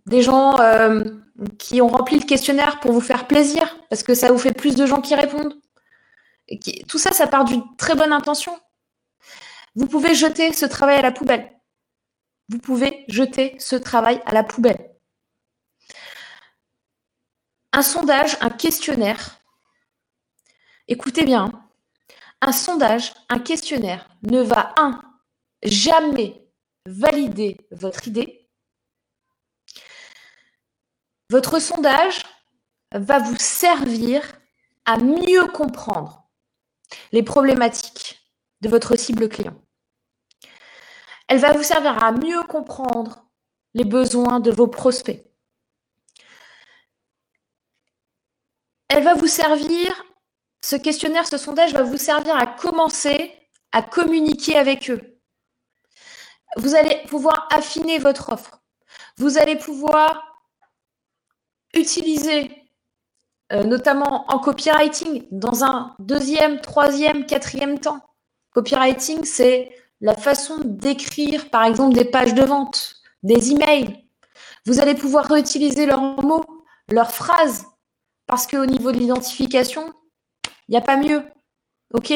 des 0.07 0.23
gens 0.23 0.61
euh, 0.61 1.03
qui 1.59 1.83
ont 1.83 1.89
rempli 1.89 2.19
le 2.19 2.25
questionnaire 2.25 2.79
pour 2.81 2.93
vous 2.93 3.01
faire 3.01 3.27
plaisir, 3.27 3.77
parce 3.91 4.03
que 4.03 4.15
ça 4.15 4.31
vous 4.31 4.39
fait 4.39 4.53
plus 4.53 4.77
de 4.77 4.87
gens 4.87 5.01
qui 5.01 5.15
répondent. 5.15 5.55
tout 6.89 6.99
ça, 6.99 7.11
ça 7.11 7.27
part 7.27 7.45
d'une 7.45 7.65
très 7.77 7.97
bonne 7.97 8.13
intention. 8.13 8.57
Vous 9.75 9.87
pouvez 9.87 10.15
jeter 10.15 10.53
ce 10.53 10.67
travail 10.67 10.99
à 10.99 11.03
la 11.03 11.13
poubelle. 11.13 11.51
Vous 12.49 12.59
pouvez 12.59 13.05
jeter 13.09 13.57
ce 13.59 13.75
travail 13.75 14.21
à 14.27 14.35
la 14.35 14.45
poubelle 14.45 14.92
un 17.73 17.83
sondage, 17.83 18.37
un 18.41 18.51
questionnaire, 18.51 19.41
écoutez 20.89 21.25
bien, 21.25 21.51
un 22.41 22.53
sondage, 22.53 23.15
un 23.29 23.39
questionnaire 23.39 24.09
ne 24.23 24.43
va, 24.43 24.75
un, 24.77 25.01
jamais 25.63 26.49
valider 26.87 27.57
votre 27.71 28.09
idée. 28.09 28.51
Votre 31.31 31.61
sondage 31.61 32.25
va 32.93 33.19
vous 33.21 33.37
servir 33.37 34.23
à 34.85 34.99
mieux 34.99 35.47
comprendre 35.49 36.29
les 37.13 37.23
problématiques 37.23 38.21
de 38.61 38.69
votre 38.69 38.97
cible 38.97 39.29
client. 39.29 39.57
Elle 41.29 41.39
va 41.39 41.53
vous 41.53 41.63
servir 41.63 42.03
à 42.03 42.13
mieux 42.13 42.43
comprendre 42.43 43.25
les 43.73 43.85
besoins 43.85 44.41
de 44.41 44.51
vos 44.51 44.67
prospects. 44.67 45.25
Elle 48.93 49.05
va 49.05 49.15
vous 49.15 49.27
servir, 49.27 50.05
ce 50.61 50.77
questionnaire, 50.77 51.27
ce 51.27 51.39
sondage 51.39 51.73
va 51.73 51.83
vous 51.83 51.97
servir 51.97 52.37
à 52.37 52.47
commencer 52.47 53.33
à 53.73 53.81
communiquer 53.83 54.57
avec 54.59 54.91
eux. 54.91 55.01
Vous 56.57 56.75
allez 56.75 57.03
pouvoir 57.09 57.49
affiner 57.51 57.99
votre 57.99 58.31
offre. 58.31 58.61
Vous 59.17 59.39
allez 59.39 59.57
pouvoir 59.57 60.23
utiliser, 61.73 62.55
euh, 63.53 63.65
notamment 63.65 64.31
en 64.31 64.39
copywriting, 64.39 65.27
dans 65.31 65.65
un 65.65 65.97
deuxième, 65.99 66.61
troisième, 66.61 67.25
quatrième 67.25 67.79
temps. 67.79 68.01
Copywriting, 68.53 69.25
c'est 69.25 69.75
la 70.03 70.15
façon 70.15 70.59
d'écrire, 70.65 71.49
par 71.49 71.65
exemple, 71.65 71.95
des 71.95 72.05
pages 72.05 72.35
de 72.35 72.45
vente, 72.45 72.97
des 73.23 73.53
emails. 73.53 74.05
Vous 74.67 74.81
allez 74.81 74.95
pouvoir 74.95 75.25
réutiliser 75.25 75.87
leurs 75.87 76.03
mots, 76.03 76.45
leurs 76.91 77.13
phrases 77.13 77.65
parce 78.27 78.47
qu'au 78.47 78.67
niveau 78.67 78.93
de 78.93 78.99
l'identification, 78.99 79.93
il 80.69 80.73
n'y 80.73 80.77
a 80.77 80.81
pas 80.81 80.97
mieux. 80.97 81.23
OK? 81.95 82.13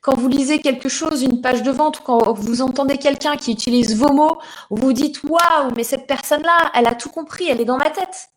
Quand 0.00 0.16
vous 0.16 0.28
lisez 0.28 0.60
quelque 0.60 0.88
chose, 0.88 1.22
une 1.22 1.40
page 1.40 1.62
de 1.62 1.70
vente, 1.70 2.00
ou 2.00 2.02
quand 2.02 2.32
vous 2.32 2.60
entendez 2.60 2.98
quelqu'un 2.98 3.36
qui 3.36 3.52
utilise 3.52 3.96
vos 3.96 4.12
mots, 4.12 4.38
vous 4.70 4.82
vous 4.82 4.92
dites 4.92 5.22
Waouh, 5.22 5.72
mais 5.76 5.84
cette 5.84 6.06
personne-là, 6.06 6.72
elle 6.74 6.86
a 6.86 6.94
tout 6.94 7.10
compris, 7.10 7.48
elle 7.48 7.60
est 7.60 7.64
dans 7.64 7.76
ma 7.76 7.90
tête. 7.90 8.30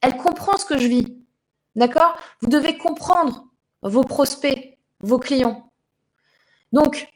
Elle 0.00 0.16
comprend 0.16 0.56
ce 0.56 0.64
que 0.64 0.76
je 0.76 0.88
vis. 0.88 1.16
D'accord? 1.76 2.16
Vous 2.40 2.48
devez 2.48 2.78
comprendre 2.78 3.46
vos 3.82 4.02
prospects, 4.02 4.78
vos 5.00 5.18
clients. 5.18 5.70
Donc, 6.72 7.08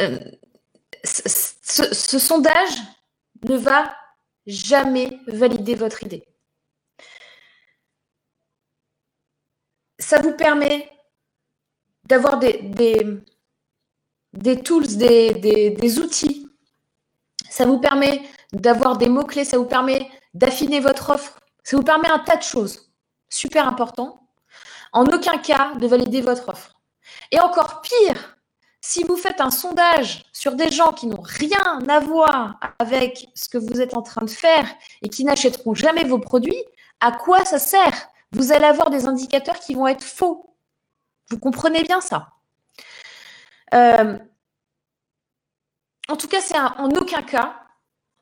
euh, 0.00 0.18
ce 1.04 2.18
sondage 2.18 2.72
ne 3.44 3.56
va 3.56 3.94
jamais 4.46 5.18
valider 5.26 5.74
votre 5.74 6.02
idée. 6.04 6.24
Ça 10.02 10.20
vous 10.20 10.32
permet 10.32 10.90
d'avoir 12.04 12.38
des, 12.38 12.52
tools, 14.64 14.86
des, 14.96 15.98
outils. 15.98 16.48
Ça 17.48 17.64
vous 17.64 17.78
permet 17.78 18.22
d'avoir 18.52 18.98
des 18.98 19.08
mots-clés, 19.08 19.44
ça 19.44 19.58
vous 19.58 19.64
permet 19.64 20.10
d'affiner 20.34 20.80
votre 20.80 21.10
offre, 21.10 21.38
ça 21.62 21.76
vous 21.76 21.82
permet 21.82 22.10
un 22.10 22.18
tas 22.18 22.36
de 22.36 22.42
choses. 22.42 22.92
Super 23.28 23.66
important. 23.66 24.28
En 24.92 25.04
aucun 25.06 25.38
cas 25.38 25.72
de 25.76 25.86
valider 25.86 26.20
votre 26.20 26.48
offre. 26.50 26.74
Et 27.30 27.40
encore 27.40 27.80
pire, 27.80 28.36
si 28.80 29.04
vous 29.04 29.16
faites 29.16 29.40
un 29.40 29.50
sondage 29.50 30.24
sur 30.32 30.54
des 30.54 30.70
gens 30.70 30.92
qui 30.92 31.06
n'ont 31.06 31.22
rien 31.22 31.78
à 31.88 32.00
voir 32.00 32.58
avec 32.78 33.28
ce 33.34 33.48
que 33.48 33.58
vous 33.58 33.80
êtes 33.80 33.96
en 33.96 34.02
train 34.02 34.24
de 34.24 34.30
faire 34.30 34.66
et 35.00 35.08
qui 35.08 35.24
n'achèteront 35.24 35.74
jamais 35.74 36.04
vos 36.04 36.18
produits, 36.18 36.62
à 37.00 37.12
quoi 37.12 37.44
ça 37.44 37.58
sert? 37.58 38.11
Vous 38.32 38.52
allez 38.52 38.64
avoir 38.64 38.90
des 38.90 39.06
indicateurs 39.06 39.58
qui 39.60 39.74
vont 39.74 39.86
être 39.86 40.04
faux. 40.04 40.56
Vous 41.30 41.38
comprenez 41.38 41.82
bien 41.82 42.00
ça 42.00 42.32
euh, 43.74 44.18
En 46.08 46.16
tout 46.16 46.28
cas, 46.28 46.40
c'est 46.40 46.58
en 46.58 46.90
aucun 46.90 47.22
cas, 47.22 47.60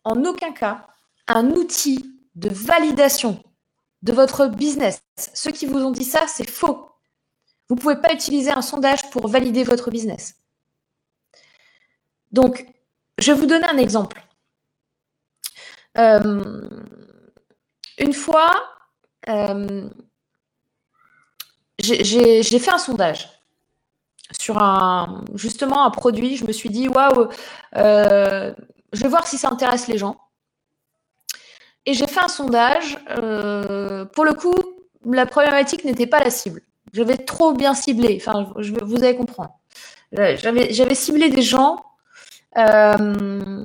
en 0.04 0.24
aucun 0.24 0.52
cas, 0.52 0.86
un 1.28 1.50
outil 1.50 2.20
de 2.34 2.48
validation 2.48 3.42
de 4.02 4.12
votre 4.12 4.46
business. 4.46 5.02
Ceux 5.16 5.52
qui 5.52 5.66
vous 5.66 5.78
ont 5.78 5.90
dit 5.90 6.04
ça, 6.04 6.26
c'est 6.26 6.48
faux. 6.48 6.90
Vous 7.68 7.76
ne 7.76 7.80
pouvez 7.80 7.96
pas 7.96 8.12
utiliser 8.12 8.50
un 8.50 8.62
sondage 8.62 9.08
pour 9.11 9.28
valider 9.28 9.62
votre 9.62 9.90
business. 9.90 10.34
Donc, 12.32 12.66
je 13.18 13.32
vais 13.32 13.38
vous 13.38 13.46
donner 13.46 13.66
un 13.66 13.76
exemple. 13.76 14.26
Euh, 15.98 16.68
une 17.98 18.12
fois, 18.12 18.50
j'ai 21.78 22.58
fait 22.58 22.70
un 22.70 22.78
sondage 22.78 23.28
sur 24.38 24.58
un 24.58 25.24
justement 25.34 25.84
un 25.84 25.90
produit. 25.90 26.36
Je 26.36 26.44
me 26.46 26.52
suis 26.52 26.68
dit 26.68 26.88
waouh, 26.88 27.28
euh, 27.76 28.54
je 28.92 29.02
vais 29.02 29.08
voir 29.08 29.26
si 29.26 29.38
ça 29.38 29.48
intéresse 29.50 29.88
les 29.88 29.98
gens. 29.98 30.16
Et 31.86 31.94
j'ai 31.94 32.06
fait 32.06 32.20
un 32.20 32.28
sondage. 32.28 32.98
pour 34.12 34.24
le 34.24 34.34
coup, 34.34 34.54
la 35.04 35.26
problématique 35.26 35.84
n'était 35.84 36.06
pas 36.06 36.20
la 36.20 36.30
cible. 36.30 36.62
J'avais 36.92 37.16
trop 37.16 37.52
bien 37.52 37.74
ciblé. 37.74 38.20
Enfin, 38.20 38.52
je, 38.58 38.72
vous 38.72 39.02
allez 39.02 39.16
comprendre. 39.16 39.58
J'avais 40.12 40.94
ciblé 40.94 41.30
des 41.30 41.42
gens 41.42 41.84
euh, 42.58 43.64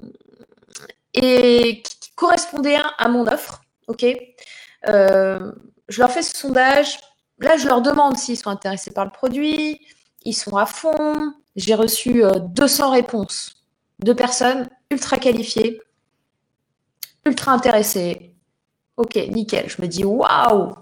et 1.13 1.81
qui 1.81 2.11
correspondaient 2.15 2.77
à 2.97 3.09
mon 3.09 3.27
offre. 3.27 3.61
Ok? 3.87 4.05
Euh, 4.88 5.51
je 5.89 5.99
leur 5.99 6.11
fais 6.11 6.23
ce 6.23 6.38
sondage. 6.38 6.99
Là, 7.39 7.57
je 7.57 7.67
leur 7.67 7.81
demande 7.81 8.17
s'ils 8.17 8.38
sont 8.38 8.49
intéressés 8.49 8.91
par 8.91 9.05
le 9.05 9.11
produit. 9.11 9.79
Ils 10.23 10.33
sont 10.33 10.57
à 10.57 10.65
fond. 10.65 11.33
J'ai 11.55 11.75
reçu 11.75 12.23
200 12.23 12.88
euh, 12.88 12.91
réponses 12.91 13.63
de 13.99 14.13
personnes 14.13 14.67
ultra 14.91 15.17
qualifiées, 15.17 15.81
ultra 17.25 17.53
intéressées. 17.53 18.36
Ok, 18.97 19.15
nickel. 19.15 19.69
Je 19.69 19.81
me 19.81 19.88
dis 19.88 20.03
waouh 20.03 20.73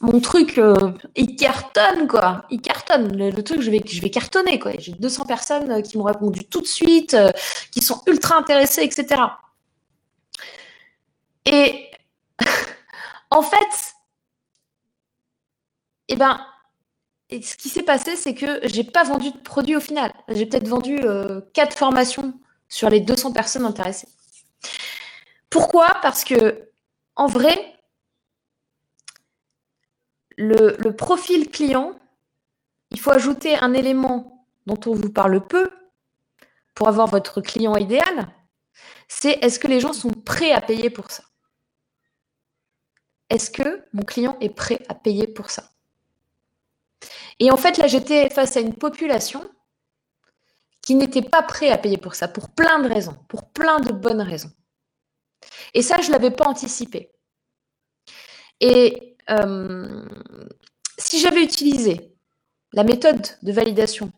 mon 0.00 0.20
truc, 0.20 0.58
euh, 0.58 0.92
il 1.16 1.34
cartonne, 1.34 2.06
quoi. 2.06 2.44
Il 2.50 2.60
cartonne. 2.60 3.16
Le, 3.16 3.42
truc, 3.42 3.60
je 3.60 3.68
vais, 3.68 3.80
cartonner, 4.10 4.60
quoi. 4.60 4.70
J'ai 4.78 4.92
200 4.92 5.24
personnes 5.24 5.82
qui 5.82 5.98
m'ont 5.98 6.04
répondu 6.04 6.44
tout 6.44 6.60
de 6.60 6.68
suite, 6.68 7.16
qui 7.72 7.80
sont 7.82 8.00
ultra 8.06 8.36
intéressées, 8.36 8.82
etc. 8.82 9.20
Et 11.46 11.90
en 13.30 13.42
fait, 13.42 13.94
eh 16.08 16.16
ben, 16.16 16.40
ce 17.30 17.56
qui 17.56 17.68
s'est 17.68 17.82
passé, 17.82 18.16
c'est 18.16 18.34
que 18.34 18.60
j'ai 18.64 18.84
pas 18.84 19.04
vendu 19.04 19.30
de 19.30 19.38
produit 19.38 19.76
au 19.76 19.80
final. 19.80 20.12
J'ai 20.28 20.46
peut-être 20.46 20.68
vendu 20.68 21.00
quatre 21.52 21.76
formations 21.76 22.34
sur 22.68 22.90
les 22.90 23.00
200 23.00 23.32
personnes 23.32 23.64
intéressées. 23.64 24.08
Pourquoi? 25.50 25.88
Parce 26.02 26.24
que, 26.24 26.70
en 27.16 27.26
vrai, 27.26 27.78
le, 30.36 30.90
profil 30.92 31.50
client, 31.50 31.98
il 32.90 33.00
faut 33.00 33.10
ajouter 33.10 33.56
un 33.56 33.74
élément 33.74 34.46
dont 34.66 34.78
on 34.86 34.94
vous 34.94 35.10
parle 35.10 35.46
peu 35.46 35.70
pour 36.74 36.88
avoir 36.88 37.08
votre 37.08 37.40
client 37.40 37.74
idéal, 37.76 38.28
c'est 39.08 39.38
est-ce 39.42 39.58
que 39.58 39.66
les 39.66 39.80
gens 39.80 39.92
sont 39.92 40.10
prêts 40.12 40.52
à 40.52 40.60
payer 40.60 40.90
pour 40.90 41.10
ça? 41.10 41.24
Est-ce 43.30 43.50
que 43.50 43.84
mon 43.92 44.02
client 44.02 44.36
est 44.40 44.50
prêt 44.50 44.80
à 44.88 44.94
payer 44.94 45.26
pour 45.26 45.50
ça? 45.50 45.70
Et 47.38 47.50
en 47.50 47.56
fait, 47.56 47.78
là, 47.78 47.86
j'étais 47.86 48.30
face 48.30 48.56
à 48.56 48.60
une 48.60 48.74
population 48.74 49.48
qui 50.82 50.94
n'était 50.94 51.22
pas 51.22 51.42
prêt 51.42 51.70
à 51.70 51.78
payer 51.78 51.98
pour 51.98 52.14
ça, 52.14 52.28
pour 52.28 52.48
plein 52.50 52.78
de 52.78 52.88
raisons, 52.88 53.16
pour 53.28 53.50
plein 53.50 53.80
de 53.80 53.92
bonnes 53.92 54.22
raisons. 54.22 54.50
Et 55.74 55.82
ça, 55.82 56.00
je 56.00 56.08
ne 56.08 56.12
l'avais 56.12 56.30
pas 56.30 56.46
anticipé. 56.46 57.12
Et 58.60 59.16
euh, 59.30 60.08
si 60.98 61.20
j'avais 61.20 61.42
utilisé 61.42 62.14
la 62.72 62.84
méthode 62.84 63.26
de 63.42 63.52
validation 63.52 64.12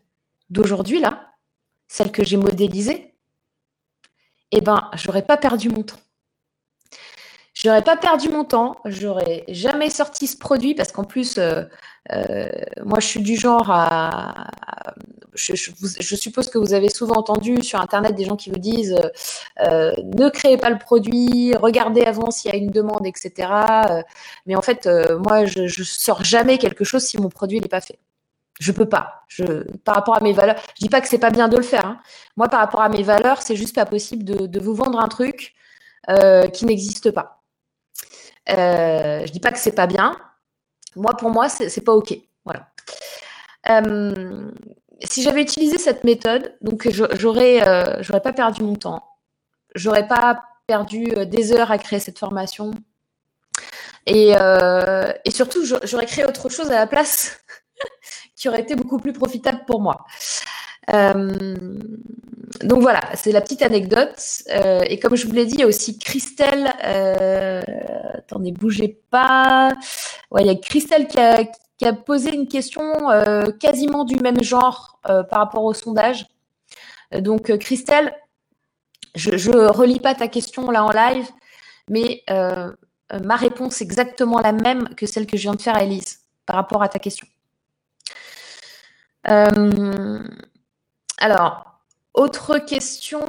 d'aujourd'hui, 0.49 0.99
là, 0.99 1.35
celle 1.87 2.11
que 2.11 2.23
j'ai 2.23 2.37
modélisée, 2.37 3.15
eh 4.51 4.61
ben, 4.61 4.89
j'aurais 4.95 5.25
pas 5.25 5.37
perdu 5.37 5.69
mon 5.69 5.83
temps. 5.83 5.99
J'aurais 7.63 7.83
pas 7.83 7.95
perdu 7.95 8.29
mon 8.29 8.43
temps, 8.43 8.77
j'aurais 8.85 9.43
jamais 9.47 9.91
sorti 9.91 10.25
ce 10.25 10.35
produit 10.35 10.73
parce 10.73 10.91
qu'en 10.91 11.03
plus, 11.03 11.37
euh, 11.37 11.63
euh, 12.11 12.49
moi, 12.83 12.99
je 12.99 13.05
suis 13.05 13.21
du 13.21 13.35
genre 13.35 13.69
à. 13.69 14.47
je, 15.35 16.15
suppose 16.15 16.49
que 16.49 16.57
vous 16.57 16.73
avez 16.73 16.89
souvent 16.89 17.15
entendu 17.17 17.61
sur 17.61 17.79
Internet 17.79 18.15
des 18.15 18.25
gens 18.25 18.35
qui 18.35 18.49
vous 18.49 18.57
disent 18.57 18.95
euh, 19.59 19.93
ne 20.03 20.29
créez 20.29 20.57
pas 20.57 20.71
le 20.71 20.79
produit, 20.79 21.55
regardez 21.55 22.01
avant 22.01 22.31
s'il 22.31 22.51
y 22.51 22.55
a 22.55 22.57
une 22.57 22.71
demande, 22.71 23.05
etc. 23.05 23.49
mais 24.47 24.55
en 24.55 24.61
fait, 24.63 24.89
moi, 25.27 25.45
je, 25.45 25.67
je 25.67 25.83
sors 25.83 26.23
jamais 26.23 26.57
quelque 26.57 26.83
chose 26.83 27.03
si 27.03 27.19
mon 27.19 27.29
produit 27.29 27.61
n'est 27.61 27.67
pas 27.67 27.81
fait. 27.81 27.99
Je 28.59 28.71
peux 28.71 28.89
pas. 28.89 29.23
Je, 29.27 29.43
par 29.85 29.95
rapport 29.95 30.17
à 30.17 30.21
mes 30.21 30.33
valeurs, 30.33 30.55
je 30.75 30.81
dis 30.81 30.89
pas 30.89 31.01
que 31.01 31.07
c'est 31.07 31.19
pas 31.19 31.31
bien 31.31 31.47
de 31.47 31.57
le 31.57 31.63
faire. 31.63 31.85
Hein. 31.85 31.99
Moi, 32.37 32.47
par 32.49 32.59
rapport 32.59 32.81
à 32.81 32.89
mes 32.89 33.03
valeurs, 33.03 33.41
c'est 33.43 33.55
juste 33.55 33.75
pas 33.75 33.85
possible 33.85 34.23
de, 34.23 34.47
de 34.47 34.59
vous 34.59 34.73
vendre 34.73 34.99
un 34.99 35.07
truc 35.07 35.53
qui 36.53 36.65
n'existe 36.65 37.11
pas. 37.11 37.40
Euh, 38.49 39.25
je 39.25 39.31
dis 39.31 39.39
pas 39.39 39.51
que 39.51 39.59
c'est 39.59 39.75
pas 39.75 39.87
bien. 39.87 40.15
Moi, 40.95 41.11
pour 41.17 41.29
moi, 41.29 41.49
c'est 41.49 41.83
pas 41.83 41.93
ok. 41.93 42.17
Voilà. 42.45 42.67
Euh, 43.69 44.51
si 45.03 45.21
j'avais 45.23 45.41
utilisé 45.41 45.77
cette 45.77 46.03
méthode, 46.03 46.55
donc 46.61 46.87
j'aurais 46.89 47.67
euh, 47.67 48.01
j'aurais 48.01 48.21
pas 48.21 48.33
perdu 48.33 48.63
mon 48.63 48.75
temps, 48.75 49.03
j'aurais 49.75 50.07
pas 50.07 50.43
perdu 50.67 51.07
euh, 51.15 51.25
des 51.25 51.53
heures 51.53 51.71
à 51.71 51.77
créer 51.77 51.99
cette 51.99 52.19
formation, 52.19 52.71
et, 54.07 54.31
et 54.31 55.31
surtout 55.31 55.63
j'aurais 55.63 56.07
créé 56.07 56.25
autre 56.25 56.49
chose 56.49 56.71
à 56.71 56.75
la 56.75 56.87
place 56.87 57.39
qui 58.35 58.49
aurait 58.49 58.61
été 58.61 58.75
beaucoup 58.75 58.97
plus 58.97 59.13
profitable 59.13 59.63
pour 59.67 59.79
moi. 59.79 60.05
Euh, 60.93 61.33
donc 62.63 62.81
voilà, 62.81 63.01
c'est 63.15 63.31
la 63.31 63.41
petite 63.41 63.61
anecdote. 63.61 64.19
Euh, 64.49 64.81
et 64.87 64.99
comme 64.99 65.15
je 65.15 65.27
vous 65.27 65.33
l'ai 65.33 65.45
dit, 65.45 65.55
il 65.55 65.59
y 65.61 65.63
a 65.63 65.67
aussi 65.67 65.97
Christelle. 65.97 66.73
Euh, 66.83 67.61
attendez, 68.17 68.51
bougez 68.51 68.99
pas. 69.09 69.71
Il 70.39 70.45
y 70.45 70.49
a 70.49 70.55
Christelle 70.55 71.07
qui 71.07 71.17
a, 71.19 71.93
posé 71.93 72.33
une 72.33 72.47
question 72.47 72.83
quasiment 73.59 74.03
du 74.03 74.15
même 74.17 74.43
genre 74.43 74.99
par 75.03 75.39
rapport 75.39 75.63
au 75.63 75.73
sondage. 75.73 76.27
Donc 77.11 77.57
Christelle, 77.57 78.13
je, 79.15 79.35
je 79.35 79.51
relis 79.51 79.99
pas 79.99 80.13
ta 80.15 80.27
question 80.27 80.69
là 80.69 80.85
en 80.85 80.91
live, 80.91 81.27
mais 81.89 82.23
ma 82.27 83.35
réponse 83.35 83.81
est 83.81 83.83
exactement 83.83 84.39
la 84.39 84.51
même 84.51 84.89
que 84.95 85.05
celle 85.05 85.25
que 85.25 85.37
je 85.37 85.43
viens 85.43 85.55
de 85.55 85.61
faire 85.61 85.75
à 85.75 85.83
Elise 85.83 86.19
par 86.45 86.55
rapport 86.55 86.83
à 86.83 86.87
ta 86.87 86.99
question. 86.99 87.27
Alors, 91.21 91.79
autre 92.15 92.57
question. 92.57 93.21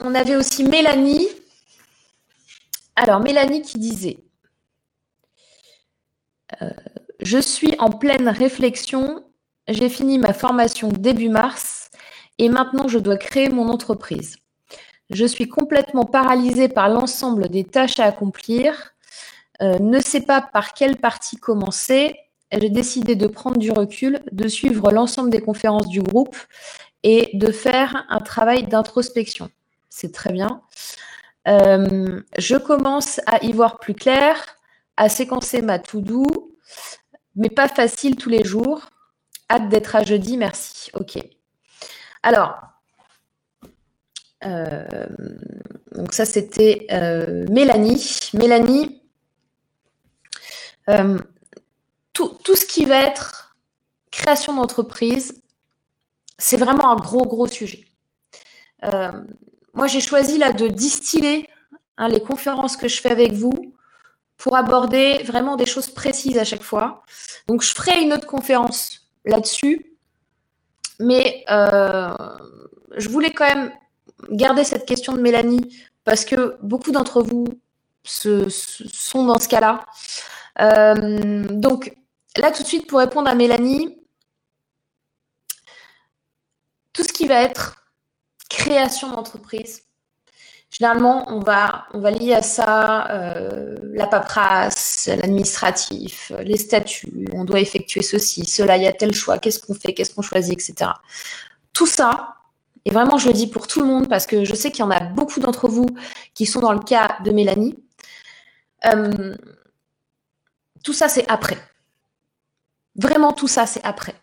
On 0.00 0.14
avait 0.14 0.36
aussi 0.36 0.64
Mélanie. 0.64 1.28
Alors, 2.96 3.20
Mélanie 3.20 3.60
qui 3.60 3.78
disait 3.78 4.16
euh, 6.62 6.70
Je 7.20 7.36
suis 7.36 7.74
en 7.78 7.90
pleine 7.90 8.30
réflexion. 8.30 9.22
J'ai 9.68 9.90
fini 9.90 10.16
ma 10.16 10.32
formation 10.32 10.88
début 10.88 11.28
mars 11.28 11.90
et 12.38 12.48
maintenant 12.48 12.88
je 12.88 12.98
dois 12.98 13.18
créer 13.18 13.50
mon 13.50 13.68
entreprise. 13.68 14.38
Je 15.10 15.26
suis 15.26 15.48
complètement 15.48 16.06
paralysée 16.06 16.68
par 16.68 16.88
l'ensemble 16.88 17.50
des 17.50 17.64
tâches 17.64 18.00
à 18.00 18.06
accomplir. 18.06 18.94
Euh, 19.60 19.78
ne 19.78 20.00
sais 20.00 20.22
pas 20.22 20.40
par 20.40 20.72
quelle 20.72 20.96
partie 20.96 21.36
commencer. 21.36 22.16
J'ai 22.50 22.70
décidé 22.70 23.14
de 23.14 23.26
prendre 23.26 23.58
du 23.58 23.72
recul, 23.72 24.20
de 24.32 24.48
suivre 24.48 24.90
l'ensemble 24.90 25.30
des 25.30 25.40
conférences 25.40 25.88
du 25.88 26.00
groupe 26.00 26.36
et 27.04 27.30
de 27.34 27.52
faire 27.52 28.06
un 28.08 28.18
travail 28.18 28.64
d'introspection. 28.64 29.50
C'est 29.90 30.12
très 30.12 30.32
bien. 30.32 30.62
Euh, 31.46 32.22
je 32.38 32.56
commence 32.56 33.20
à 33.26 33.44
y 33.44 33.52
voir 33.52 33.78
plus 33.78 33.94
clair, 33.94 34.36
à 34.96 35.08
séquencer 35.08 35.60
ma 35.60 35.78
to-do, 35.78 36.24
mais 37.36 37.50
pas 37.50 37.68
facile 37.68 38.16
tous 38.16 38.30
les 38.30 38.42
jours. 38.42 38.88
Hâte 39.50 39.68
d'être 39.68 39.94
à 39.94 40.02
jeudi, 40.02 40.38
merci. 40.38 40.90
Ok. 40.94 41.18
Alors, 42.22 42.56
euh, 44.46 45.06
donc 45.92 46.14
ça 46.14 46.24
c'était 46.24 46.86
euh, 46.90 47.44
Mélanie. 47.50 48.30
Mélanie, 48.32 49.02
tout, 52.14 52.56
ce 52.56 52.64
qui 52.64 52.86
va 52.86 53.02
être 53.02 53.56
création 54.10 54.54
d'entreprise, 54.54 55.42
c'est 56.38 56.56
vraiment 56.56 56.90
un 56.90 56.96
gros 56.96 57.26
gros 57.26 57.46
sujet. 57.46 57.84
moi 59.72 59.86
j'ai 59.86 60.00
choisi 60.00 60.38
là 60.38 60.52
de 60.52 60.68
distiller 60.68 61.48
hein, 61.96 62.08
les 62.08 62.20
conférences 62.20 62.76
que 62.76 62.88
je 62.88 63.00
fais 63.00 63.10
avec 63.10 63.32
vous 63.32 63.74
pour 64.36 64.56
aborder 64.56 65.22
vraiment 65.24 65.56
des 65.56 65.66
choses 65.66 65.88
précises 65.88 66.38
à 66.38 66.44
chaque 66.44 66.62
fois. 66.62 67.02
Donc 67.46 67.62
je 67.62 67.72
ferai 67.74 68.02
une 68.02 68.12
autre 68.12 68.26
conférence 68.26 69.08
là-dessus, 69.24 69.96
mais 70.98 71.44
je 71.48 73.08
voulais 73.08 73.32
quand 73.32 73.48
même 73.52 73.72
garder 74.30 74.64
cette 74.64 74.86
question 74.86 75.12
de 75.14 75.20
Mélanie 75.20 75.76
parce 76.04 76.24
que 76.24 76.56
beaucoup 76.62 76.90
d'entre 76.90 77.22
vous 77.22 77.46
se, 78.04 78.48
sont 78.48 79.24
dans 79.24 79.38
ce 79.38 79.48
cas-là. 79.48 79.86
Euh, 80.60 81.44
donc 81.50 81.96
là, 82.36 82.50
tout 82.52 82.62
de 82.62 82.68
suite, 82.68 82.86
pour 82.86 82.98
répondre 82.98 83.28
à 83.28 83.34
Mélanie, 83.34 83.98
tout 86.94 87.02
ce 87.02 87.12
qui 87.12 87.26
va 87.26 87.42
être 87.42 87.84
création 88.48 89.10
d'entreprise, 89.10 89.82
généralement, 90.70 91.26
on 91.28 91.40
va, 91.40 91.84
on 91.92 92.00
va 92.00 92.10
lier 92.10 92.32
à 92.32 92.40
ça 92.40 93.10
euh, 93.10 93.76
la 93.92 94.06
paperasse, 94.06 95.08
l'administratif, 95.08 96.32
les 96.42 96.56
statuts, 96.56 97.28
on 97.34 97.44
doit 97.44 97.60
effectuer 97.60 98.02
ceci, 98.02 98.46
cela, 98.46 98.78
il 98.78 98.84
y 98.84 98.86
a 98.86 98.92
tel 98.92 99.14
choix, 99.14 99.38
qu'est-ce 99.38 99.58
qu'on 99.58 99.74
fait, 99.74 99.92
qu'est-ce 99.92 100.14
qu'on 100.14 100.22
choisit, 100.22 100.54
etc. 100.54 100.92
Tout 101.74 101.86
ça, 101.86 102.36
et 102.84 102.90
vraiment, 102.90 103.18
je 103.18 103.28
le 103.28 103.32
dis 103.32 103.46
pour 103.46 103.66
tout 103.66 103.80
le 103.80 103.86
monde 103.86 104.08
parce 104.08 104.26
que 104.26 104.44
je 104.44 104.54
sais 104.54 104.70
qu'il 104.70 104.80
y 104.80 104.88
en 104.88 104.90
a 104.90 105.00
beaucoup 105.00 105.40
d'entre 105.40 105.68
vous 105.68 105.86
qui 106.34 106.46
sont 106.46 106.60
dans 106.60 106.72
le 106.72 106.80
cas 106.80 107.18
de 107.24 107.30
Mélanie. 107.30 107.82
Euh, 108.86 109.34
tout 110.82 110.92
ça, 110.92 111.08
c'est 111.08 111.28
après. 111.30 111.56
Vraiment, 112.96 113.32
tout 113.32 113.48
ça, 113.48 113.66
c'est 113.66 113.82
après. 113.84 114.14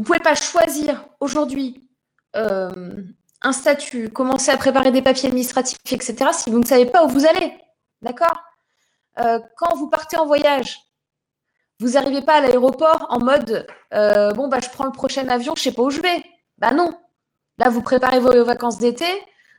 Vous 0.00 0.04
ne 0.04 0.06
pouvez 0.06 0.18
pas 0.20 0.34
choisir 0.34 1.04
aujourd'hui 1.20 1.86
euh, 2.34 2.70
un 3.42 3.52
statut, 3.52 4.08
commencer 4.08 4.50
à 4.50 4.56
préparer 4.56 4.90
des 4.90 5.02
papiers 5.02 5.28
administratifs, 5.28 5.76
etc., 5.90 6.30
si 6.32 6.48
vous 6.48 6.58
ne 6.58 6.64
savez 6.64 6.86
pas 6.86 7.04
où 7.04 7.08
vous 7.08 7.26
allez. 7.26 7.52
D'accord? 8.00 8.42
Euh, 9.18 9.38
Quand 9.58 9.76
vous 9.76 9.90
partez 9.90 10.16
en 10.16 10.24
voyage, 10.24 10.78
vous 11.80 11.90
n'arrivez 11.90 12.22
pas 12.22 12.36
à 12.36 12.40
l'aéroport 12.40 13.08
en 13.10 13.18
mode 13.20 13.66
bon, 13.90 14.48
bah, 14.48 14.60
je 14.62 14.70
prends 14.70 14.86
le 14.86 14.92
prochain 14.92 15.28
avion, 15.28 15.52
je 15.54 15.60
ne 15.60 15.64
sais 15.64 15.72
pas 15.72 15.82
où 15.82 15.90
je 15.90 16.00
vais. 16.00 16.24
Bah 16.56 16.70
non, 16.72 16.96
Là, 17.60 17.68
vous 17.68 17.82
préparez 17.82 18.20
vos 18.20 18.42
vacances 18.42 18.78
d'été. 18.78 19.04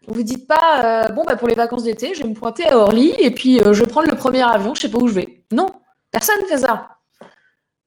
Vous 0.07 0.15
vous 0.15 0.23
dites 0.23 0.47
pas, 0.47 1.03
euh, 1.05 1.09
bon, 1.09 1.23
bah, 1.23 1.35
pour 1.35 1.47
les 1.47 1.53
vacances 1.53 1.83
d'été, 1.83 2.15
je 2.15 2.23
vais 2.23 2.29
me 2.29 2.33
pointer 2.33 2.67
à 2.67 2.79
Orly 2.79 3.13
et 3.19 3.29
puis 3.29 3.61
euh, 3.61 3.73
je 3.73 3.83
vais 3.83 3.91
prendre 3.91 4.09
le 4.09 4.17
premier 4.17 4.41
avion, 4.41 4.73
je 4.73 4.81
sais 4.81 4.89
pas 4.89 4.97
où 4.97 5.07
je 5.07 5.13
vais. 5.13 5.43
Non, 5.51 5.67
personne 6.09 6.41
ne 6.41 6.47
fait 6.47 6.57
ça. 6.57 6.97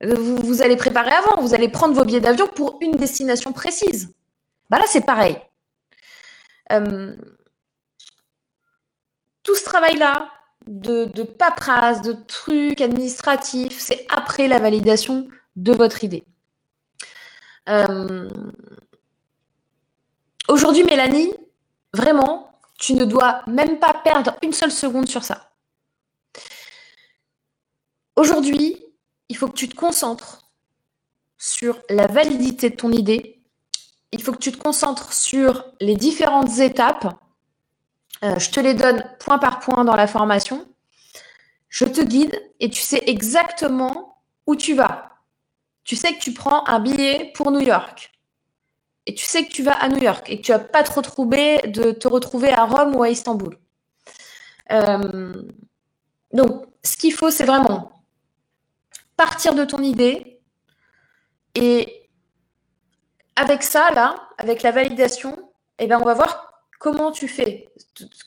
Euh, 0.03 0.15
vous, 0.17 0.63
allez 0.63 0.77
préparer 0.77 1.13
avant, 1.13 1.41
vous 1.41 1.55
allez 1.55 1.69
prendre 1.69 1.95
vos 1.95 2.05
billets 2.05 2.21
d'avion 2.21 2.47
pour 2.49 2.79
une 2.81 2.93
destination 2.93 3.53
précise. 3.53 4.15
Bah 4.71 4.79
là, 4.79 4.85
c'est 4.89 5.05
pareil. 5.05 5.37
tout 9.43 9.55
ce 9.55 9.65
travail-là, 9.65 10.31
de, 10.67 11.05
de 11.05 11.23
paperasse, 11.23 12.01
de 12.01 12.15
trucs 12.27 12.81
administratifs, 12.81 13.79
c'est 13.79 14.07
après 14.09 14.49
la 14.49 14.59
validation 14.59 15.29
de 15.57 15.73
votre 15.73 16.03
idée. 16.05 16.25
Aujourd'hui, 20.49 20.85
Mélanie, 20.85 21.33
vraiment, 21.95 22.61
tu 22.79 22.95
ne 22.95 23.05
dois 23.05 23.43
même 23.47 23.79
pas 23.79 23.95
perdre 23.95 24.37
une 24.43 24.53
seule 24.53 24.71
seconde 24.71 25.09
sur 25.09 25.25
ça. 25.25 25.51
Aujourd'hui, 28.17 28.85
il 29.35 29.37
faut 29.37 29.49
que 29.49 29.57
tu 29.57 29.69
te 29.69 29.75
concentres 29.75 30.49
sur 31.39 31.83
la 31.91 32.07
validité 32.07 32.71
de 32.71 32.77
ton 32.77 32.93
idée. 32.93 33.43
Il 34.13 34.23
faut 34.23 34.31
que 34.31 34.39
tu 34.39 34.53
te 34.53 34.63
concentres 34.63 35.13
sur 35.13 35.65
les 35.81 35.97
différentes 35.97 36.61
étapes. 36.61 37.19
Euh, 38.23 38.39
je 38.39 38.51
te 38.53 38.61
les 38.61 38.75
donne 38.75 39.05
point 39.19 39.39
par 39.39 39.59
point 39.59 39.85
dans 39.85 39.97
la 39.97 40.07
formation. 40.07 40.65
Je 41.69 41.85
te 41.85 42.01
guide 42.01 42.41
et 42.61 42.71
tu 42.71 42.81
sais 42.81 43.03
exactement 43.07 44.23
où 44.47 44.55
tu 44.55 44.73
vas. 44.73 45.11
Tu 45.83 45.97
sais 45.97 46.15
que 46.15 46.21
tu 46.21 46.33
prends 46.33 46.65
un 46.69 46.79
billet 46.79 47.33
pour 47.35 47.51
New 47.51 47.61
York 47.61 48.13
et 49.07 49.17
tu 49.17 49.25
sais 49.25 49.45
que 49.45 49.51
tu 49.51 49.65
vas 49.65 49.75
à 49.75 49.89
New 49.89 50.01
York 50.01 50.31
et 50.31 50.37
que 50.41 50.43
tu 50.47 50.53
vas 50.53 50.61
pas 50.61 50.85
te 50.85 50.93
retrouver 50.93 51.59
de 51.67 51.91
te 51.91 52.07
retrouver 52.07 52.53
à 52.53 52.67
Rome 52.67 52.95
ou 52.95 53.03
à 53.03 53.09
Istanbul. 53.09 53.59
Euh, 54.71 55.33
donc, 56.33 56.67
ce 56.85 56.97
qu'il 56.97 57.13
faut, 57.13 57.33
c'est 57.33 57.47
vraiment 57.47 57.91
partir 59.17 59.55
de 59.55 59.65
ton 59.65 59.79
idée 59.79 60.41
et 61.55 62.09
avec 63.37 63.63
ça, 63.63 63.91
là, 63.91 64.29
avec 64.39 64.63
la 64.63 64.71
validation, 64.71 65.51
eh 65.79 65.87
ben, 65.87 65.99
on 66.01 66.05
va 66.05 66.15
voir 66.15 66.63
comment 66.79 67.11
tu 67.11 67.29
fais. 67.29 67.69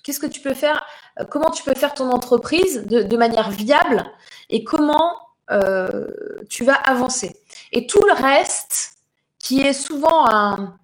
Qu'est-ce 0.03 0.19
que 0.19 0.25
tu 0.25 0.41
peux 0.41 0.53
faire 0.53 0.85
Comment 1.29 1.51
tu 1.51 1.63
peux 1.63 1.73
faire 1.73 1.93
ton 1.93 2.09
entreprise 2.11 2.85
de, 2.85 3.17
manière 3.17 3.51
viable 3.51 4.03
et 4.49 4.63
comment 4.63 5.19
euh, 5.51 6.07
tu 6.49 6.65
vas 6.65 6.73
avancer. 6.73 7.39
Et 7.71 7.87
tout 7.87 8.01
le 8.05 8.13
reste, 8.13 8.97
qui 9.39 9.61
est 9.61 9.73
souvent 9.73 10.27
un, 10.29 10.77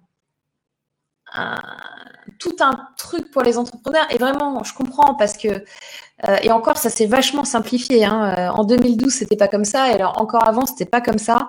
tout 2.38 2.56
un 2.60 2.88
truc 2.96 3.30
pour 3.30 3.42
les 3.42 3.58
entrepreneurs. 3.58 4.06
Et 4.10 4.18
vraiment, 4.18 4.62
je 4.64 4.72
comprends 4.74 5.14
parce 5.14 5.36
que, 5.36 5.48
euh, 5.48 6.36
et 6.42 6.50
encore, 6.50 6.78
ça 6.78 6.90
s'est 6.90 7.06
vachement 7.06 7.44
simplifié. 7.44 8.04
Hein. 8.04 8.34
Euh, 8.38 8.48
en 8.48 8.64
2012, 8.64 9.12
c'était 9.12 9.36
pas 9.36 9.48
comme 9.48 9.64
ça. 9.64 9.90
Et 9.90 9.94
alors, 9.94 10.20
encore 10.20 10.46
avant, 10.48 10.66
c'était 10.66 10.84
pas 10.84 11.00
comme 11.00 11.18
ça. 11.18 11.48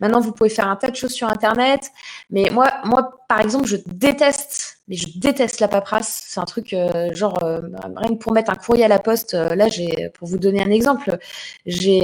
Maintenant, 0.00 0.20
vous 0.20 0.32
pouvez 0.32 0.50
faire 0.50 0.68
un 0.68 0.76
tas 0.76 0.90
de 0.90 0.96
choses 0.96 1.12
sur 1.12 1.28
Internet. 1.28 1.90
Mais 2.30 2.50
moi, 2.50 2.70
moi, 2.84 3.10
par 3.28 3.40
exemple, 3.40 3.66
je 3.66 3.76
déteste, 3.86 4.82
mais 4.88 4.96
je 4.96 5.06
déteste 5.18 5.60
la 5.60 5.68
paperasse. 5.68 6.24
C'est 6.26 6.40
un 6.40 6.44
truc, 6.44 6.72
euh, 6.72 7.14
genre, 7.14 7.38
rien 7.42 8.08
que 8.08 8.14
pour 8.14 8.32
mettre 8.32 8.50
un 8.50 8.56
courrier 8.56 8.84
à 8.84 8.88
la 8.88 8.98
poste. 8.98 9.34
là, 9.34 9.68
j'ai, 9.68 10.10
pour 10.14 10.28
vous 10.28 10.38
donner 10.38 10.62
un 10.62 10.70
exemple, 10.70 11.18
j'ai 11.66 12.02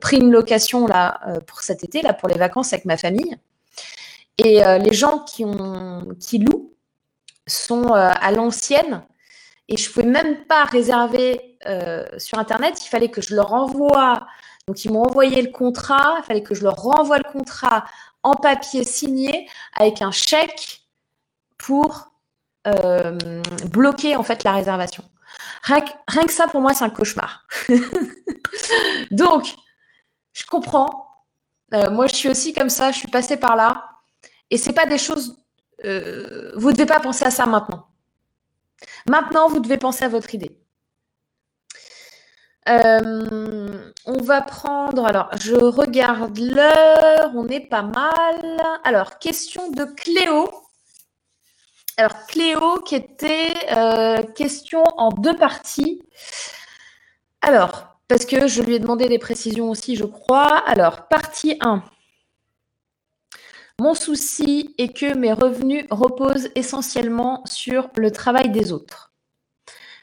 pris 0.00 0.18
une 0.18 0.30
location 0.30 0.86
là 0.86 1.20
pour 1.46 1.60
cet 1.60 1.84
été, 1.84 2.02
là, 2.02 2.12
pour 2.12 2.28
les 2.28 2.38
vacances 2.38 2.72
avec 2.72 2.84
ma 2.84 2.96
famille. 2.96 3.36
Et 4.38 4.64
euh, 4.64 4.78
les 4.78 4.92
gens 4.92 5.20
qui, 5.20 5.44
louent 5.44 6.74
sont 7.46 7.94
euh, 7.94 8.10
à 8.12 8.30
l'ancienne. 8.32 9.02
Et 9.68 9.76
je 9.76 9.88
ne 9.88 9.94
pouvais 9.94 10.06
même 10.06 10.44
pas 10.46 10.64
réserver 10.64 11.58
euh, 11.66 12.06
sur 12.18 12.38
Internet. 12.38 12.84
Il 12.84 12.88
fallait 12.88 13.10
que 13.10 13.20
je 13.20 13.34
leur 13.34 13.52
envoie. 13.52 14.26
Donc, 14.68 14.84
ils 14.84 14.92
m'ont 14.92 15.04
envoyé 15.04 15.42
le 15.42 15.50
contrat. 15.50 16.16
Il 16.18 16.24
fallait 16.24 16.42
que 16.42 16.54
je 16.54 16.62
leur 16.62 16.76
renvoie 16.76 17.18
le 17.18 17.30
contrat 17.32 17.84
en 18.22 18.34
papier 18.34 18.84
signé 18.84 19.48
avec 19.74 20.02
un 20.02 20.10
chèque 20.10 20.82
pour 21.58 22.12
bloquer 23.70 24.16
en 24.16 24.24
fait 24.24 24.42
la 24.42 24.50
réservation. 24.50 25.04
Rien 25.62 25.80
que 26.26 26.32
ça, 26.32 26.48
pour 26.48 26.60
moi, 26.60 26.74
c'est 26.74 26.84
un 26.84 26.90
cauchemar. 26.90 27.46
Donc, 29.12 29.54
je 30.32 30.44
comprends. 30.46 31.06
moi, 31.70 32.08
je 32.08 32.16
suis 32.16 32.28
aussi 32.28 32.52
comme 32.52 32.70
ça. 32.70 32.90
Je 32.90 32.98
suis 32.98 33.08
passée 33.08 33.36
par 33.36 33.54
là. 33.54 33.95
Et 34.50 34.58
c'est 34.58 34.72
pas 34.72 34.86
des 34.86 34.98
choses. 34.98 35.36
Euh, 35.84 36.52
vous 36.56 36.68
ne 36.70 36.74
devez 36.74 36.86
pas 36.86 37.00
penser 37.00 37.24
à 37.24 37.30
ça 37.30 37.46
maintenant. 37.46 37.88
Maintenant, 39.08 39.48
vous 39.48 39.60
devez 39.60 39.78
penser 39.78 40.04
à 40.04 40.08
votre 40.08 40.34
idée. 40.34 40.58
Euh, 42.68 43.92
on 44.06 44.22
va 44.22 44.42
prendre. 44.42 45.06
Alors, 45.06 45.30
je 45.40 45.54
regarde 45.54 46.38
l'heure. 46.38 47.30
On 47.34 47.46
est 47.48 47.68
pas 47.68 47.82
mal. 47.82 48.60
Alors, 48.84 49.18
question 49.18 49.70
de 49.70 49.84
Cléo. 49.84 50.48
Alors, 51.96 52.26
Cléo 52.26 52.80
qui 52.80 52.96
était 52.96 53.54
euh, 53.72 54.22
question 54.22 54.82
en 54.96 55.10
deux 55.10 55.36
parties. 55.36 56.02
Alors, 57.40 57.98
parce 58.08 58.26
que 58.26 58.48
je 58.48 58.62
lui 58.62 58.74
ai 58.74 58.78
demandé 58.78 59.08
des 59.08 59.18
précisions 59.18 59.70
aussi, 59.70 59.96
je 59.96 60.04
crois. 60.04 60.58
Alors, 60.66 61.08
partie 61.08 61.56
1. 61.60 61.82
Mon 63.78 63.92
souci 63.92 64.74
est 64.78 64.96
que 64.96 65.14
mes 65.14 65.34
revenus 65.34 65.84
reposent 65.90 66.48
essentiellement 66.54 67.44
sur 67.44 67.90
le 67.96 68.10
travail 68.10 68.50
des 68.50 68.72
autres. 68.72 69.12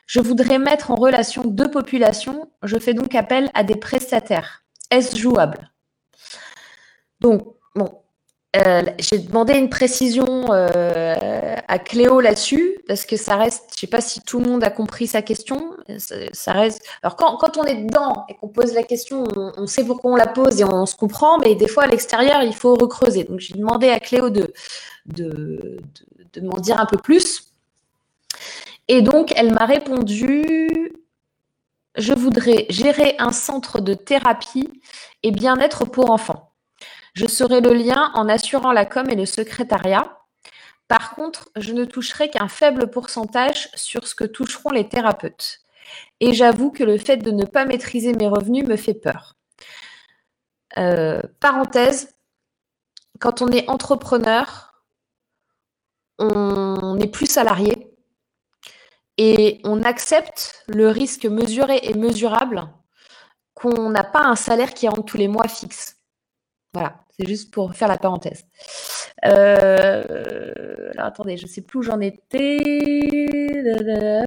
Je 0.06 0.20
voudrais 0.20 0.60
mettre 0.60 0.92
en 0.92 0.96
relation 0.96 1.44
deux 1.44 1.72
populations, 1.72 2.52
je 2.62 2.78
fais 2.78 2.94
donc 2.94 3.16
appel 3.16 3.50
à 3.56 3.64
des 3.64 3.76
prestataires. 3.76 4.64
Est-ce 4.92 5.18
jouable? 5.18 5.72
Donc, 7.20 7.56
bon, 7.74 8.03
Euh, 8.56 8.84
j'ai 9.00 9.18
demandé 9.18 9.54
une 9.54 9.70
précision 9.70 10.54
euh, 10.54 11.56
à 11.68 11.80
Cléo 11.80 12.22
là-dessus, 12.22 12.78
parce 12.88 13.04
que 13.04 13.18
ça 13.18 13.36
reste, 13.36 13.72
je 13.74 13.80
sais 13.80 13.88
pas 13.88 14.00
si 14.00 14.22
tout 14.22 14.40
le 14.40 14.46
monde 14.46 14.64
a 14.64 14.70
compris 14.70 15.08
sa 15.08 15.24
question, 15.24 15.76
ça, 15.98 16.52
reste... 16.52 16.86
Alors 17.02 17.16
quand, 17.16 17.36
quand, 17.38 17.58
on 17.58 17.64
est 17.64 17.84
dedans 17.84 18.26
et 18.30 18.36
qu'on 18.36 18.50
pose 18.50 18.74
la 18.76 18.84
question, 18.84 19.24
on, 19.36 19.66
sait 19.66 19.84
pourquoi 19.84 20.12
on 20.12 20.16
la 20.16 20.28
pose 20.28 20.62
et 20.62 20.64
on, 20.66 20.86
se 20.86 20.96
comprend, 20.96 21.40
mais 21.40 21.56
des 21.56 21.68
fois 21.68 21.86
à 21.86 21.88
l'extérieur, 21.88 22.44
il 22.44 22.54
faut 22.54 22.76
recreuser. 22.76 23.24
Donc 23.24 23.40
j'ai 23.40 23.56
demandé 23.56 23.90
à 23.90 24.00
Cléo 24.00 24.30
de, 24.30 24.54
de, 25.08 25.26
de, 25.26 25.80
de 26.34 26.42
m'en 26.48 26.60
dire 26.60 26.80
un 26.80 26.86
peu 26.86 26.98
plus. 26.98 27.52
Et 28.88 29.02
donc 29.02 29.34
elle 29.36 29.52
m'a 29.52 29.66
répondu, 29.66 30.94
je 31.96 32.14
voudrais 32.14 32.68
gérer 32.70 33.16
un 33.18 33.32
centre 33.32 33.82
de 33.82 33.96
thérapie 33.96 34.70
et 35.24 35.32
bien-être 35.32 35.86
pour 35.86 36.12
enfants. 36.12 36.53
Je 37.14 37.28
serai 37.28 37.62
le 37.62 37.74
lien 37.74 38.12
en 38.16 38.28
assurant 38.28 38.72
la 38.72 38.86
com 38.86 39.08
et 39.10 39.16
le 39.16 39.26
secrétariat. 39.26 40.20
Par 40.88 41.16
contre, 41.16 41.50
je 41.56 41.74
ne 41.74 41.86
toucherai 41.86 42.30
qu'un 42.30 42.48
faible 42.48 42.90
pourcentage 42.90 43.70
sur 43.76 44.08
ce 44.08 44.16
que 44.16 44.24
toucheront 44.26 44.72
les 44.72 44.90
thérapeutes. 44.90 45.60
Et 46.20 46.34
j'avoue 46.34 46.72
que 46.72 46.84
le 46.84 46.98
fait 46.98 47.18
de 47.18 47.32
ne 47.32 47.46
pas 47.46 47.66
maîtriser 47.66 48.14
mes 48.14 48.28
revenus 48.28 48.66
me 48.66 48.76
fait 48.76 48.94
peur. 48.94 49.36
Euh, 50.78 51.22
parenthèse, 51.40 52.16
quand 53.20 53.42
on 53.42 53.50
est 53.50 53.70
entrepreneur, 53.70 54.74
on 56.20 56.96
n'est 56.96 57.08
plus 57.08 57.28
salarié 57.28 57.92
et 59.18 59.62
on 59.64 59.84
accepte 59.84 60.64
le 60.68 60.90
risque 60.90 61.26
mesuré 61.26 61.80
et 61.84 61.94
mesurable 61.94 62.68
qu'on 63.54 63.90
n'a 63.90 64.04
pas 64.04 64.24
un 64.24 64.36
salaire 64.36 64.74
qui 64.74 64.88
rentre 64.88 65.06
tous 65.06 65.18
les 65.18 65.28
mois 65.28 65.48
fixe. 65.48 66.03
Voilà. 66.74 67.04
C'est 67.18 67.28
juste 67.28 67.54
pour 67.54 67.76
faire 67.76 67.88
la 67.88 67.98
parenthèse. 67.98 68.46
Euh, 69.26 70.92
alors 70.94 71.06
attendez, 71.06 71.38
je 71.38 71.44
ne 71.44 71.48
sais 71.48 71.62
plus 71.62 71.80
où 71.80 71.82
j'en 71.84 72.00
étais. 72.00 72.58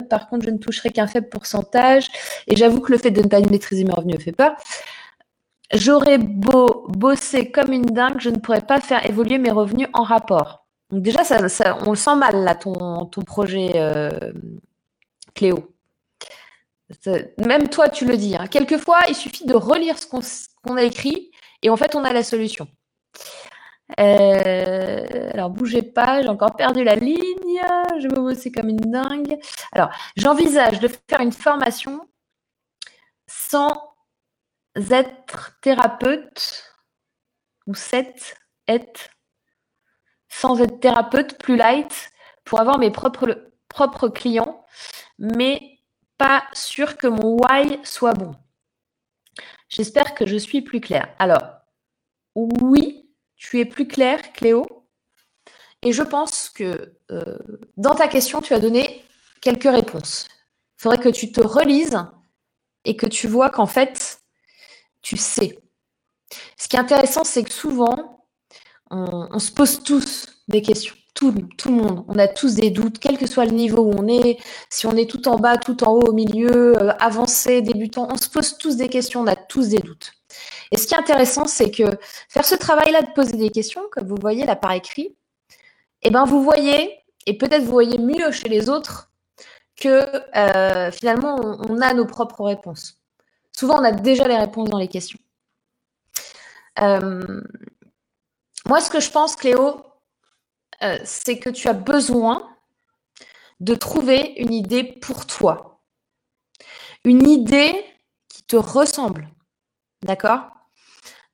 Par 0.09 0.29
contre, 0.29 0.45
je 0.47 0.51
ne 0.51 0.59
toucherai 0.59 0.91
qu'un 0.91 1.09
faible 1.09 1.29
pourcentage. 1.29 2.09
Et 2.47 2.55
j'avoue 2.55 2.81
que 2.81 2.93
le 2.93 2.99
fait 2.99 3.11
de 3.11 3.23
ne 3.23 3.27
pas 3.27 3.41
maîtriser 3.41 3.83
mes 3.83 3.93
revenus 3.93 4.17
me 4.17 4.21
fait 4.21 4.33
peur. 4.33 4.55
J'aurais 5.75 6.19
beau 6.19 6.87
bosser 6.89 7.51
comme 7.51 7.73
une 7.73 7.87
dingue, 7.87 8.21
je 8.21 8.31
ne 8.31 8.37
pourrais 8.37 8.61
pas 8.61 8.81
faire 8.81 9.05
évoluer 9.05 9.39
mes 9.39 9.51
revenus 9.51 9.89
en 9.93 10.05
rapport. 10.05 10.65
Donc 10.91 11.03
déjà, 11.03 11.25
ça, 11.25 11.41
on 11.85 11.91
le 11.91 11.97
sent 11.97 12.15
mal 12.15 12.45
là, 12.45 12.55
ton, 12.55 13.09
projet, 13.27 13.73
euh, 13.75 14.11
Cléo. 15.35 15.75
Même 17.45 17.69
toi, 17.69 17.89
tu 17.89 18.05
le 18.05 18.17
dis. 18.17 18.37
Hein. 18.37 18.47
Quelquefois, 18.47 19.01
il 19.09 19.17
suffit 19.17 19.45
de 19.45 19.55
relire 19.55 19.99
ce 19.99 20.07
qu'on 20.07 20.77
a 20.77 20.85
écrit 20.85 21.33
et 21.67 21.69
en 21.69 21.77
fait, 21.77 21.97
on 21.97 22.05
a 22.05 22.13
la 22.13 22.23
solution. 22.23 22.69
Euh, 23.99 25.31
alors, 25.33 25.51
bougez 25.51 25.83
pas, 25.83 26.23
j'ai 26.23 26.29
encore 26.29 26.55
perdu 26.55 26.85
la 26.85 26.95
ligne. 26.95 27.61
Je 27.99 28.07
vais 28.07 28.15
bosser 28.15 28.53
comme 28.53 28.69
une 28.69 28.77
dingue. 28.77 29.37
Alors, 29.73 29.91
j'envisage 30.17 30.79
de 30.79 30.89
faire 31.11 31.21
une 31.21 31.33
formation 31.33 32.09
sans 33.27 33.73
être 34.77 35.59
thérapeute 35.61 36.73
ou 37.67 37.75
cette 37.75 38.37
être 38.69 39.11
sans 40.29 40.61
être 40.61 40.79
thérapeute 40.79 41.37
plus 41.37 41.57
light 41.57 42.13
pour 42.45 42.61
avoir 42.61 42.79
mes 42.79 42.93
propres, 42.93 43.51
propres 43.69 44.09
clients, 44.09 44.65
mais 45.19 45.81
pas 46.17 46.45
sûr 46.53 46.97
que 46.97 47.09
mon 47.09 47.39
why 47.39 47.81
soit 47.83 48.15
bon. 48.15 48.37
J'espère 49.69 50.15
que 50.15 50.27
je 50.27 50.37
suis 50.37 50.63
plus 50.63 50.81
claire. 50.81 51.13
Alors, 51.19 51.56
oui, 52.37 53.11
tu 53.37 53.59
es 53.61 53.65
plus 53.65 53.89
claire, 53.89 54.33
Cléo. 54.33 54.67
Et 55.83 55.93
je 55.93 56.03
pense 56.03 56.49
que 56.49 56.97
euh, 57.11 57.39
dans 57.77 57.95
ta 57.95 58.09
question, 58.09 58.41
tu 58.41 58.55
as 58.55 58.61
donné 58.61 59.05
quelques 59.41 59.65
réponses. 59.65 60.29
Il 60.79 60.83
faudrait 60.83 60.99
que 60.99 61.09
tu 61.09 61.33
te 61.33 61.41
relises 61.41 61.99
et 62.85 62.97
que 62.97 63.07
tu 63.07 63.27
vois 63.27 63.51
qu'en 63.51 63.67
fait, 63.67 64.21
tu 65.03 65.17
sais. 65.17 65.59
Ce 66.57 66.69
qui 66.69 66.77
est 66.77 66.81
intéressant, 66.81 67.25
c'est 67.25 67.45
que 67.45 67.53
souvent, 67.53 68.27
on, 68.91 69.39
se 69.39 69.51
pose 69.51 69.83
tous 69.83 70.29
des 70.49 70.63
questions. 70.63 70.95
Tout, 71.17 71.33
le 71.33 71.73
monde. 71.73 72.05
On 72.09 72.19
a 72.19 72.29
tous 72.29 72.57
des 72.57 72.71
doutes, 72.71 72.99
quel 72.99 73.17
que 73.17 73.27
soit 73.27 73.47
le 73.47 73.53
niveau 73.53 73.83
où 73.85 73.93
on 73.97 74.07
est, 74.07 74.39
si 74.69 74.87
on 74.87 74.95
est 74.97 75.09
tout 75.09 75.29
en 75.29 75.37
bas, 75.37 75.57
tout 75.57 75.83
en 75.83 75.93
haut, 75.93 76.09
au 76.09 76.13
milieu, 76.13 76.77
euh, 76.77 76.93
avancé, 77.01 77.63
débutant, 77.63 78.07
on 78.11 78.19
se 78.19 78.29
pose 78.29 78.59
tous 78.59 78.77
des 78.77 78.91
questions, 78.91 79.23
on 79.23 79.27
a 79.27 79.35
tous 79.35 79.71
des 79.71 79.79
doutes. 79.79 80.13
Et 80.73 80.77
ce 80.77 80.87
qui 80.87 80.93
est 80.93 80.99
intéressant, 80.99 81.47
c'est 81.47 81.71
que 81.71 81.85
faire 82.29 82.45
ce 82.45 82.55
travail-là 82.55 83.01
de 83.01 83.13
poser 83.15 83.39
des 83.39 83.49
questions, 83.49 83.81
comme 83.91 84.07
vous 84.07 84.19
voyez 84.21 84.45
là 84.45 84.57
par 84.57 84.73
écrit, 84.73 85.17
eh 86.03 86.11
ben 86.11 86.27
vous 86.27 86.43
voyez, 86.43 86.99
et 87.25 87.39
peut-être 87.39 87.65
vous 87.65 87.73
voyez 87.73 87.97
mieux 87.97 88.31
chez 88.31 88.51
les 88.51 88.69
autres, 88.69 89.11
que 89.77 90.07
euh, 90.37 90.91
finalement 90.91 91.37
on, 91.69 91.81
a 91.81 91.95
nos 91.95 92.07
propres 92.07 92.45
réponses. 92.45 92.99
Souvent, 93.57 93.81
on 93.81 93.85
a 93.85 93.93
déjà 93.93 94.29
les 94.29 94.37
réponses 94.37 94.69
dans 94.69 94.79
les 94.79 94.89
questions. 94.89 95.19
Euh, 96.81 97.41
moi, 98.69 98.81
ce 98.81 98.91
que 98.91 99.01
je 99.01 99.11
pense, 99.11 99.35
Cléo, 99.37 99.83
euh, 100.83 100.99
c'est 101.05 101.39
que 101.39 101.51
tu 101.51 101.69
as 101.69 101.73
besoin 101.73 102.49
de 103.61 103.75
trouver 103.75 104.35
une 104.37 104.53
idée 104.53 104.85
pour 104.85 105.27
toi. 105.27 105.81
Une 107.05 107.29
idée 107.29 107.85
qui 108.29 108.43
te 108.43 108.57
ressemble. 108.57 109.29
D'accord? 110.03 110.51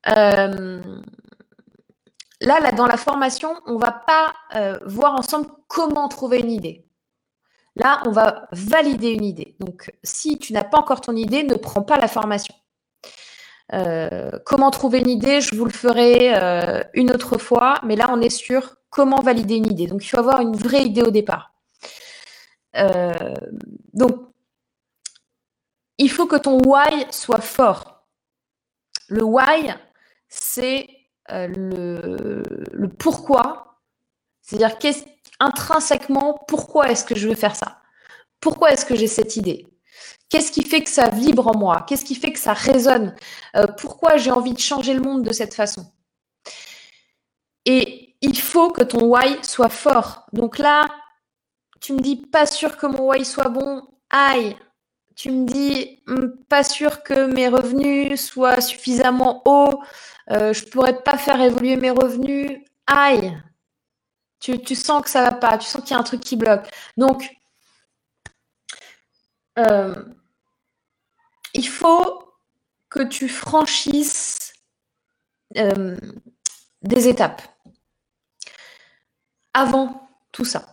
Euh, 0.07 0.81
là, 2.41 2.71
dans 2.71 2.85
la 2.85 2.97
formation, 2.97 3.59
on 3.65 3.77
va 3.77 3.91
pas 3.91 4.33
euh, 4.55 4.79
voir 4.85 5.15
ensemble 5.15 5.47
comment 5.67 6.07
trouver 6.07 6.39
une 6.39 6.51
idée. 6.51 6.87
Là, 7.75 8.03
on 8.05 8.11
va 8.11 8.47
valider 8.51 9.11
une 9.11 9.25
idée. 9.25 9.55
Donc, 9.59 9.91
si 10.03 10.37
tu 10.37 10.53
n'as 10.53 10.63
pas 10.63 10.77
encore 10.77 11.01
ton 11.01 11.15
idée, 11.15 11.43
ne 11.43 11.55
prends 11.55 11.81
pas 11.81 11.97
la 11.97 12.07
formation. 12.07 12.53
Euh, 13.73 14.31
comment 14.45 14.71
trouver 14.71 14.99
une 14.99 15.09
idée, 15.09 15.41
je 15.41 15.55
vous 15.55 15.65
le 15.65 15.71
ferai 15.71 16.33
une 16.93 17.11
autre 17.11 17.37
fois, 17.37 17.79
mais 17.83 17.95
là, 17.95 18.07
on 18.09 18.21
est 18.21 18.29
sur 18.29 18.75
comment 18.89 19.21
valider 19.21 19.55
une 19.55 19.71
idée. 19.71 19.87
Donc, 19.87 20.05
il 20.05 20.07
faut 20.07 20.19
avoir 20.19 20.41
une 20.41 20.55
vraie 20.55 20.83
idée 20.83 21.01
au 21.01 21.11
départ. 21.11 21.53
donc, 23.93 24.33
il 25.97 26.09
faut 26.09 26.25
que 26.27 26.35
ton 26.35 26.59
why 26.65 27.05
soit 27.11 27.41
fort. 27.41 28.05
Le 29.07 29.23
why, 29.23 29.73
c'est 30.27 30.87
euh, 31.31 31.47
le, 31.47 32.87
pourquoi. 32.87 33.79
C'est-à-dire 34.41 34.77
intrinsèquement, 35.39 36.43
pourquoi 36.47 36.89
est-ce 36.89 37.05
que 37.05 37.15
je 37.15 37.29
veux 37.29 37.35
faire 37.35 37.55
ça? 37.55 37.81
Pourquoi 38.39 38.71
est-ce 38.71 38.85
que 38.85 38.95
j'ai 38.95 39.07
cette 39.07 39.37
idée? 39.37 39.67
Qu'est-ce 40.29 40.51
qui 40.51 40.63
fait 40.63 40.83
que 40.83 40.89
ça 40.89 41.09
vibre 41.09 41.47
en 41.47 41.57
moi? 41.57 41.85
Qu'est-ce 41.87 42.05
qui 42.05 42.15
fait 42.15 42.31
que 42.31 42.39
ça 42.39 42.53
résonne? 42.53 43.15
Euh, 43.55 43.67
Pourquoi 43.79 44.17
j'ai 44.17 44.31
envie 44.31 44.53
de 44.53 44.59
changer 44.59 44.93
le 44.93 45.01
monde 45.01 45.23
de 45.23 45.33
cette 45.33 45.53
façon? 45.53 45.85
Et 47.65 48.15
il 48.21 48.39
faut 48.39 48.71
que 48.71 48.83
ton 48.83 49.05
why 49.05 49.37
soit 49.43 49.69
fort. 49.69 50.25
Donc 50.33 50.57
là, 50.57 50.85
tu 51.81 51.93
me 51.93 51.99
dis 51.99 52.15
pas 52.15 52.45
sûr 52.45 52.77
que 52.77 52.87
mon 52.87 53.09
why 53.09 53.25
soit 53.25 53.49
bon. 53.49 53.83
Aïe, 54.09 54.55
tu 55.15 55.31
me 55.31 55.45
dis 55.45 56.01
hum, 56.07 56.35
pas 56.49 56.63
sûr 56.63 57.03
que 57.03 57.25
mes 57.25 57.47
revenus 57.47 58.19
soient 58.21 58.61
suffisamment 58.61 59.41
hauts, 59.45 59.81
euh, 60.31 60.53
je 60.53 60.65
pourrais 60.65 61.01
pas 61.03 61.17
faire 61.17 61.41
évoluer 61.41 61.75
mes 61.75 61.91
revenus. 61.91 62.61
Aïe, 62.87 63.37
tu, 64.39 64.75
sens 64.75 65.01
que 65.03 65.09
ça 65.09 65.23
va 65.23 65.31
pas, 65.31 65.57
tu 65.57 65.67
sens 65.67 65.81
qu'il 65.81 65.91
y 65.91 65.93
a 65.93 65.99
un 65.99 66.03
truc 66.03 66.21
qui 66.21 66.35
bloque. 66.35 66.67
Donc, 66.97 67.29
euh, 69.59 69.95
il 71.53 71.67
faut 71.67 72.23
que 72.89 73.03
tu 73.03 73.29
franchisses 73.29 74.53
euh, 75.57 75.97
des 76.81 77.07
étapes 77.07 77.41
avant 79.53 80.09
tout 80.31 80.45
ça. 80.45 80.65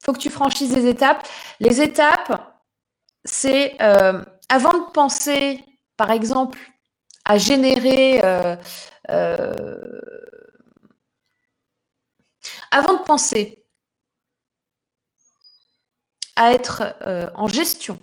Il 0.00 0.04
faut 0.06 0.12
que 0.12 0.18
tu 0.18 0.30
franchisses 0.30 0.72
des 0.72 0.86
étapes. 0.86 1.26
Les 1.60 1.82
étapes, 1.82 2.58
c'est 3.24 3.76
euh, 3.82 4.24
avant 4.48 4.72
de 4.72 4.90
penser, 4.92 5.64
par 5.96 6.10
exemple, 6.10 6.58
à 7.24 7.38
générer... 7.38 8.20
Avant 12.70 12.94
de 12.94 13.02
penser 13.02 13.60
à 16.36 16.52
être 16.52 16.94
en 17.34 17.48
gestion 17.48 17.98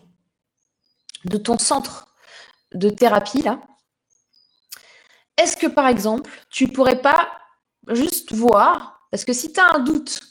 de 1.25 1.37
ton 1.37 1.57
centre 1.57 2.07
de 2.73 2.89
thérapie, 2.89 3.41
là, 3.41 3.59
est-ce 5.37 5.55
que, 5.55 5.67
par 5.67 5.87
exemple, 5.87 6.31
tu 6.49 6.67
pourrais 6.67 7.01
pas 7.01 7.29
juste 7.89 8.33
voir, 8.33 9.07
parce 9.11 9.23
que 9.23 9.33
si 9.33 9.53
tu 9.53 9.59
as 9.59 9.75
un 9.75 9.79
doute, 9.79 10.21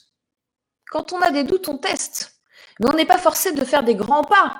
quand 0.90 1.12
on 1.12 1.20
a 1.20 1.30
des 1.30 1.44
doutes, 1.44 1.68
on 1.68 1.78
teste. 1.78 2.40
Mais 2.80 2.88
on 2.90 2.92
n'est 2.92 3.06
pas 3.06 3.18
forcé 3.18 3.52
de 3.52 3.64
faire 3.64 3.82
des 3.82 3.94
grands 3.94 4.24
pas 4.24 4.56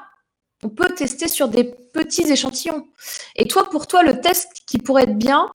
On 0.62 0.70
peut 0.70 0.94
tester 0.94 1.28
sur 1.28 1.48
des 1.48 1.64
petits 1.64 2.30
échantillons. 2.30 2.88
Et 3.34 3.46
toi, 3.46 3.68
pour 3.68 3.86
toi, 3.86 4.02
le 4.02 4.20
test 4.20 4.62
qui 4.66 4.78
pourrait 4.78 5.04
être 5.04 5.18
bien, 5.18 5.50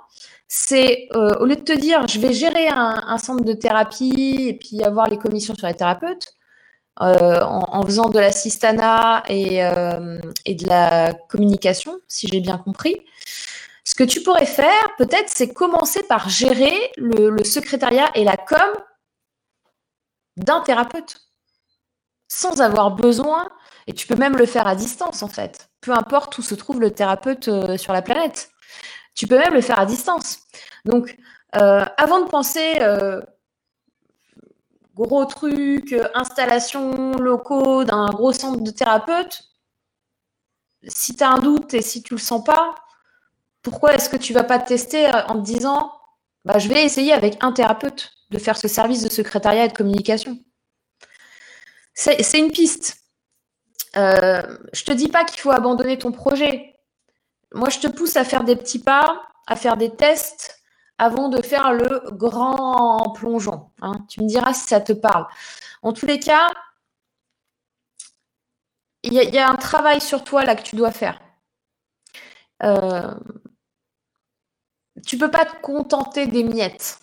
c'est 0.47 1.07
euh, 1.15 1.33
au 1.39 1.45
lieu 1.45 1.55
de 1.55 1.61
te 1.61 1.71
dire 1.71 2.07
je 2.07 2.19
vais 2.19 2.33
gérer 2.33 2.67
un, 2.67 3.17
centre 3.17 3.43
de 3.43 3.53
thérapie 3.53 4.47
et 4.49 4.53
puis 4.53 4.83
avoir 4.83 5.07
les 5.07 5.17
commissions 5.17 5.55
sur 5.55 5.67
les 5.67 5.73
thérapeutes, 5.73 6.35
euh, 6.99 7.41
en, 7.41 7.83
faisant 7.83 8.09
de 8.09 8.19
et, 9.29 9.63
euh, 9.63 10.19
et 10.45 10.55
de 10.55 10.67
la 10.67 11.13
communication, 11.29 11.99
si 12.07 12.27
j'ai 12.27 12.41
bien 12.41 12.57
compris. 12.57 13.01
Ce 13.83 13.95
que 13.95 14.03
tu 14.03 14.21
pourrais 14.21 14.45
faire, 14.45 14.95
peut-être, 14.97 15.29
c'est 15.29 15.53
commencer 15.53 16.03
par 16.03 16.29
gérer 16.29 16.91
le, 16.97 17.43
secrétariat 17.43 18.09
et 18.13 18.23
la 18.23 18.37
com 18.37 18.59
d'un 20.37 20.61
thérapeute, 20.61 21.17
sans 22.27 22.61
avoir 22.61 22.91
besoin, 22.91 23.49
et 23.87 23.93
tu 23.93 24.05
peux 24.05 24.15
même 24.15 24.37
le 24.37 24.45
faire 24.45 24.67
à 24.67 24.75
distance, 24.75 25.23
en 25.23 25.27
fait, 25.27 25.69
peu 25.81 25.91
importe 25.91 26.37
où 26.37 26.41
se 26.41 26.55
trouve 26.55 26.79
le 26.79 26.91
thérapeute 26.91 27.49
sur 27.77 27.93
la 27.93 28.01
planète. 28.01 28.51
Tu 29.15 29.27
peux 29.27 29.37
même 29.37 29.53
le 29.53 29.61
faire 29.61 29.79
à 29.79 29.85
distance. 29.85 30.39
Donc, 30.85 31.17
euh, 31.55 31.85
avant 31.97 32.21
de 32.21 32.29
penser 32.29 32.77
euh, 32.81 33.21
gros 35.07 35.25
truc, 35.25 35.93
euh, 35.93 36.07
installation 36.13 37.13
locaux 37.13 37.83
d'un 37.83 38.07
gros 38.09 38.33
centre 38.33 38.61
de 38.61 38.71
thérapeute, 38.71 39.43
si 40.87 41.15
tu 41.15 41.23
as 41.23 41.29
un 41.29 41.39
doute 41.39 41.73
et 41.73 41.81
si 41.81 42.01
tu 42.03 42.13
le 42.15 42.19
sens 42.19 42.43
pas, 42.43 42.75
pourquoi 43.61 43.93
est-ce 43.93 44.09
que 44.09 44.17
tu 44.17 44.33
vas 44.33 44.43
pas 44.43 44.59
tester 44.59 45.07
en 45.27 45.35
te 45.35 45.45
disant 45.45 45.91
bah, 46.45 46.57
je 46.57 46.67
vais 46.67 46.83
essayer 46.83 47.13
avec 47.13 47.37
un 47.41 47.51
thérapeute 47.51 48.11
de 48.31 48.39
faire 48.39 48.57
ce 48.57 48.67
service 48.67 49.03
de 49.03 49.09
secrétariat 49.09 49.65
et 49.65 49.67
de 49.67 49.73
communication? 49.73 50.39
C'est 51.93 52.39
une 52.39 52.51
piste. 52.51 52.97
Euh, 53.95 54.41
je 54.73 54.83
te 54.83 54.93
dis 54.93 55.09
pas 55.09 55.25
qu'il 55.25 55.39
faut 55.39 55.51
abandonner 55.51 55.97
ton 55.97 56.11
projet. 56.11 56.73
Moi, 57.53 57.69
je 57.69 57.79
te 57.79 57.87
pousse 57.87 58.15
à 58.15 58.23
faire 58.23 58.43
des 58.43 58.55
petits 58.55 58.79
pas, 58.79 59.27
à 59.45 59.55
faire 59.55 59.77
des 59.77 59.93
tests 59.93 60.60
avant 61.01 61.29
de 61.29 61.41
faire 61.41 61.73
le 61.73 62.11
grand 62.11 63.11
plongeon. 63.15 63.71
Hein. 63.81 64.05
Tu 64.07 64.21
me 64.21 64.27
diras 64.27 64.53
si 64.53 64.67
ça 64.67 64.79
te 64.79 64.93
parle. 64.93 65.25
En 65.81 65.93
tous 65.93 66.05
les 66.05 66.19
cas, 66.19 66.47
il 69.01 69.13
y, 69.13 69.39
a 69.39 69.49
un 69.49 69.55
travail 69.55 69.99
sur 69.99 70.23
toi 70.23 70.45
là 70.45 70.55
que 70.55 70.61
tu 70.61 70.75
dois 70.75 70.91
faire. 70.91 71.19
Euh, 72.61 73.15
tu 75.07 75.17
peux 75.17 75.31
pas 75.31 75.45
te 75.45 75.59
contenter 75.61 76.27
des 76.27 76.43
miettes. 76.43 76.99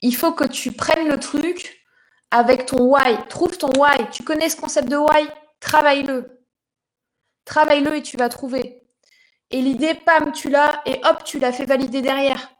Il 0.00 0.14
faut 0.14 0.32
que 0.32 0.44
tu 0.44 0.70
prennes 0.70 1.08
le 1.08 1.18
truc 1.18 1.84
avec 2.30 2.66
ton 2.66 2.80
why. 2.84 3.26
Trouve 3.28 3.58
ton 3.58 3.72
why. 3.76 4.08
Tu 4.12 4.22
connais 4.22 4.48
ce 4.48 4.56
concept 4.56 4.88
de 4.88 4.96
why? 4.96 5.28
Travaille-le. 5.58 6.46
Travaille-le 7.44 7.96
et 7.96 8.02
tu 8.02 8.16
vas 8.16 8.28
trouver. 8.28 8.81
Et 9.52 9.60
l'idée, 9.60 9.94
pam, 9.94 10.32
tu 10.32 10.48
l'as, 10.48 10.82
et 10.86 11.00
hop, 11.04 11.24
tu 11.24 11.38
l'as 11.38 11.52
fait 11.52 11.66
valider 11.66 12.02
derrière. 12.02 12.50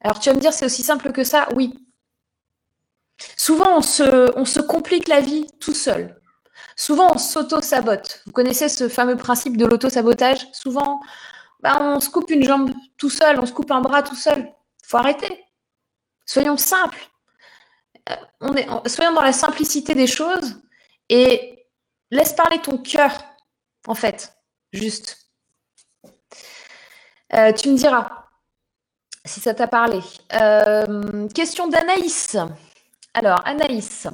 Alors 0.00 0.18
tu 0.18 0.28
vas 0.28 0.34
me 0.34 0.40
dire, 0.40 0.52
c'est 0.52 0.64
aussi 0.64 0.82
simple 0.82 1.12
que 1.12 1.24
ça 1.24 1.48
Oui. 1.54 1.74
Souvent, 3.36 3.76
on 3.76 3.82
se, 3.82 4.36
on 4.36 4.44
se 4.44 4.60
complique 4.60 5.08
la 5.08 5.20
vie 5.20 5.46
tout 5.60 5.74
seul. 5.74 6.20
Souvent, 6.76 7.10
on 7.14 7.18
s'auto-sabote. 7.18 8.22
Vous 8.26 8.32
connaissez 8.32 8.68
ce 8.68 8.88
fameux 8.88 9.16
principe 9.16 9.56
de 9.56 9.66
l'auto-sabotage? 9.66 10.46
Souvent, 10.52 11.00
bah, 11.60 11.78
on 11.80 12.00
se 12.00 12.08
coupe 12.08 12.30
une 12.30 12.42
jambe 12.44 12.70
tout 12.96 13.10
seul, 13.10 13.38
on 13.38 13.46
se 13.46 13.52
coupe 13.52 13.70
un 13.70 13.80
bras 13.80 14.02
tout 14.02 14.16
seul. 14.16 14.50
faut 14.84 14.96
arrêter. 14.96 15.44
Soyons 16.24 16.56
simples. 16.56 17.10
Euh, 18.08 18.78
soyons 18.86 19.12
dans 19.12 19.22
la 19.22 19.32
simplicité 19.32 19.94
des 19.94 20.06
choses 20.06 20.62
et 21.08 21.66
laisse 22.10 22.32
parler 22.32 22.60
ton 22.62 22.78
cœur, 22.78 23.12
en 23.86 23.94
fait, 23.94 24.32
juste. 24.72 25.29
Euh, 27.34 27.52
tu 27.52 27.70
me 27.70 27.76
diras 27.76 28.08
si 29.24 29.40
ça 29.40 29.54
t'a 29.54 29.68
parlé. 29.68 30.00
Euh, 30.34 31.28
question 31.28 31.68
d'Anaïs. 31.68 32.36
Alors, 33.14 33.46
Anaïs. 33.46 34.08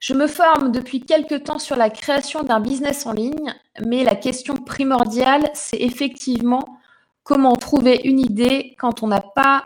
Je 0.00 0.14
me 0.14 0.26
forme 0.26 0.70
depuis 0.72 1.00
quelques 1.00 1.44
temps 1.44 1.58
sur 1.58 1.76
la 1.76 1.90
création 1.90 2.44
d'un 2.44 2.60
business 2.60 3.04
en 3.04 3.12
ligne, 3.12 3.52
mais 3.84 4.04
la 4.04 4.14
question 4.14 4.56
primordiale, 4.56 5.50
c'est 5.54 5.76
effectivement 5.76 6.78
comment 7.24 7.56
trouver 7.56 8.00
une 8.04 8.20
idée 8.20 8.76
quand 8.78 9.02
on 9.02 9.08
n'a 9.08 9.20
pas 9.20 9.64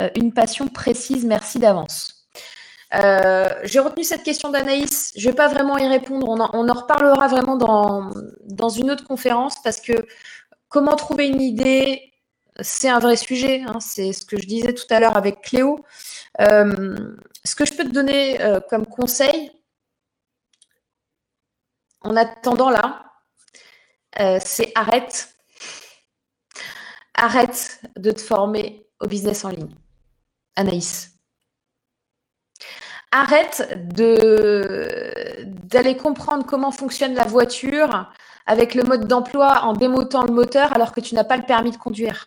euh, 0.00 0.08
une 0.16 0.32
passion 0.32 0.66
précise. 0.66 1.24
Merci 1.24 1.58
d'avance. 1.58 2.16
J'ai 2.92 3.78
retenu 3.78 4.02
cette 4.02 4.24
question 4.24 4.50
d'Anaïs. 4.50 5.12
Je 5.16 5.26
ne 5.26 5.30
vais 5.30 5.36
pas 5.36 5.46
vraiment 5.46 5.78
y 5.78 5.86
répondre. 5.86 6.28
On 6.28 6.40
en, 6.40 6.50
on 6.52 6.68
en 6.68 6.72
reparlera 6.74 7.28
vraiment 7.28 7.56
dans, 7.56 8.10
dans, 8.46 8.68
une 8.68 8.90
autre 8.90 9.04
conférence 9.06 9.62
parce 9.62 9.80
que 9.80 9.92
Comment 10.70 10.94
trouver 10.94 11.26
une 11.26 11.40
idée 11.40 12.14
C'est 12.60 12.88
un 12.88 13.00
vrai 13.00 13.16
sujet. 13.16 13.62
Hein, 13.66 13.80
c'est 13.80 14.12
ce 14.12 14.24
que 14.24 14.40
je 14.40 14.46
disais 14.46 14.72
tout 14.72 14.86
à 14.90 15.00
l'heure 15.00 15.16
avec 15.16 15.42
Cléo. 15.42 15.84
Euh, 16.40 16.96
ce 17.44 17.56
que 17.56 17.64
je 17.66 17.74
peux 17.74 17.82
te 17.82 17.92
donner 17.92 18.40
euh, 18.40 18.60
comme 18.70 18.86
conseil, 18.86 19.50
en 22.02 22.14
attendant 22.14 22.70
là, 22.70 23.04
euh, 24.20 24.38
c'est 24.40 24.70
arrête. 24.76 25.34
Arrête 27.14 27.80
de 27.96 28.12
te 28.12 28.20
former 28.20 28.86
au 29.00 29.08
business 29.08 29.44
en 29.44 29.48
ligne. 29.48 29.74
Anaïs. 30.54 31.10
Arrête 33.10 33.68
d'aller 35.66 35.96
comprendre 35.96 36.46
comment 36.46 36.70
fonctionne 36.70 37.14
la 37.14 37.24
voiture 37.24 38.08
avec 38.50 38.74
le 38.74 38.82
mode 38.82 39.06
d'emploi 39.06 39.62
en 39.62 39.74
démotant 39.74 40.24
le 40.24 40.32
moteur 40.32 40.72
alors 40.72 40.90
que 40.90 41.00
tu 41.00 41.14
n'as 41.14 41.22
pas 41.22 41.36
le 41.36 41.44
permis 41.44 41.70
de 41.70 41.76
conduire. 41.76 42.26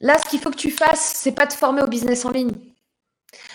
Là, 0.00 0.16
ce 0.16 0.26
qu'il 0.30 0.40
faut 0.40 0.50
que 0.50 0.56
tu 0.56 0.70
fasses, 0.70 1.12
c'est 1.16 1.32
pas 1.32 1.46
te 1.46 1.52
former 1.52 1.82
au 1.82 1.86
business 1.86 2.24
en 2.24 2.30
ligne. 2.30 2.54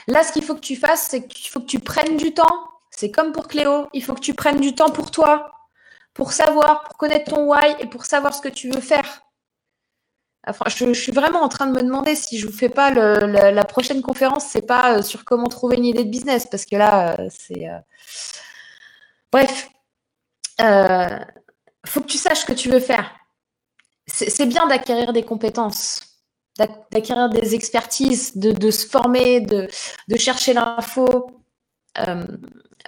Là, 0.06 0.24
ce 0.24 0.34
qu'il 0.34 0.44
faut 0.44 0.54
que 0.54 0.60
tu 0.60 0.76
fasses, 0.76 1.08
c'est 1.10 1.26
qu'il 1.26 1.50
faut 1.50 1.62
que 1.62 1.66
tu 1.66 1.80
prennes 1.80 2.16
du 2.16 2.36
temps. 2.36 2.70
C'est 2.92 3.10
comme 3.10 3.32
pour 3.32 3.48
Cléo, 3.48 3.88
il 3.94 4.04
faut 4.04 4.14
que 4.14 4.20
tu 4.20 4.36
prennes 4.36 4.60
du 4.60 4.76
temps 4.76 4.92
pour 4.92 5.10
toi, 5.10 5.52
pour 6.14 6.32
savoir, 6.32 6.84
pour 6.84 6.98
connaître 6.98 7.32
ton 7.34 7.50
why 7.50 7.76
et 7.80 7.88
pour 7.88 8.06
savoir 8.06 8.36
ce 8.36 8.42
que 8.42 8.50
tu 8.50 8.70
veux 8.70 8.82
faire. 8.82 9.24
Enfin, 10.46 10.66
je, 10.68 10.94
suis 10.94 11.12
vraiment 11.12 11.42
en 11.42 11.50
train 11.50 11.66
de 11.66 11.72
me 11.72 11.82
demander 11.82 12.16
si 12.16 12.38
je 12.38 12.46
vous 12.46 12.54
fais 12.54 12.70
pas 12.70 12.92
la, 12.92 13.66
prochaine 13.66 14.04
conférence, 14.04 14.46
c'est 14.46 14.68
pas 14.68 14.98
euh, 14.98 15.02
sur 15.02 15.26
comment 15.26 15.48
trouver 15.48 15.78
une 15.78 15.86
idée 15.86 16.04
de 16.04 16.10
business, 16.12 16.46
parce 16.46 16.66
que 16.66 16.76
là, 16.76 17.16
euh, 17.18 17.30
c'est 17.32 17.68
euh, 17.68 17.80
Bref, 19.34 19.72
euh, 20.62 21.20
faut 21.88 22.02
que 22.02 22.06
tu 22.06 22.20
saches 22.20 22.42
ce 22.42 22.46
que 22.46 22.54
tu 22.54 22.70
veux 22.70 22.80
faire. 22.80 23.10
C'est 24.06 24.46
bien 24.46 24.68
d'acquérir 24.68 25.12
des 25.12 25.24
compétences, 25.24 26.02
d'acquérir 26.92 27.30
des 27.30 27.56
expertises, 27.56 28.38
de, 28.38 28.70
se 28.70 28.86
former, 28.86 29.42
de, 29.42 29.68
chercher 30.18 30.54
l'info. 30.54 31.32
Euh, 31.98 32.28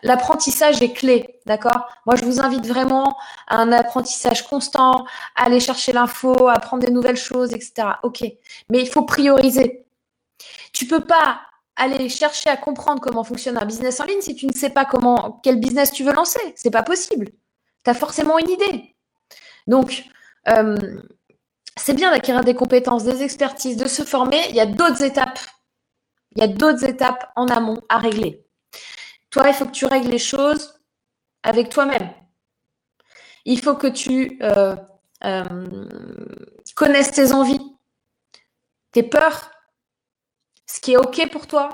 l'apprentissage 0.03 0.83
est 0.83 0.93
clé, 0.93 1.39
d'accord? 1.47 1.87
Moi, 2.05 2.15
je 2.15 2.25
vous 2.25 2.39
invite 2.39 2.67
vraiment 2.67 3.17
à 3.47 3.57
un 3.57 3.71
apprentissage 3.71 4.45
constant, 4.47 5.05
à 5.35 5.45
aller 5.45 5.59
chercher 5.59 5.93
l'info, 5.93 6.47
à 6.47 6.53
apprendre 6.53 6.85
des 6.85 6.91
nouvelles 6.91 7.17
choses, 7.17 7.53
etc. 7.53 7.87
Ok, 8.03 8.23
mais 8.69 8.81
il 8.81 8.87
faut 8.87 9.03
prioriser. 9.03 9.87
Tu 10.73 10.85
peux 10.85 11.03
pas 11.03 11.41
aller 11.75 12.09
chercher 12.09 12.49
à 12.49 12.57
comprendre 12.57 13.01
comment 13.01 13.23
fonctionne 13.23 13.57
un 13.57 13.65
business 13.65 13.99
en 13.99 14.05
ligne 14.05 14.21
si 14.21 14.35
tu 14.35 14.47
ne 14.47 14.53
sais 14.53 14.69
pas 14.69 14.85
comment 14.85 15.39
quel 15.43 15.59
business 15.59 15.91
tu 15.91 16.03
veux 16.03 16.13
lancer. 16.13 16.39
C'est 16.55 16.71
pas 16.71 16.83
possible. 16.83 17.29
Tu 17.83 17.91
as 17.91 17.93
forcément 17.93 18.39
une 18.39 18.49
idée. 18.49 18.95
Donc, 19.67 20.05
euh, 20.47 20.77
c'est 21.77 21.93
bien 21.93 22.11
d'acquérir 22.11 22.43
des 22.43 22.55
compétences, 22.55 23.03
des 23.03 23.23
expertises, 23.23 23.77
de 23.77 23.87
se 23.87 24.03
former. 24.03 24.41
Il 24.49 24.55
y 24.55 24.61
a 24.61 24.65
d'autres 24.65 25.03
étapes. 25.03 25.39
Il 26.35 26.41
y 26.41 26.43
a 26.43 26.47
d'autres 26.47 26.85
étapes 26.85 27.31
en 27.35 27.47
amont 27.47 27.81
à 27.89 27.97
régler. 27.97 28.45
Toi, 29.29 29.47
il 29.47 29.53
faut 29.53 29.65
que 29.65 29.71
tu 29.71 29.85
règles 29.85 30.09
les 30.09 30.19
choses 30.19 30.79
avec 31.43 31.69
toi-même. 31.69 32.09
Il 33.43 33.59
faut 33.61 33.75
que 33.75 33.87
tu 33.87 34.39
euh, 34.41 34.75
euh, 35.23 35.43
connaisses 36.75 37.11
tes 37.11 37.31
envies, 37.31 37.61
tes 38.91 39.03
peurs, 39.03 39.51
ce 40.65 40.79
qui 40.79 40.93
est 40.93 40.97
OK 40.97 41.29
pour 41.31 41.47
toi, 41.47 41.69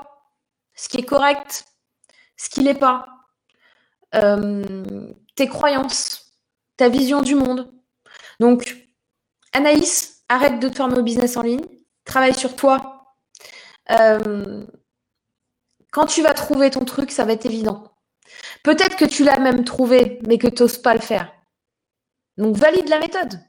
ce 0.74 0.88
qui 0.88 0.98
est 0.98 1.06
correct, 1.06 1.64
ce 2.36 2.50
qui 2.50 2.62
l'est 2.62 2.74
pas, 2.74 3.06
euh, 4.14 5.12
tes 5.36 5.48
croyances, 5.48 6.38
ta 6.76 6.88
vision 6.88 7.22
du 7.22 7.34
monde. 7.34 7.72
Donc, 8.40 8.76
Anaïs, 9.52 10.24
arrête 10.28 10.58
de 10.60 10.68
te 10.68 10.76
former 10.76 10.98
au 10.98 11.02
business 11.02 11.36
en 11.36 11.42
ligne, 11.42 11.64
travaille 12.04 12.34
sur 12.34 12.56
toi. 12.56 13.14
Euh, 13.90 14.66
quand 15.90 16.06
tu 16.06 16.22
vas 16.22 16.34
trouver 16.34 16.70
ton 16.70 16.84
truc, 16.84 17.10
ça 17.10 17.24
va 17.24 17.32
être 17.32 17.46
évident. 17.46 17.84
Peut-être 18.62 18.96
que 18.96 19.04
tu 19.04 19.24
l'as 19.24 19.38
même 19.38 19.64
trouvé, 19.64 20.20
mais 20.26 20.38
que 20.38 20.46
tu 20.46 20.62
n'oses 20.62 20.78
pas 20.78 20.94
le 20.94 21.00
faire. 21.00 21.32
Donc, 22.38 22.56
valide 22.56 22.88
la 22.88 22.98
méthode. 22.98 23.40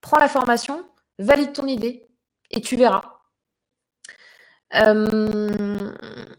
Prends 0.00 0.18
la 0.18 0.28
formation, 0.28 0.88
valide 1.18 1.52
ton 1.52 1.66
idée, 1.66 2.08
et 2.50 2.60
tu 2.60 2.76
verras. 2.76 3.19
Euh, 4.74 5.92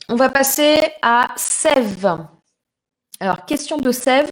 on 0.09 0.15
va 0.15 0.29
passer 0.29 0.79
à 1.01 1.27
Sève. 1.35 2.17
Alors, 3.19 3.45
question 3.45 3.77
de 3.77 3.91
Sève. 3.91 4.31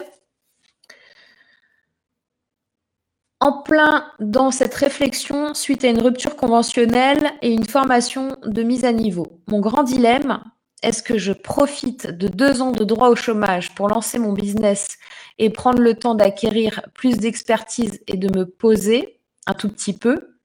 En 3.42 3.62
plein 3.62 4.12
dans 4.20 4.52
cette 4.52 4.74
réflexion 4.74 5.54
suite 5.54 5.86
à 5.86 5.88
une 5.88 6.02
rupture 6.02 6.36
conventionnelle 6.36 7.32
et 7.42 7.54
une 7.54 7.66
formation 7.66 8.36
de 8.46 8.64
mise 8.64 8.84
à 8.84 8.92
niveau. 8.92 9.42
Mon 9.48 9.62
grand 9.62 9.84
dilemme, 9.84 10.44
est-ce 10.84 11.02
que 11.02 11.18
je 11.18 11.32
profite 11.32 12.08
de 12.08 12.28
deux 12.28 12.62
ans 12.62 12.72
de 12.72 12.84
droit 12.84 13.08
au 13.08 13.16
chômage 13.16 13.74
pour 13.76 13.88
lancer 13.88 14.20
mon 14.20 14.34
business 14.34 14.98
et 15.38 15.50
prendre 15.50 15.80
le 15.82 15.94
temps 15.94 16.16
d'acquérir 16.16 16.82
plus 16.94 17.18
d'expertise 17.18 18.02
et 18.08 18.18
de 18.18 18.28
me 18.38 18.46
poser 18.46 19.22
un 19.46 19.54
tout 19.54 19.70
petit 19.70 19.98
peu? 19.98 20.38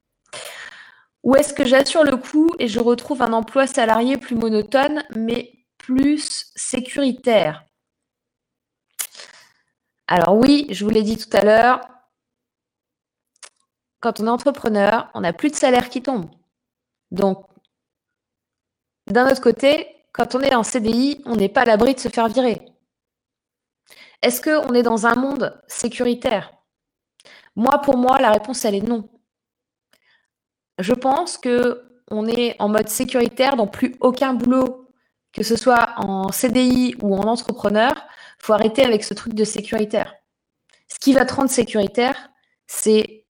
Ou 1.25 1.37
est-ce 1.37 1.55
que 1.55 1.64
j'assure 1.64 2.05
le 2.05 2.18
coup 2.18 2.51
et 2.59 2.68
je 2.68 2.79
retrouve 2.79 3.22
un 3.22 3.33
emploi 3.33 3.66
salarié 3.66 4.18
plus 4.18 4.37
monotone 4.37 5.03
mais 5.16 5.53
plus 5.79 6.53
sécuritaire? 6.55 7.64
Alors 10.07 10.37
oui, 10.37 10.66
je 10.70 10.85
vous 10.85 10.91
l'ai 10.91 11.03
dit 11.03 11.16
tout 11.16 11.35
à 11.35 11.43
l'heure, 11.43 11.81
quand 14.01 14.20
on 14.20 14.27
est 14.27 14.31
entrepreneur, 14.31 15.11
on 15.14 15.22
n'a 15.22 15.33
plus 15.33 15.51
de 15.51 15.57
salaire 15.57 15.89
qui 15.89 16.03
tombe. 16.03 16.31
Donc, 17.11 17.47
d'un 19.07 19.27
autre 19.27 19.41
côté, 19.41 20.05
quand 20.12 20.35
on 20.35 20.41
est 20.41 20.55
en 20.55 20.62
CDI, 20.62 21.22
on 21.25 21.37
n'est 21.37 21.49
pas 21.49 21.62
à 21.62 21.64
l'abri 21.64 21.95
de 21.95 22.01
se 22.01 22.11
faire 22.11 22.29
virer. 22.29 22.66
Est-ce 24.20 24.43
qu'on 24.43 24.75
est 24.75 24.83
dans 24.83 25.07
un 25.07 25.14
monde 25.14 25.59
sécuritaire? 25.68 26.53
Moi, 27.57 27.81
pour 27.81 27.97
moi, 27.97 28.20
la 28.20 28.31
réponse, 28.31 28.66
elle 28.66 28.75
est 28.75 28.83
non. 28.83 29.09
Je 30.79 30.93
pense 30.93 31.39
que 31.39 31.83
on 32.11 32.27
est 32.27 32.57
en 32.59 32.68
mode 32.68 32.89
sécuritaire 32.89 33.57
dans 33.57 33.66
plus 33.66 33.95
aucun 34.01 34.35
boulot, 34.35 34.89
que 35.33 35.43
ce 35.43 35.57
soit 35.57 35.95
en 35.97 36.31
CDI 36.31 36.97
ou 37.03 37.16
en 37.16 37.22
entrepreneur. 37.22 37.93
Faut 38.39 38.53
arrêter 38.53 38.85
avec 38.85 39.05
ce 39.05 39.14
truc 39.14 39.35
de 39.35 39.45
sécuritaire. 39.45 40.14
Ce 40.89 40.99
qui 40.99 41.12
va 41.12 41.25
te 41.25 41.35
rendre 41.35 41.51
sécuritaire, 41.51 42.31
c'est 42.66 43.25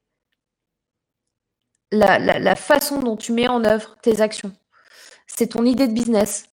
la, 1.93 2.57
façon 2.57 3.01
dont 3.01 3.17
tu 3.17 3.33
mets 3.33 3.49
en 3.49 3.65
œuvre 3.65 3.97
tes 4.03 4.21
actions. 4.21 4.53
C'est 5.27 5.49
ton 5.49 5.65
idée 5.65 5.87
de 5.87 5.93
business. 5.93 6.47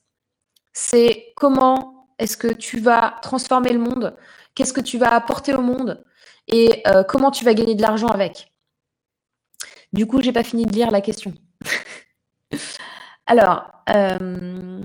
C'est 0.74 1.34
comment 1.36 2.08
est-ce 2.20 2.38
que 2.38 2.48
tu 2.48 2.80
vas 2.80 3.16
transformer 3.22 3.74
le 3.74 3.80
monde, 3.80 4.16
qu'est-ce 4.56 4.74
que 4.74 4.82
tu 4.82 4.98
vas 4.98 5.14
apporter 5.14 5.54
au 5.54 5.62
monde? 5.62 6.04
Et 6.48 6.84
euh, 6.88 7.04
comment 7.04 7.32
tu 7.32 7.46
vas 7.46 7.54
gagner 7.54 7.76
de 7.76 7.82
l'argent 7.82 8.08
avec? 8.08 8.51
Du 9.94 10.06
coup, 10.08 10.22
j'ai 10.22 10.32
pas 10.32 10.44
fini 10.44 10.66
de 10.66 10.74
lire 10.74 10.92
la 10.92 11.02
question. 11.02 11.34
Alors, 13.26 13.72
euh, 13.90 14.82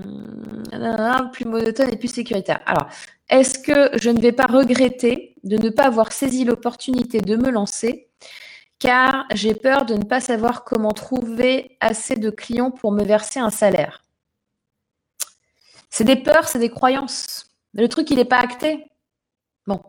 plus 1.31 1.45
monotone 1.45 1.89
et 1.91 1.97
plus 1.97 2.13
sécuritaire. 2.13 2.61
Alors, 2.65 2.87
est-ce 3.29 3.59
que 3.59 3.97
je 3.99 4.09
ne 4.09 4.21
vais 4.21 4.31
pas 4.31 4.45
regretter 4.45 5.35
de 5.43 5.57
ne 5.57 5.69
pas 5.69 5.85
avoir 5.85 6.11
saisi 6.11 6.45
l'opportunité 6.45 7.19
de 7.19 7.35
me 7.35 7.49
lancer? 7.49 8.09
Car 8.79 9.25
j'ai 9.33 9.55
peur 9.55 9.85
de 9.85 9.95
ne 9.95 10.03
pas 10.03 10.19
savoir 10.19 10.63
comment 10.63 10.91
trouver 10.91 11.77
assez 11.79 12.15
de 12.15 12.29
clients 12.29 12.71
pour 12.71 12.91
me 12.91 13.03
verser 13.03 13.39
un 13.39 13.49
salaire. 13.49 14.03
C'est 15.89 16.03
des 16.03 16.15
peurs, 16.15 16.47
c'est 16.47 16.59
des 16.59 16.69
croyances. 16.69 17.49
Le 17.73 17.87
truc, 17.87 18.11
il 18.11 18.17
n'est 18.17 18.25
pas 18.25 18.39
acté. 18.39 18.85
Bon. 19.65 19.81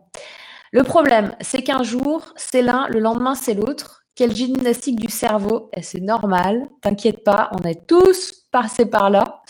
Le 0.71 0.83
problème, 0.83 1.35
c'est 1.41 1.61
qu'un 1.61 1.83
jour, 1.83 2.33
c'est 2.35 2.61
l'un, 2.61 2.87
le 2.87 2.99
lendemain, 2.99 3.35
c'est 3.35 3.53
l'autre. 3.53 4.03
Quelle 4.19 4.35
gymnastique 4.35 4.99
du 4.99 5.07
cerveau? 5.07 5.69
Et 5.73 5.81
c'est 5.81 6.01
normal, 6.01 6.67
t'inquiète 6.81 7.23
pas, 7.23 7.49
on 7.53 7.65
est 7.65 7.87
tous 7.87 8.33
passés 8.51 8.85
par 8.85 9.09
là. 9.09 9.41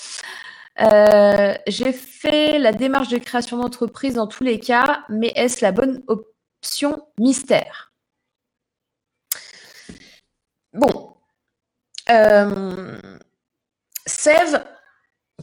Euh, 0.80 1.56
j'ai 1.66 1.92
fait 1.92 2.60
la 2.60 2.72
démarche 2.72 3.08
de 3.08 3.18
création 3.18 3.58
d'entreprise 3.58 4.14
dans 4.14 4.28
tous 4.28 4.44
les 4.44 4.60
cas, 4.60 5.04
mais 5.10 5.32
est-ce 5.36 5.66
la 5.66 5.72
bonne 5.72 6.04
option 6.06 7.04
mystère? 7.18 7.96
Bon. 10.74 11.18
Euh, 12.12 13.02
Sève, 14.06 14.64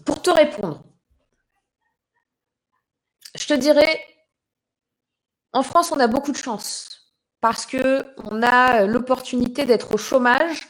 pour 0.05 0.23
te 0.23 0.31
répondre, 0.31 0.85
je 3.35 3.45
te 3.49 3.55
dirais, 3.55 4.07
en 5.53 5.65
France, 5.65 5.91
on 5.91 5.99
a 5.99 6.07
beaucoup 6.07 6.31
de 6.31 6.37
chance 6.37 7.06
parce 7.41 7.67
que 7.67 8.05
on 8.31 8.43
a 8.43 8.87
l'opportunité 8.87 9.65
d'être 9.65 9.95
au 9.95 9.99
chômage. 9.99 10.69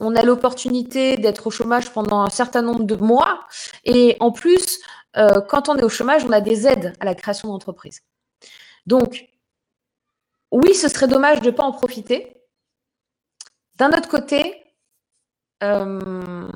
On 0.00 0.16
a 0.16 0.22
l'opportunité 0.22 1.16
d'être 1.16 1.46
au 1.46 1.50
chômage 1.50 1.90
pendant 1.92 2.22
un 2.22 2.30
certain 2.30 2.62
nombre 2.62 2.84
de 2.84 2.96
mois. 2.96 3.46
Et 3.84 4.16
en 4.20 4.32
plus, 4.32 4.80
euh, 5.16 5.40
quand 5.48 5.68
on 5.68 5.76
est 5.76 5.84
au 5.84 5.88
chômage, 5.88 6.24
on 6.24 6.32
a 6.32 6.40
des 6.40 6.66
aides 6.66 6.94
à 7.00 7.04
la 7.04 7.14
création 7.14 7.48
d'entreprise. 7.48 8.00
Donc, 8.86 9.28
oui, 10.50 10.74
ce 10.74 10.88
serait 10.88 11.08
dommage 11.08 11.40
de 11.40 11.46
ne 11.46 11.50
pas 11.50 11.64
en 11.64 11.72
profiter. 11.72 12.36
D'un 13.76 13.90
autre 13.90 14.08
côté, 14.08 14.62
euh, 15.62 16.48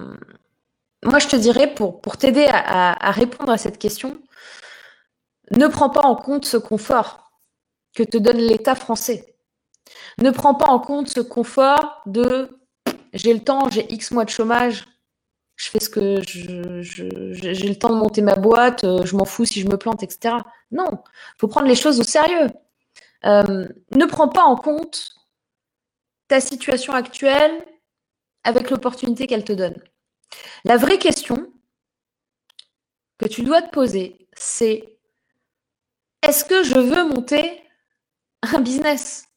moi 1.04 1.18
je 1.18 1.28
te 1.28 1.36
dirais, 1.36 1.74
pour, 1.74 2.00
pour 2.00 2.16
t'aider 2.16 2.46
à, 2.50 3.10
répondre 3.10 3.52
à 3.52 3.58
cette 3.58 3.78
question, 3.78 4.20
ne 5.50 5.66
prends 5.66 5.90
pas 5.90 6.02
en 6.02 6.14
compte 6.14 6.44
ce 6.44 6.56
confort 6.56 7.30
que 7.94 8.02
te 8.02 8.18
donne 8.18 8.38
l'État 8.38 8.74
français. 8.74 9.37
Ne 10.20 10.30
prends 10.30 10.54
pas 10.54 10.66
en 10.66 10.80
compte 10.80 11.08
ce 11.08 11.20
confort 11.20 12.02
de 12.06 12.58
j'ai 13.12 13.32
le 13.32 13.40
temps, 13.40 13.70
j'ai 13.70 13.90
X 13.92 14.10
mois 14.10 14.24
de 14.24 14.30
chômage, 14.30 14.86
je 15.56 15.70
fais 15.70 15.80
ce 15.80 15.88
que 15.88 16.22
j'ai 16.22 17.68
le 17.68 17.74
temps 17.74 17.90
de 17.90 17.96
monter 17.96 18.22
ma 18.22 18.36
boîte, 18.36 18.84
euh, 18.84 19.04
je 19.04 19.16
m'en 19.16 19.24
fous 19.24 19.44
si 19.44 19.60
je 19.60 19.68
me 19.68 19.76
plante, 19.76 20.02
etc. 20.02 20.36
Non, 20.70 20.88
il 20.92 21.38
faut 21.38 21.48
prendre 21.48 21.66
les 21.66 21.74
choses 21.74 22.00
au 22.00 22.04
sérieux. 22.04 22.48
Euh, 23.24 23.66
ne 23.92 24.04
prends 24.06 24.28
pas 24.28 24.44
en 24.44 24.56
compte 24.56 25.14
ta 26.28 26.40
situation 26.40 26.92
actuelle 26.92 27.64
avec 28.44 28.70
l'opportunité 28.70 29.26
qu'elle 29.26 29.44
te 29.44 29.52
donne. 29.52 29.82
La 30.64 30.76
vraie 30.76 30.98
question 30.98 31.52
que 33.18 33.26
tu 33.26 33.42
dois 33.42 33.62
te 33.62 33.70
poser, 33.70 34.28
c'est 34.36 34.98
est-ce 36.22 36.44
que 36.44 36.62
je 36.62 36.78
veux 36.78 37.04
monter 37.04 37.62
un 38.42 38.60
business? 38.60 39.27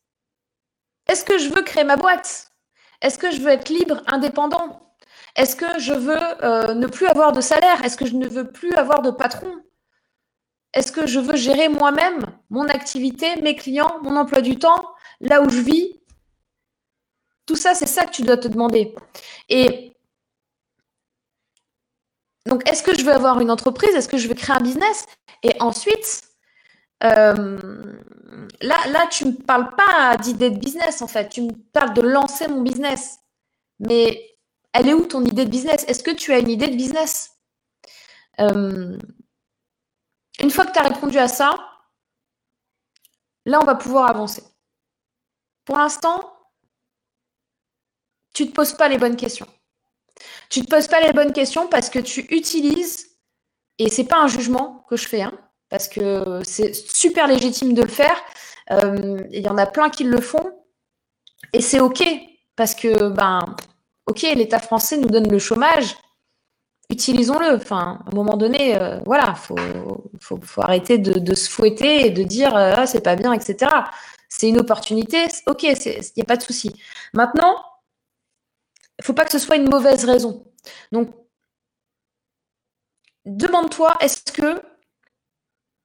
Est-ce 1.11 1.25
que 1.25 1.37
je 1.37 1.49
veux 1.49 1.61
créer 1.61 1.83
ma 1.83 1.97
boîte? 1.97 2.53
Est-ce 3.01 3.17
que 3.17 3.31
je 3.31 3.41
veux 3.41 3.49
être 3.49 3.67
libre, 3.67 4.01
indépendant? 4.07 4.95
Est-ce 5.35 5.57
que 5.57 5.77
je 5.77 5.91
veux 5.91 6.43
euh, 6.45 6.73
ne 6.73 6.87
plus 6.87 7.05
avoir 7.05 7.33
de 7.33 7.41
salaire? 7.41 7.83
Est-ce 7.83 7.97
que 7.97 8.05
je 8.05 8.15
ne 8.15 8.29
veux 8.29 8.49
plus 8.49 8.71
avoir 8.75 9.01
de 9.01 9.11
patron? 9.11 9.53
Est-ce 10.73 10.93
que 10.93 11.05
je 11.07 11.19
veux 11.19 11.35
gérer 11.35 11.67
moi-même 11.67 12.25
mon 12.49 12.65
activité, 12.69 13.35
mes 13.41 13.57
clients, 13.57 13.99
mon 14.03 14.15
emploi 14.15 14.39
du 14.39 14.57
temps, 14.57 14.87
là 15.19 15.41
où 15.41 15.49
je 15.49 15.59
vis? 15.59 15.99
Tout 17.45 17.57
ça, 17.57 17.75
c'est 17.75 17.87
ça 17.87 18.05
que 18.05 18.11
tu 18.11 18.21
dois 18.21 18.37
te 18.37 18.47
demander. 18.47 18.95
Et 19.49 19.91
donc, 22.45 22.65
est-ce 22.69 22.83
que 22.83 22.97
je 22.97 23.03
veux 23.03 23.11
avoir 23.11 23.41
une 23.41 23.51
entreprise? 23.51 23.93
Est-ce 23.95 24.07
que 24.07 24.17
je 24.17 24.29
veux 24.29 24.33
créer 24.33 24.55
un 24.55 24.61
business? 24.61 25.05
Et 25.43 25.61
ensuite, 25.61 26.30
euh, 27.03 27.57
là, 28.61 28.77
là, 28.89 29.07
tu 29.11 29.25
ne 29.25 29.31
me 29.31 29.37
parles 29.37 29.75
pas 29.75 30.17
d'idée 30.17 30.49
de 30.51 30.59
business, 30.59 31.01
en 31.01 31.07
fait. 31.07 31.29
Tu 31.29 31.41
me 31.41 31.53
parles 31.73 31.93
de 31.93 32.01
lancer 32.01 32.47
mon 32.47 32.61
business. 32.61 33.19
Mais 33.79 34.37
elle 34.73 34.87
est 34.89 34.93
où 34.93 35.05
ton 35.05 35.23
idée 35.25 35.45
de 35.45 35.49
business? 35.49 35.85
Est-ce 35.87 36.03
que 36.03 36.11
tu 36.11 36.33
as 36.33 36.39
une 36.39 36.49
idée 36.49 36.67
de 36.67 36.75
business? 36.75 37.31
Euh, 38.39 38.97
Une 40.41 40.51
fois 40.51 40.65
que 40.65 40.73
tu 40.73 40.79
as 40.79 40.83
répondu 40.89 41.17
à 41.17 41.27
ça, 41.27 41.55
là, 43.45 43.59
on 43.61 43.65
va 43.65 43.75
pouvoir 43.75 44.09
avancer. 44.09 44.43
Pour 45.65 45.77
l'instant, 45.77 46.33
tu 48.33 48.43
ne 48.43 48.49
te 48.49 48.53
poses 48.53 48.73
pas 48.73 48.87
les 48.89 48.97
bonnes 48.97 49.17
questions. 49.17 49.47
Tu 50.49 50.59
ne 50.59 50.65
te 50.65 50.69
poses 50.69 50.87
pas 50.87 51.01
les 51.01 51.13
bonnes 51.13 51.33
questions 51.33 51.67
parce 51.67 51.89
que 51.89 51.99
tu 51.99 52.21
utilises, 52.35 53.17
et 53.77 53.89
c'est 53.89 54.05
pas 54.05 54.21
un 54.21 54.27
jugement 54.27 54.85
que 54.89 54.95
je 54.97 55.07
fais, 55.07 55.21
hein, 55.21 55.33
parce 55.71 55.87
que 55.87 56.41
c'est 56.43 56.75
super 56.75 57.27
légitime 57.27 57.73
de 57.73 57.81
le 57.81 57.87
faire. 57.87 58.21
Euh, 58.71 59.17
il 59.31 59.41
y 59.41 59.47
en 59.49 59.57
a 59.57 59.65
plein 59.65 59.89
qui 59.89 60.03
le 60.03 60.21
font, 60.21 60.53
et 61.53 61.61
c'est 61.61 61.79
ok, 61.79 62.03
parce 62.55 62.75
que, 62.75 63.09
ben, 63.09 63.39
ok, 64.05 64.21
l'État 64.21 64.59
français 64.59 64.97
nous 64.97 65.09
donne 65.09 65.31
le 65.31 65.39
chômage, 65.39 65.95
utilisons-le. 66.89 67.55
Enfin, 67.55 67.99
à 68.05 68.09
un 68.11 68.15
moment 68.15 68.37
donné, 68.37 68.75
euh, 68.75 68.99
voilà, 69.05 69.33
faut, 69.33 69.55
faut, 70.19 70.39
faut, 70.43 70.61
arrêter 70.61 70.97
de, 70.97 71.35
se 71.35 71.49
fouetter 71.49 72.05
et 72.05 72.09
de 72.11 72.23
dire 72.23 72.55
euh, 72.55 72.73
ah, 72.77 72.85
c'est 72.85 73.01
pas 73.01 73.15
bien, 73.15 73.33
etc. 73.33 73.71
C'est 74.29 74.49
une 74.49 74.59
opportunité, 74.59 75.25
ok, 75.47 75.63
il 75.63 76.01
n'y 76.17 76.23
a 76.23 76.25
pas 76.25 76.37
de 76.37 76.43
souci. 76.43 76.71
Maintenant, 77.13 77.55
il 78.99 79.05
faut 79.05 79.13
pas 79.13 79.25
que 79.25 79.31
ce 79.31 79.39
soit 79.39 79.55
une 79.55 79.69
mauvaise 79.69 80.05
raison. 80.05 80.45
Donc, 80.91 81.09
demande-toi, 83.25 83.97
est-ce 84.01 84.31
que, 84.31 84.61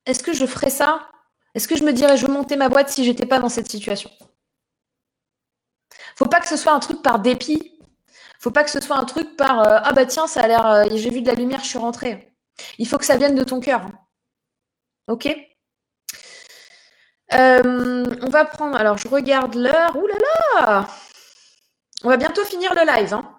est-ce 0.07 0.22
que 0.22 0.32
je 0.32 0.46
ferais 0.46 0.70
ça? 0.70 1.11
Est-ce 1.54 1.68
que 1.68 1.76
je 1.76 1.84
me 1.84 1.92
dirais, 1.92 2.16
je 2.16 2.26
monter 2.26 2.57
ma 2.57 2.68
boîte 2.68 2.90
si 2.90 3.04
j'étais 3.04 3.26
pas 3.26 3.38
dans 3.38 3.48
cette 3.48 3.70
situation? 3.70 4.11
Faut 6.16 6.26
pas 6.26 6.40
que 6.40 6.48
ce 6.48 6.57
soit 6.57 6.72
un 6.72 6.80
truc 6.80 7.02
par 7.02 7.18
dépit. 7.18 7.78
Faut 8.40 8.50
pas 8.50 8.64
que 8.64 8.70
ce 8.70 8.80
soit 8.80 8.96
un 8.96 9.04
truc 9.04 9.36
par 9.36 9.61
euh, 9.61 9.78
ah 9.82 9.92
bah 9.92 10.07
tiens, 10.07 10.26
ça 10.26 10.42
a 10.42 10.48
l'air, 10.48 10.66
euh, 10.66 10.84
j'ai 10.92 11.11
vu 11.11 11.22
de 11.22 11.28
la 11.28 11.34
lumière, 11.34 11.61
je 11.61 11.68
suis 11.68 11.78
rentrée. 11.78 12.34
Il 12.78 12.86
faut 12.88 12.98
que 12.98 13.04
ça 13.04 13.16
vienne 13.16 13.34
de 13.34 13.44
ton 13.44 13.61
cœur. 13.61 13.86
Ok? 15.09 15.26
Euh, 17.34 18.04
On 18.22 18.30
va 18.30 18.44
prendre. 18.44 18.76
Alors, 18.76 18.98
je 18.98 19.09
regarde 19.09 19.54
l'heure. 19.54 19.96
Ouh 19.96 20.07
là 20.07 20.14
là 20.54 20.88
On 22.04 22.09
va 22.09 22.16
bientôt 22.16 22.44
finir 22.44 22.72
le 22.74 22.86
live. 22.86 23.14
Hein. 23.14 23.36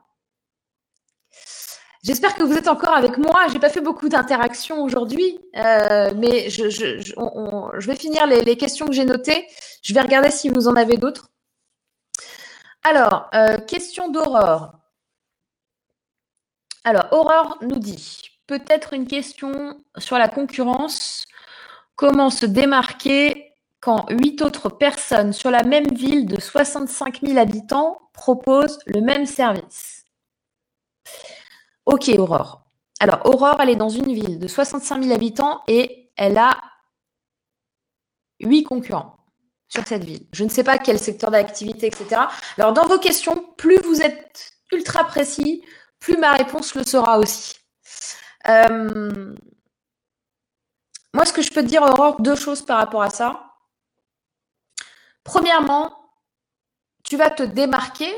J'espère 2.07 2.35
que 2.35 2.43
vous 2.43 2.53
êtes 2.53 2.69
encore 2.69 2.93
avec 2.93 3.17
moi. 3.17 3.47
J'ai 3.51 3.59
pas 3.59 3.67
fait 3.69 3.81
beaucoup 3.81 4.07
d'interactions 4.07 4.81
aujourd'hui, 4.81 5.39
euh, 5.57 6.13
mais 6.15 6.49
je, 6.49 7.85
vais 7.85 7.95
finir 7.97 8.25
les, 8.27 8.55
questions 8.55 8.85
que 8.85 8.93
j'ai 8.93 9.03
notées. 9.03 9.45
Je 9.83 9.93
vais 9.93 9.99
regarder 9.99 10.31
si 10.31 10.47
vous 10.47 10.69
en 10.69 10.77
avez 10.77 10.95
d'autres. 10.95 11.27
Alors, 12.85 13.29
euh, 13.33 13.57
question 13.57 14.07
d'Aurore. 14.07 14.71
Alors, 16.85 17.09
Aurore 17.11 17.57
nous 17.59 17.77
dit 17.77 18.21
peut-être 18.47 18.93
une 18.93 19.05
question 19.05 19.83
sur 19.97 20.17
la 20.17 20.29
concurrence. 20.29 21.25
Comment 21.97 22.29
se 22.29 22.45
démarquer 22.45 23.51
quand 23.81 24.05
huit 24.11 24.41
autres 24.41 24.69
personnes 24.69 25.33
sur 25.33 25.51
la 25.51 25.63
même 25.63 25.93
ville 25.93 26.25
de 26.25 26.39
65 26.39 27.19
000 27.21 27.37
habitants 27.37 27.99
proposent 28.13 28.79
le 28.85 29.01
même 29.01 29.25
service? 29.25 30.05
Ok, 31.87 32.11
Aurore. 32.17 32.65
Alors, 32.99 33.25
Aurore, 33.25 33.61
elle 33.61 33.69
est 33.69 33.77
dans 33.77 33.87
une 33.87 34.13
ville 34.13 34.39
de 34.39 34.47
65 34.49 35.01
000 35.03 35.15
habitants 35.15 35.63
et 35.67 36.11
elle 36.17 36.37
a 36.37 36.59
8 38.41 38.63
concurrents 38.63 39.15
sur 39.69 39.87
cette 39.87 40.03
ville. 40.03 40.27
Je 40.33 40.43
ne 40.43 40.49
sais 40.49 40.65
pas 40.65 40.79
quel 40.79 40.99
secteur 40.99 41.31
d'activité, 41.31 41.87
etc. 41.87 42.23
Alors, 42.57 42.73
dans 42.73 42.85
vos 42.87 42.99
questions, 42.99 43.53
plus 43.55 43.77
vous 43.85 44.01
êtes 44.01 44.51
ultra 44.73 45.05
précis, 45.05 45.63
plus 46.01 46.17
ma 46.17 46.33
réponse 46.33 46.75
le 46.75 46.83
sera 46.83 47.19
aussi. 47.19 47.55
Euh, 48.49 49.33
moi, 51.13 51.23
ce 51.23 51.31
que 51.31 51.41
je 51.41 51.53
peux 51.53 51.61
te 51.61 51.67
dire, 51.67 51.83
Aurore, 51.83 52.21
deux 52.21 52.35
choses 52.35 52.63
par 52.63 52.79
rapport 52.79 53.01
à 53.01 53.09
ça. 53.09 53.53
Premièrement, 55.23 56.11
tu 57.05 57.15
vas 57.15 57.29
te 57.29 57.43
démarquer 57.43 58.13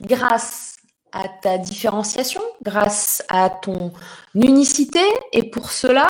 grâce 0.00 0.79
à 1.12 1.28
ta 1.28 1.58
différenciation, 1.58 2.42
grâce 2.62 3.22
à 3.28 3.50
ton 3.50 3.92
unicité. 4.34 5.02
Et 5.32 5.50
pour 5.50 5.70
cela, 5.70 6.06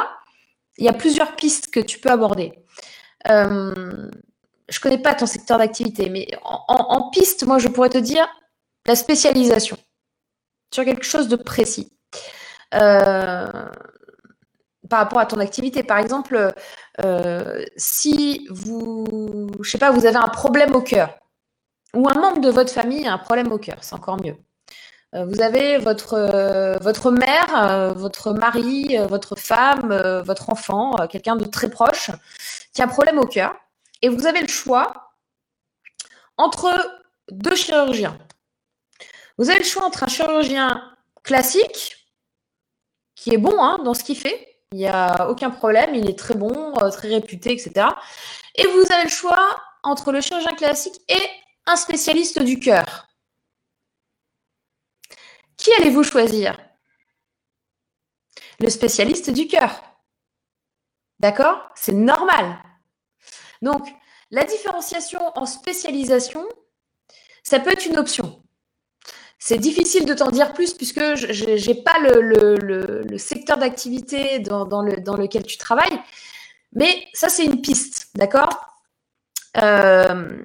il 0.78 0.84
y 0.84 0.88
a 0.88 0.92
plusieurs 0.92 1.36
pistes 1.36 1.70
que 1.70 1.80
tu 1.80 1.98
peux 1.98 2.10
aborder. 2.10 2.52
Euh, 3.28 4.10
je 4.68 4.78
ne 4.78 4.82
connais 4.82 4.98
pas 4.98 5.14
ton 5.14 5.26
secteur 5.26 5.58
d'activité, 5.58 6.08
mais 6.08 6.28
en, 6.42 7.10
piste, 7.10 7.44
moi, 7.44 7.58
je 7.58 7.68
pourrais 7.68 7.90
te 7.90 7.98
dire 7.98 8.26
la 8.86 8.94
spécialisation 8.94 9.76
sur 10.72 10.84
quelque 10.84 11.04
chose 11.04 11.28
de 11.28 11.36
précis. 11.36 11.92
Euh, 12.74 13.68
par 14.90 14.98
rapport 14.98 15.20
à 15.20 15.26
ton 15.26 15.38
activité. 15.38 15.82
Par 15.82 15.98
exemple, 15.98 16.52
euh, 17.02 17.64
si 17.76 18.46
vous, 18.50 19.48
je 19.62 19.70
sais 19.70 19.78
pas, 19.78 19.90
vous 19.90 20.04
avez 20.04 20.16
un 20.16 20.28
problème 20.28 20.74
au 20.74 20.82
cœur, 20.82 21.16
ou 21.94 22.08
un 22.08 22.14
membre 22.14 22.40
de 22.40 22.50
votre 22.50 22.72
famille 22.72 23.06
a 23.06 23.14
un 23.14 23.18
problème 23.18 23.50
au 23.52 23.58
cœur, 23.58 23.78
c'est 23.80 23.94
encore 23.94 24.22
mieux. 24.22 24.36
Euh, 25.14 25.24
vous 25.24 25.40
avez 25.40 25.78
votre, 25.78 26.14
euh, 26.14 27.10
mère, 27.10 27.56
euh, 27.56 27.92
votre 27.92 28.32
mari, 28.32 28.96
votre 29.08 29.36
femme, 29.36 29.94
votre 30.24 30.50
enfant, 30.50 30.94
quelqu'un 31.08 31.36
de 31.36 31.44
très 31.44 31.68
proche 31.68 32.10
qui 32.72 32.82
a 32.82 32.84
un 32.84 32.88
problème 32.88 33.18
au 33.18 33.26
cœur. 33.26 33.54
Et 34.02 34.08
vous 34.08 34.26
avez 34.26 34.40
le 34.40 34.48
choix 34.48 35.12
entre 36.36 36.70
deux 37.30 37.56
chirurgiens. 37.56 38.18
Vous 39.36 39.50
avez 39.50 39.58
le 39.58 39.64
choix 39.64 39.84
entre 39.84 40.04
un 40.04 40.08
chirurgien 40.08 40.82
classique, 41.22 41.96
qui 43.16 43.34
est 43.34 43.38
bon 43.38 43.60
hein, 43.62 43.78
dans 43.84 43.94
ce 43.94 44.04
qu'il 44.04 44.16
fait, 44.16 44.46
il 44.72 44.78
n'y 44.78 44.86
a 44.86 45.28
aucun 45.28 45.50
problème, 45.50 45.94
il 45.94 46.08
est 46.08 46.18
très 46.18 46.34
bon, 46.34 46.72
très 46.92 47.08
réputé, 47.08 47.52
etc. 47.52 47.88
Et 48.54 48.66
vous 48.66 48.84
avez 48.92 49.04
le 49.04 49.10
choix 49.10 49.56
entre 49.82 50.12
le 50.12 50.20
chirurgien 50.20 50.54
classique 50.54 51.00
et 51.08 51.22
un 51.66 51.76
spécialiste 51.76 52.40
du 52.42 52.60
cœur. 52.60 53.09
Qui 55.60 55.70
allez-vous 55.74 56.02
choisir? 56.02 56.58
Le 58.60 58.70
spécialiste 58.70 59.30
du 59.30 59.46
cœur. 59.46 59.82
D'accord? 61.18 61.68
C'est 61.74 61.92
normal. 61.92 62.58
Donc, 63.60 63.86
la 64.30 64.44
différenciation 64.44 65.20
en 65.36 65.44
spécialisation, 65.44 66.48
ça 67.42 67.60
peut 67.60 67.72
être 67.72 67.84
une 67.84 67.98
option. 67.98 68.42
C'est 69.38 69.58
difficile 69.58 70.06
de 70.06 70.14
t'en 70.14 70.30
dire 70.30 70.54
plus 70.54 70.72
puisque 70.72 71.14
je 71.14 71.68
n'ai 71.68 71.82
pas 71.82 71.98
le, 71.98 73.18
secteur 73.18 73.58
d'activité 73.58 74.38
dans, 74.38 74.82
lequel 74.82 75.42
tu 75.42 75.58
travailles. 75.58 76.00
Mais 76.72 77.06
ça, 77.12 77.28
c'est 77.28 77.44
une 77.44 77.60
piste, 77.60 78.08
d'accord? 78.14 78.78
Euh, 79.58 80.42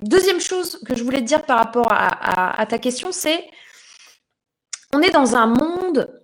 Deuxième 0.00 0.40
chose 0.40 0.80
que 0.86 0.94
je 0.94 1.02
voulais 1.02 1.18
te 1.18 1.24
dire 1.24 1.42
par 1.42 1.58
rapport 1.58 1.88
à 1.90 2.64
ta 2.66 2.78
question, 2.78 3.10
c'est 3.10 3.50
on 4.94 5.00
est 5.02 5.10
dans 5.10 5.36
un 5.36 5.46
monde 5.46 6.22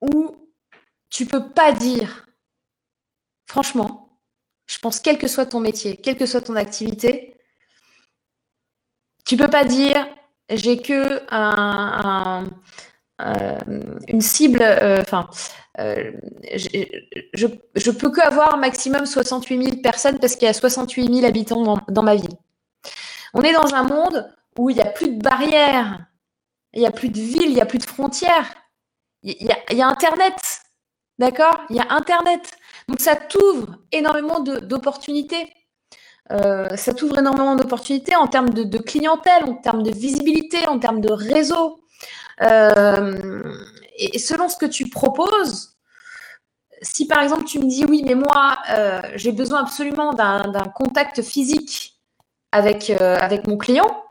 où 0.00 0.36
tu 1.08 1.26
peux 1.26 1.50
pas 1.50 1.72
dire, 1.72 2.26
franchement, 3.46 4.20
je 4.66 4.78
pense 4.78 5.00
quel 5.00 5.18
que 5.18 5.26
soit 5.26 5.46
ton 5.46 5.60
métier, 5.60 5.96
quelle 5.96 6.16
que 6.16 6.26
soit 6.26 6.40
ton 6.40 6.56
activité, 6.56 7.36
tu 9.24 9.36
peux 9.36 9.50
pas 9.50 9.64
dire 9.64 10.06
j'ai 10.48 10.80
que 10.80 11.22
un, 11.30 12.44
euh, 13.20 13.58
une 14.08 14.20
cible, 14.20 14.62
euh, 14.62 15.00
enfin, 15.00 15.28
euh, 15.78 16.12
je, 16.54 17.90
peux 17.90 18.10
que 18.10 18.20
avoir 18.20 18.56
maximum 18.58 19.06
68 19.06 19.62
000 19.62 19.76
personnes 19.82 20.18
parce 20.18 20.34
qu'il 20.34 20.46
y 20.46 20.48
a 20.48 20.54
68 20.54 21.14
000 21.14 21.26
habitants 21.26 21.62
dans, 21.62 21.78
dans 21.88 22.02
ma 22.02 22.16
ville. 22.16 22.36
On 23.34 23.42
est 23.42 23.52
dans 23.52 23.74
un 23.74 23.84
monde 23.84 24.32
où 24.58 24.70
il 24.70 24.76
n'y 24.76 24.82
a 24.82 24.86
plus 24.86 25.08
de 25.16 25.22
barrières 25.22 26.09
il 26.72 26.80
n'y 26.80 26.86
a 26.86 26.90
plus 26.90 27.08
de 27.08 27.20
ville, 27.20 27.46
il 27.46 27.54
n'y 27.54 27.60
a 27.60 27.66
plus 27.66 27.78
de 27.78 27.84
frontières. 27.84 28.54
Il 29.22 29.36
y, 29.40 29.82
a, 29.82 29.86
Internet. 29.86 30.36
D'accord? 31.18 31.60
Il 31.68 31.76
y 31.76 31.80
a 31.80 31.86
Internet. 31.90 32.52
Donc 32.88 33.00
ça 33.00 33.16
t'ouvre 33.16 33.76
énormément 33.92 34.40
d'opportunités. 34.40 35.52
Euh, 36.32 36.68
ça 36.76 36.94
t'ouvre 36.94 37.18
énormément 37.18 37.56
d'opportunités 37.56 38.14
en 38.14 38.28
termes 38.28 38.50
de, 38.50 38.78
clientèle, 38.78 39.44
en 39.44 39.54
termes 39.54 39.82
de 39.82 39.90
visibilité, 39.90 40.66
en 40.68 40.78
termes 40.78 41.00
de 41.00 41.12
réseau. 41.12 41.82
Euh, 42.42 43.42
et 43.98 44.18
selon 44.18 44.48
ce 44.48 44.56
que 44.56 44.66
tu 44.66 44.88
proposes, 44.88 45.76
si 46.80 47.06
par 47.06 47.22
exemple 47.22 47.44
tu 47.44 47.58
me 47.58 47.66
dis 47.68 47.84
oui, 47.84 48.02
mais 48.06 48.14
moi 48.14 48.56
euh, 48.70 49.02
j'ai 49.16 49.32
besoin 49.32 49.60
absolument 49.60 50.14
d'un 50.14 50.72
contact 50.74 51.20
physique 51.20 52.00
avec 52.52 52.90
mon 53.46 53.58
client, 53.58 54.04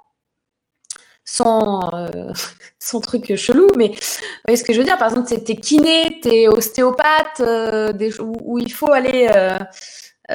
sans, 1.29 1.93
euh, 1.93 2.33
sans 2.79 2.99
truc 3.01 3.35
chelou, 3.35 3.67
mais 3.77 3.89
vous 3.89 4.41
voyez 4.45 4.57
ce 4.57 4.63
que 4.63 4.73
je 4.73 4.79
veux 4.79 4.85
dire 4.85 4.97
Par 4.97 5.09
exemple, 5.09 5.27
t'es 5.27 5.55
kiné, 5.55 6.19
t'es 6.21 6.47
ostéopathe, 6.47 7.41
euh, 7.41 7.93
où, 8.19 8.33
où, 8.41 8.59
il 8.59 8.71
faut 8.71 8.91
aller 8.91 9.29
euh, 9.33 9.59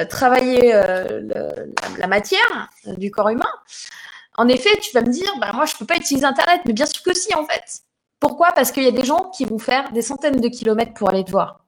travailler 0.05 0.71
la, 0.71 2.07
matière 2.07 2.69
du 2.97 3.11
corps 3.11 3.29
humain. 3.29 3.51
En 4.37 4.47
effet, 4.47 4.77
tu 4.81 4.91
vas 4.93 5.01
me 5.01 5.11
dire, 5.11 5.31
bah, 5.39 5.51
moi, 5.53 5.65
je 5.65 5.75
peux 5.75 5.85
pas 5.85 5.95
utiliser 5.95 6.25
Internet, 6.25 6.61
mais 6.65 6.73
bien 6.73 6.85
sûr 6.85 7.03
que 7.03 7.13
si, 7.13 7.33
en 7.35 7.45
fait. 7.45 7.81
Pourquoi? 8.19 8.51
Parce 8.53 8.71
qu'il 8.71 8.83
y 8.83 8.87
a 8.87 8.91
des 8.91 9.05
gens 9.05 9.29
qui 9.35 9.45
vont 9.45 9.59
faire 9.59 9.91
des 9.91 10.01
centaines 10.01 10.39
de 10.39 10.47
kilomètres 10.47 10.93
pour 10.93 11.09
aller 11.09 11.23
te 11.23 11.31
voir. 11.31 11.65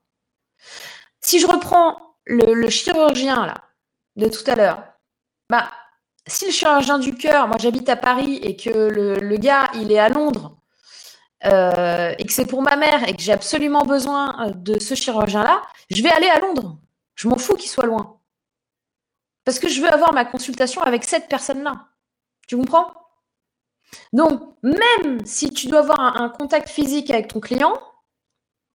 Si 1.22 1.40
je 1.40 1.48
reprends 1.48 1.98
le, 2.26 2.54
le 2.54 2.70
chirurgien 2.70 3.46
là 3.46 3.56
de 4.16 4.28
tout 4.28 4.50
à 4.50 4.56
l'heure, 4.56 4.84
bah 5.50 5.70
si 6.28 6.46
le 6.46 6.52
chirurgien 6.52 7.00
du 7.00 7.16
cœur, 7.16 7.48
moi 7.48 7.58
j'habite 7.60 7.90
à 7.90 7.96
Paris 7.96 8.40
et 8.44 8.56
que 8.56 8.70
le, 8.70 9.38
gars 9.38 9.70
il 9.76 9.92
est 9.92 10.00
à 10.00 10.10
Londres 10.10 10.58
euh, 11.46 12.14
et 12.18 12.26
que 12.26 12.34
c'est 12.34 12.46
pour 12.46 12.62
ma 12.62 12.76
mère 12.76 13.08
et 13.08 13.16
que 13.16 13.22
j'ai 13.22 13.34
absolument 13.34 13.84
besoin 13.84 14.48
euh, 14.48 14.52
de 14.54 14.80
ce 14.80 14.96
chirurgien-là, 14.96 15.62
je 15.90 16.02
vais 16.02 16.12
aller 16.12 16.28
à 16.28 16.40
Londres. 16.40 16.78
Je 17.16 17.28
m'en 17.28 17.38
fous 17.38 17.56
qu'il 17.56 17.70
soit 17.70 17.86
loin. 17.86 18.20
Parce 19.46 19.60
que 19.60 19.70
je 19.70 19.82
veux 19.82 19.92
avoir 19.92 20.14
ma 20.14 20.26
consultation 20.26 20.82
avec 20.82 21.04
cette 21.04 21.30
personne-là. 21.30 21.88
Tu 22.48 22.58
comprends? 22.58 22.92
Donc, 24.12 24.42
même 24.62 25.26
si 25.26 25.50
tu 25.50 25.68
dois 25.68 25.80
avoir 25.80 26.00
un, 26.00 26.26
un 26.26 26.30
contact 26.30 26.70
physique 26.70 27.10
avec 27.10 27.30
ton 27.30 27.40
client, 27.40 27.74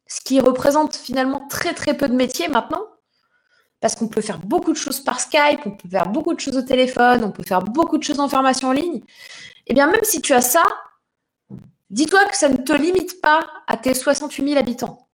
ce 0.08 0.22
qui 0.22 0.40
représente 0.40 0.96
finalement 0.96 1.48
très 1.48 1.74
très 1.74 1.96
peu 1.96 2.08
de 2.08 2.16
métiers 2.16 2.48
maintenant, 2.48 2.86
parce 3.82 3.96
qu'on 3.96 4.08
peut 4.08 4.22
faire 4.22 4.38
beaucoup 4.38 4.72
de 4.72 4.78
choses 4.78 5.02
par 5.02 5.20
Skype, 5.20 5.62
on 5.66 5.72
peut 5.72 5.90
faire 5.90 6.08
beaucoup 6.08 6.34
de 6.34 6.40
choses 6.40 6.56
au 6.56 6.62
téléphone, 6.62 7.24
on 7.24 7.32
peut 7.32 7.44
faire 7.44 7.62
beaucoup 7.62 7.98
de 7.98 8.04
choses 8.04 8.20
en 8.20 8.30
formation 8.30 8.70
en 8.70 8.74
ligne. 8.74 9.02
Eh 9.68 9.74
bien, 9.74 9.88
même 9.88 10.04
si 10.04 10.22
tu 10.22 10.34
as 10.34 10.42
ça, 10.42 10.64
dis-toi 11.90 12.24
que 12.26 12.38
ça 12.38 12.48
ne 12.48 12.58
te 12.58 12.74
limite 12.74 13.22
pas 13.22 13.46
à 13.68 13.78
tes 13.78 13.94
68 13.94 14.50
000 14.50 14.60
habitants. 14.60 15.10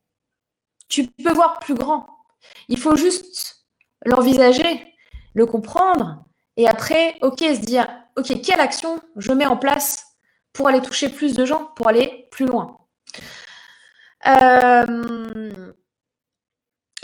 Tu 0.89 1.07
peux 1.07 1.33
voir 1.33 1.61
plus 1.61 1.75
grand. 1.75 2.07
Il 2.69 2.79
faut 2.79 2.97
juste 2.97 3.67
l'envisager, 4.05 4.93
le 5.35 5.47
comprendre, 5.47 6.25
et 6.57 6.67
après, 6.67 7.17
ok, 7.23 7.39
se 7.39 7.61
dire, 7.61 7.89
ok, 8.17 8.41
quelle 8.43 8.61
action 8.61 9.01
je 9.17 9.33
mets 9.33 9.47
en 9.47 9.57
place 9.57 10.05
pour 10.53 10.69
aller 10.69 10.81
toucher 10.81 11.09
plus 11.09 11.35
de 11.35 11.45
gens, 11.45 11.67
pour 11.77 11.89
aller 11.89 12.29
plus 12.31 12.47
loin. 12.47 12.79
Euh, 14.27 15.73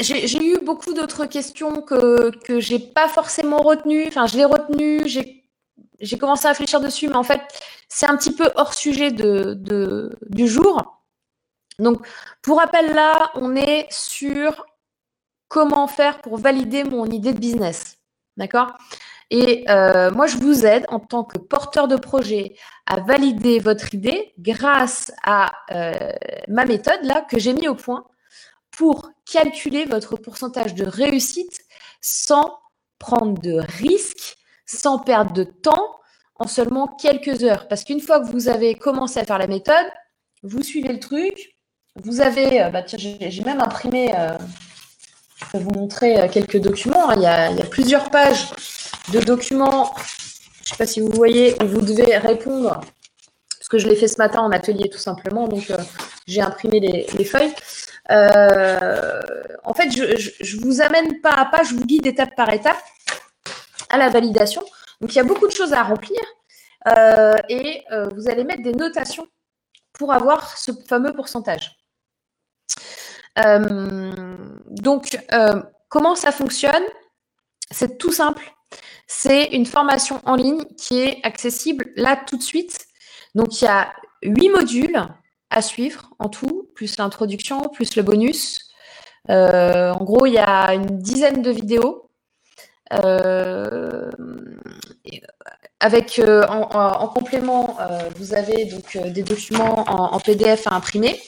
j'ai 0.03 0.45
eu 0.45 0.59
beaucoup 0.61 0.95
d'autres 0.95 1.27
questions 1.27 1.83
que, 1.83 2.31
que 2.45 2.61
j'ai 2.61 2.79
pas 2.79 3.09
forcément 3.09 3.59
retenues. 3.59 4.07
Enfin, 4.09 4.27
je 4.27 4.37
l'ai 4.37 4.45
retenu, 4.45 5.03
j'ai 5.07 6.19
commencé 6.19 6.47
à 6.47 6.51
réfléchir 6.51 6.81
dessus, 6.81 7.09
mais 7.09 7.17
en 7.17 7.23
fait, 7.23 7.41
c'est 7.89 8.07
un 8.07 8.17
petit 8.17 8.35
peu 8.35 8.51
hors 8.57 8.75
sujet 8.75 9.11
de, 9.11 9.55
de, 9.55 10.17
du 10.29 10.49
jour. 10.49 11.01
Donc, 11.79 12.07
pour 12.43 12.59
rappel, 12.59 12.93
là, 12.95 13.31
on 13.35 13.57
est 13.57 13.87
sur 13.91 14.67
comment 15.49 15.87
faire 15.87 16.21
pour 16.21 16.39
valider 16.39 16.85
mon 16.85 17.07
idée 17.07 17.33
de 17.33 17.39
business. 17.39 17.99
D'accord? 18.37 18.73
Et 19.31 19.65
euh, 19.71 20.11
moi, 20.11 20.27
je 20.27 20.37
vous 20.37 20.67
aide 20.67 20.85
en 20.89 21.01
tant 21.01 21.25
que 21.25 21.39
porteur 21.39 21.89
de 21.89 21.97
projet 21.97 22.55
à 22.87 23.01
valider 23.01 23.59
votre 23.59 23.95
idée 23.95 24.35
grâce 24.39 25.13
à 25.25 25.53
euh, 25.73 26.13
ma 26.49 26.67
méthode 26.67 27.03
là 27.03 27.23
que 27.23 27.39
j'ai 27.39 27.55
mis 27.55 27.69
au 27.69 27.75
point 27.75 28.05
pour 28.73 29.11
calculer 29.31 29.85
votre 29.85 30.17
pourcentage 30.17 30.75
de 30.75 30.85
réussite 30.85 31.61
sans 32.01 32.59
prendre 32.99 33.41
de 33.41 33.61
risques, 33.79 34.37
sans 34.67 34.99
perdre 34.99 35.33
de 35.33 35.45
temps, 35.45 35.97
en 36.37 36.47
seulement 36.47 36.89
quelques 36.89 37.45
heures. 37.45 37.69
Parce 37.69 37.85
qu'une 37.85 38.01
fois 38.01 38.21
que 38.21 38.27
vous 38.27 38.49
avez 38.49 38.75
commencé 38.75 39.21
à 39.21 39.25
faire 39.25 39.39
la 39.39 39.47
méthode, 39.47 39.87
vous 40.43 40.63
suivez 40.63 40.93
le 40.93 40.99
truc, 40.99 41.57
vous 41.97 42.21
avez, 42.21 42.63
euh, 42.63 42.71
bah 42.71 42.83
j'ai 42.87 43.45
même 43.45 43.61
imprimé, 43.61 44.13
euh, 44.17 44.39
je 45.37 45.45
peux 45.53 45.59
vous 45.59 45.71
montrer 45.71 46.21
euh, 46.21 46.29
quelques 46.29 46.59
documents. 46.59 47.11
Hein. 47.11 47.15
Il, 47.17 47.23
y 47.23 47.27
a, 47.27 47.67
plusieurs 47.67 48.11
pages 48.11 48.51
de 49.13 49.21
documents. 49.21 49.95
Je 49.97 50.61
ne 50.63 50.69
sais 50.71 50.77
pas 50.77 50.87
si 50.87 51.01
vous 51.01 51.11
voyez, 51.13 51.55
où 51.63 51.67
vous 51.67 51.83
devez 51.83 52.17
répondre. 52.17 52.81
Parce 53.59 53.69
que 53.69 53.79
je 53.79 53.89
l'ai 53.89 53.97
fait 53.97 54.09
ce 54.09 54.19
matin 54.19 54.41
en 54.41 54.51
atelier 54.51 54.89
tout 54.89 54.99
simplement. 54.99 55.47
Donc, 55.49 55.73
j'ai 56.27 56.41
imprimé 56.41 56.81
les 56.81 57.25
feuilles. 57.25 57.55
Euh, 58.11 59.21
en 59.65 59.75
fait, 59.75 59.91
je, 59.91 60.61
vous 60.61 60.81
amène 60.81 61.21
pas 61.21 61.33
à 61.33 61.45
pas, 61.47 61.63
je 61.63 61.75
vous 61.75 61.85
guide 61.85 62.07
étape 62.07 62.35
par 62.35 62.53
étape 62.53 62.83
à 63.91 63.99
la 63.99 64.09
validation. 64.09 64.63
Donc, 65.01 65.13
il 65.13 65.17
y 65.17 65.21
a 65.21 65.25
beaucoup 65.25 65.47
de 65.47 65.53
choses 65.53 65.73
à 65.73 65.83
remplir 65.83 66.21
euh, 66.89 67.37
et 67.49 67.85
euh, 67.93 68.09
vous 68.15 68.29
allez 68.29 68.45
mettre 68.45 68.63
des 68.63 68.73
notations 68.73 69.27
pour 69.93 70.13
avoir 70.13 70.57
ce 70.59 70.73
fameux 70.89 71.13
pourcentage. 71.13 71.77
donc, 73.37 75.19
comment 75.89 76.15
ça 76.15 76.33
fonctionne? 76.33 76.85
C'est 77.71 77.99
tout 77.99 78.13
simple. 78.13 78.53
C'est 79.07 79.45
une 79.53 79.67
formation 79.67 80.21
en 80.25 80.37
ligne 80.37 80.65
qui 80.77 81.01
est 81.01 81.21
accessible 81.23 81.93
là 81.97 82.17
tout 82.17 82.37
de 82.37 82.43
suite. 82.43 82.79
Donc, 83.35 83.61
il 83.61 83.65
y 83.65 83.69
a 83.69 83.93
huit 84.23 84.49
modules 84.49 85.07
à 85.53 85.63
suivre 85.63 86.11
en 86.19 86.29
tout, 86.29 86.69
plus 86.75 86.99
l'introduction, 86.99 87.69
plus 87.69 87.97
le 87.97 88.03
bonus. 88.03 88.71
Euh, 89.31 89.93
en 89.93 90.05
gros, 90.05 90.27
il 90.27 90.33
y 90.33 90.39
a 90.39 90.75
une 90.75 90.99
dizaine 90.99 91.43
de 91.43 91.51
vidéos. 91.51 92.09
Euh, 92.93 94.11
avec 95.81 96.19
euh, 96.19 96.47
en, 96.47 97.09
complément, 97.09 97.77
vous 98.17 98.35
avez 98.35 98.67
donc 98.67 98.97
des 98.97 99.23
documents 99.23 99.85
en, 99.89 100.21
PDF 100.21 100.67
à 100.67 100.75
imprimer. 100.75 101.21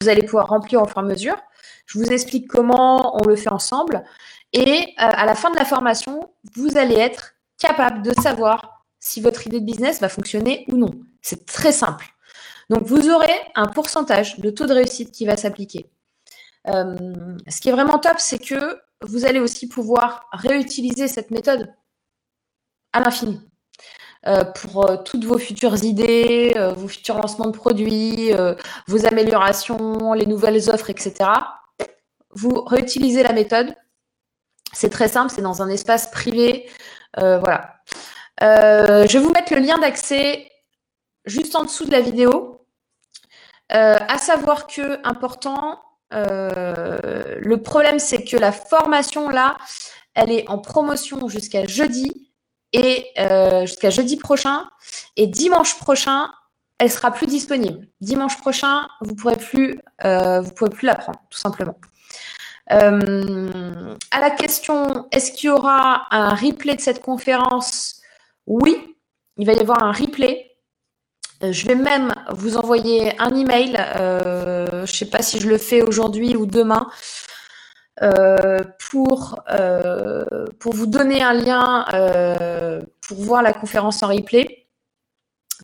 Vous 0.00 0.08
allez 0.08 0.22
pouvoir 0.22 0.48
remplir 0.48 0.82
au 0.82 0.86
fur 0.86 0.98
et 0.98 1.00
à 1.00 1.02
mesure. 1.02 1.36
Je 1.86 1.98
vous 1.98 2.06
explique 2.06 2.46
comment 2.46 3.20
on 3.20 3.26
le 3.26 3.36
fait 3.36 3.50
ensemble. 3.50 4.04
Et 4.52 4.94
à 4.96 5.26
la 5.26 5.34
fin 5.34 5.50
de 5.50 5.56
la 5.56 5.64
formation, 5.64 6.30
vous 6.54 6.76
allez 6.76 6.96
être 6.96 7.34
capable 7.58 8.02
de 8.02 8.12
savoir 8.20 8.84
si 9.00 9.20
votre 9.20 9.46
idée 9.46 9.60
de 9.60 9.64
business 9.64 10.00
va 10.00 10.08
fonctionner 10.08 10.64
ou 10.68 10.76
non. 10.76 10.90
C'est 11.22 11.46
très 11.46 11.72
simple. 11.72 12.06
Donc, 12.70 12.84
vous 12.84 13.10
aurez 13.10 13.34
un 13.56 13.66
pourcentage 13.66 14.38
de 14.38 14.48
taux 14.48 14.64
de 14.64 14.72
réussite 14.72 15.10
qui 15.10 15.26
va 15.26 15.36
s'appliquer. 15.36 15.90
Euh, 16.68 16.96
ce 17.48 17.60
qui 17.60 17.68
est 17.68 17.72
vraiment 17.72 17.98
top, 17.98 18.14
c'est 18.18 18.38
que 18.38 18.80
vous 19.02 19.26
allez 19.26 19.40
aussi 19.40 19.68
pouvoir 19.68 20.28
réutiliser 20.32 21.08
cette 21.08 21.32
méthode 21.32 21.74
à 22.92 23.00
l'infini. 23.00 23.40
Euh, 24.26 24.44
pour 24.44 24.88
euh, 24.88 24.98
toutes 24.98 25.24
vos 25.24 25.38
futures 25.38 25.82
idées, 25.82 26.54
vos 26.76 26.86
futurs 26.86 27.16
lancements 27.16 27.46
de 27.46 27.56
produits, 27.56 28.30
vos 28.86 29.04
améliorations, 29.04 30.12
les 30.12 30.26
nouvelles 30.26 30.70
offres, 30.70 30.90
etc. 30.90 31.28
Vous 32.30 32.62
réutilisez 32.62 33.24
la 33.24 33.32
méthode. 33.32 33.74
C'est 34.72 34.90
très 34.90 35.08
simple, 35.08 35.32
c'est 35.34 35.42
dans 35.42 35.60
un 35.60 35.68
espace 35.68 36.08
privé. 36.12 36.70
voilà. 37.16 37.80
je 38.40 39.12
vais 39.12 39.18
vous 39.18 39.32
mettre 39.32 39.54
le 39.54 39.60
lien 39.60 39.78
d'accès 39.78 40.48
juste 41.24 41.56
en 41.56 41.64
dessous 41.64 41.84
de 41.84 41.90
la 41.90 42.00
vidéo. 42.00 42.59
Euh, 43.72 43.96
à 44.08 44.18
savoir 44.18 44.66
que, 44.66 45.06
important, 45.06 45.80
euh, 46.12 47.38
le 47.38 47.62
problème, 47.62 47.98
c'est 47.98 48.24
que 48.24 48.36
la 48.36 48.52
formation, 48.52 49.28
là, 49.28 49.56
elle 50.14 50.32
est 50.32 50.48
en 50.48 50.58
promotion 50.58 51.28
jusqu'à 51.28 51.66
jeudi 51.66 52.32
et 52.72 53.06
euh, 53.18 53.62
jusqu'à 53.62 53.90
jeudi 53.90 54.16
prochain. 54.16 54.68
Et 55.16 55.26
dimanche 55.26 55.78
prochain, 55.78 56.30
elle 56.78 56.90
sera 56.90 57.12
plus 57.12 57.26
disponible. 57.26 57.86
Dimanche 58.00 58.38
prochain, 58.38 58.88
vous 59.02 59.14
pourrez 59.14 59.36
plus, 59.36 59.78
vous 60.02 60.50
pourrez 60.56 60.70
plus 60.70 60.86
la 60.86 60.94
prendre, 60.94 61.20
tout 61.28 61.38
simplement. 61.38 61.76
à 62.66 64.20
la 64.20 64.30
question, 64.30 65.06
est-ce 65.12 65.32
qu'il 65.32 65.48
y 65.48 65.50
aura 65.50 66.06
un 66.10 66.34
replay 66.34 66.76
de 66.76 66.80
cette 66.80 67.02
conférence? 67.02 68.00
Oui, 68.46 68.96
il 69.36 69.46
va 69.46 69.52
y 69.52 69.60
avoir 69.60 69.82
un 69.82 69.92
replay. 69.92 70.49
Euh, 71.42 71.52
je 71.52 71.66
vais 71.66 71.74
même 71.74 72.12
vous 72.30 72.56
envoyer 72.56 73.18
un 73.20 73.34
email. 73.34 73.76
Euh, 73.96 74.66
je 74.70 74.80
ne 74.80 74.86
sais 74.86 75.06
pas 75.06 75.22
si 75.22 75.40
je 75.40 75.48
le 75.48 75.58
fais 75.58 75.82
aujourd'hui 75.82 76.36
ou 76.36 76.46
demain. 76.46 76.86
Euh, 78.02 78.60
pour, 78.90 79.42
pour 80.58 80.74
vous 80.74 80.86
donner 80.86 81.22
un 81.22 81.34
lien 81.34 81.84
pour 83.06 83.18
voir 83.18 83.42
la 83.42 83.52
conférence 83.52 84.02
en 84.02 84.08
replay. 84.08 84.66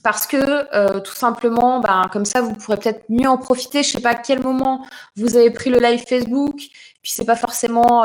Parce 0.02 0.26
que 0.26 1.00
tout 1.00 1.14
simplement, 1.14 1.80
ben, 1.80 2.08
comme 2.12 2.26
ça, 2.26 2.42
vous 2.42 2.52
pourrez 2.52 2.76
peut-être 2.76 3.04
mieux 3.08 3.28
en 3.28 3.38
profiter. 3.38 3.82
Je 3.82 3.88
ne 3.88 3.92
sais 3.92 4.00
pas 4.02 4.10
à 4.10 4.14
quel 4.14 4.42
moment 4.42 4.86
vous 5.16 5.36
avez 5.36 5.50
pris 5.50 5.70
le 5.70 5.78
live 5.78 6.04
Facebook. 6.06 6.56
Puis 6.56 7.12
c'est 7.12 7.24
pas 7.24 7.36
forcément 7.36 8.04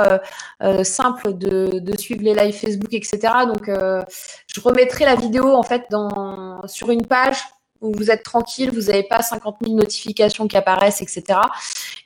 simple 0.84 1.34
de, 1.34 1.80
de, 1.80 1.98
suivre 1.98 2.24
les 2.24 2.34
lives 2.34 2.56
Facebook, 2.56 2.94
etc. 2.94 3.20
Donc 3.48 3.68
je 3.68 4.62
remettrai 4.62 5.06
la 5.06 5.16
vidéo 5.16 5.54
en 5.54 5.64
fait 5.64 5.86
dans, 5.90 6.66
sur 6.68 6.90
une 6.90 7.06
page 7.06 7.44
où 7.82 7.92
vous 7.98 8.12
êtes 8.12 8.24
tranquille, 8.24 8.72
vous 8.72 8.92
n'avez 8.92 9.04
pas 9.04 9.22
50 9.22 9.58
000 9.64 9.76
notifications 9.76 10.48
qui 10.48 10.56
apparaissent, 10.56 11.02
etc. 11.02 11.40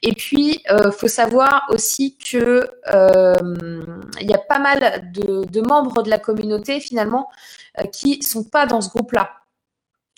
Et 0.02 0.14
puis, 0.14 0.62
euh, 0.72 0.92
faut 0.92 1.08
savoir 1.08 1.64
aussi 1.70 2.18
que 2.18 2.70
euh, 2.94 3.34
il 4.22 4.30
y 4.30 4.34
a 4.34 4.38
pas 4.38 4.60
mal 4.60 5.12
de, 5.12 5.62
membres 5.62 6.02
de 6.02 6.10
la 6.10 6.18
communauté 6.18 6.80
finalement 6.80 7.30
euh, 7.80 7.84
qui 7.84 8.24
sont 8.24 8.44
pas 8.44 8.66
dans 8.66 8.82
ce 8.82 8.90
groupe-là. 8.90 9.32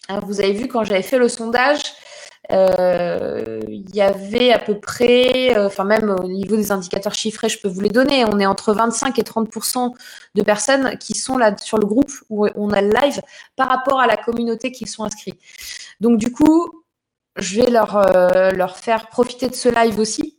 Hein, 0.10 0.20
vous 0.26 0.40
avez 0.40 0.54
vu 0.54 0.68
quand 0.68 0.84
j'avais 0.84 1.02
fait 1.02 1.18
le 1.18 1.28
sondage, 1.28 1.82
il 2.50 3.96
y 3.96 4.02
avait 4.02 4.52
à 4.52 4.60
peu 4.60 4.80
près, 4.80 5.58
euh, 5.58 5.68
enfin 5.68 5.84
même 5.84 6.10
au 6.10 6.28
niveau 6.28 6.56
des 6.56 6.72
indicateurs 6.72 7.14
chiffrés, 7.14 7.50
je 7.50 7.60
peux 7.60 7.68
vous 7.68 7.82
les 7.82 7.90
donner, 7.90 8.26
on 8.26 8.40
est 8.40 8.46
entre 8.46 8.74
25 8.74 9.20
et 9.20 9.24
30% 9.24 9.94
de 10.36 10.42
personnes 10.42 10.98
qui 10.98 11.14
sont 11.14 11.38
là 11.38 11.56
sur 11.58 11.78
le 11.78 11.86
groupe 11.86 12.12
où 12.30 12.48
on 12.56 12.72
a 12.72 12.82
le 12.82 12.90
live 12.90 13.22
par 13.56 13.68
rapport 13.70 14.00
à 14.00 14.08
la 14.08 14.18
communauté 14.18 14.72
qui 14.72 14.86
sont 14.88 15.04
inscrits. 15.04 15.34
Donc 16.00 16.18
du 16.18 16.32
coup, 16.32 16.84
je 17.38 17.62
vais 17.62 17.70
leur, 17.70 17.96
euh, 17.96 18.52
leur 18.52 18.78
faire 18.78 19.08
profiter 19.08 19.50
de 19.50 19.56
ce 19.56 19.70
live 19.70 20.00
aussi 20.00 20.37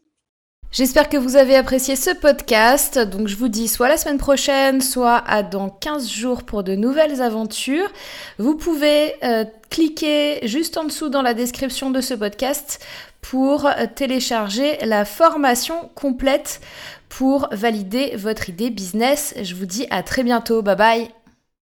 J'espère 0.70 1.08
que 1.08 1.16
vous 1.16 1.36
avez 1.36 1.56
apprécié 1.56 1.96
ce 1.96 2.10
podcast. 2.10 2.98
Donc 2.98 3.26
je 3.26 3.36
vous 3.36 3.48
dis 3.48 3.68
soit 3.68 3.88
la 3.88 3.96
semaine 3.96 4.18
prochaine, 4.18 4.82
soit 4.82 5.16
à 5.26 5.42
dans 5.42 5.70
15 5.70 6.08
jours 6.10 6.42
pour 6.42 6.62
de 6.62 6.74
nouvelles 6.74 7.22
aventures. 7.22 7.90
Vous 8.38 8.54
pouvez 8.54 9.14
euh, 9.24 9.44
cliquer 9.70 10.46
juste 10.46 10.76
en 10.76 10.84
dessous 10.84 11.08
dans 11.08 11.22
la 11.22 11.32
description 11.32 11.90
de 11.90 12.02
ce 12.02 12.12
podcast 12.12 12.84
pour 13.22 13.64
euh, 13.64 13.86
télécharger 13.94 14.76
la 14.84 15.06
formation 15.06 15.90
complète 15.94 16.60
pour 17.08 17.48
valider 17.50 18.14
votre 18.16 18.50
idée 18.50 18.68
business. 18.68 19.34
Je 19.40 19.54
vous 19.54 19.66
dis 19.66 19.86
à 19.88 20.02
très 20.02 20.22
bientôt. 20.22 20.60
Bye 20.60 20.76
bye. 20.76 21.08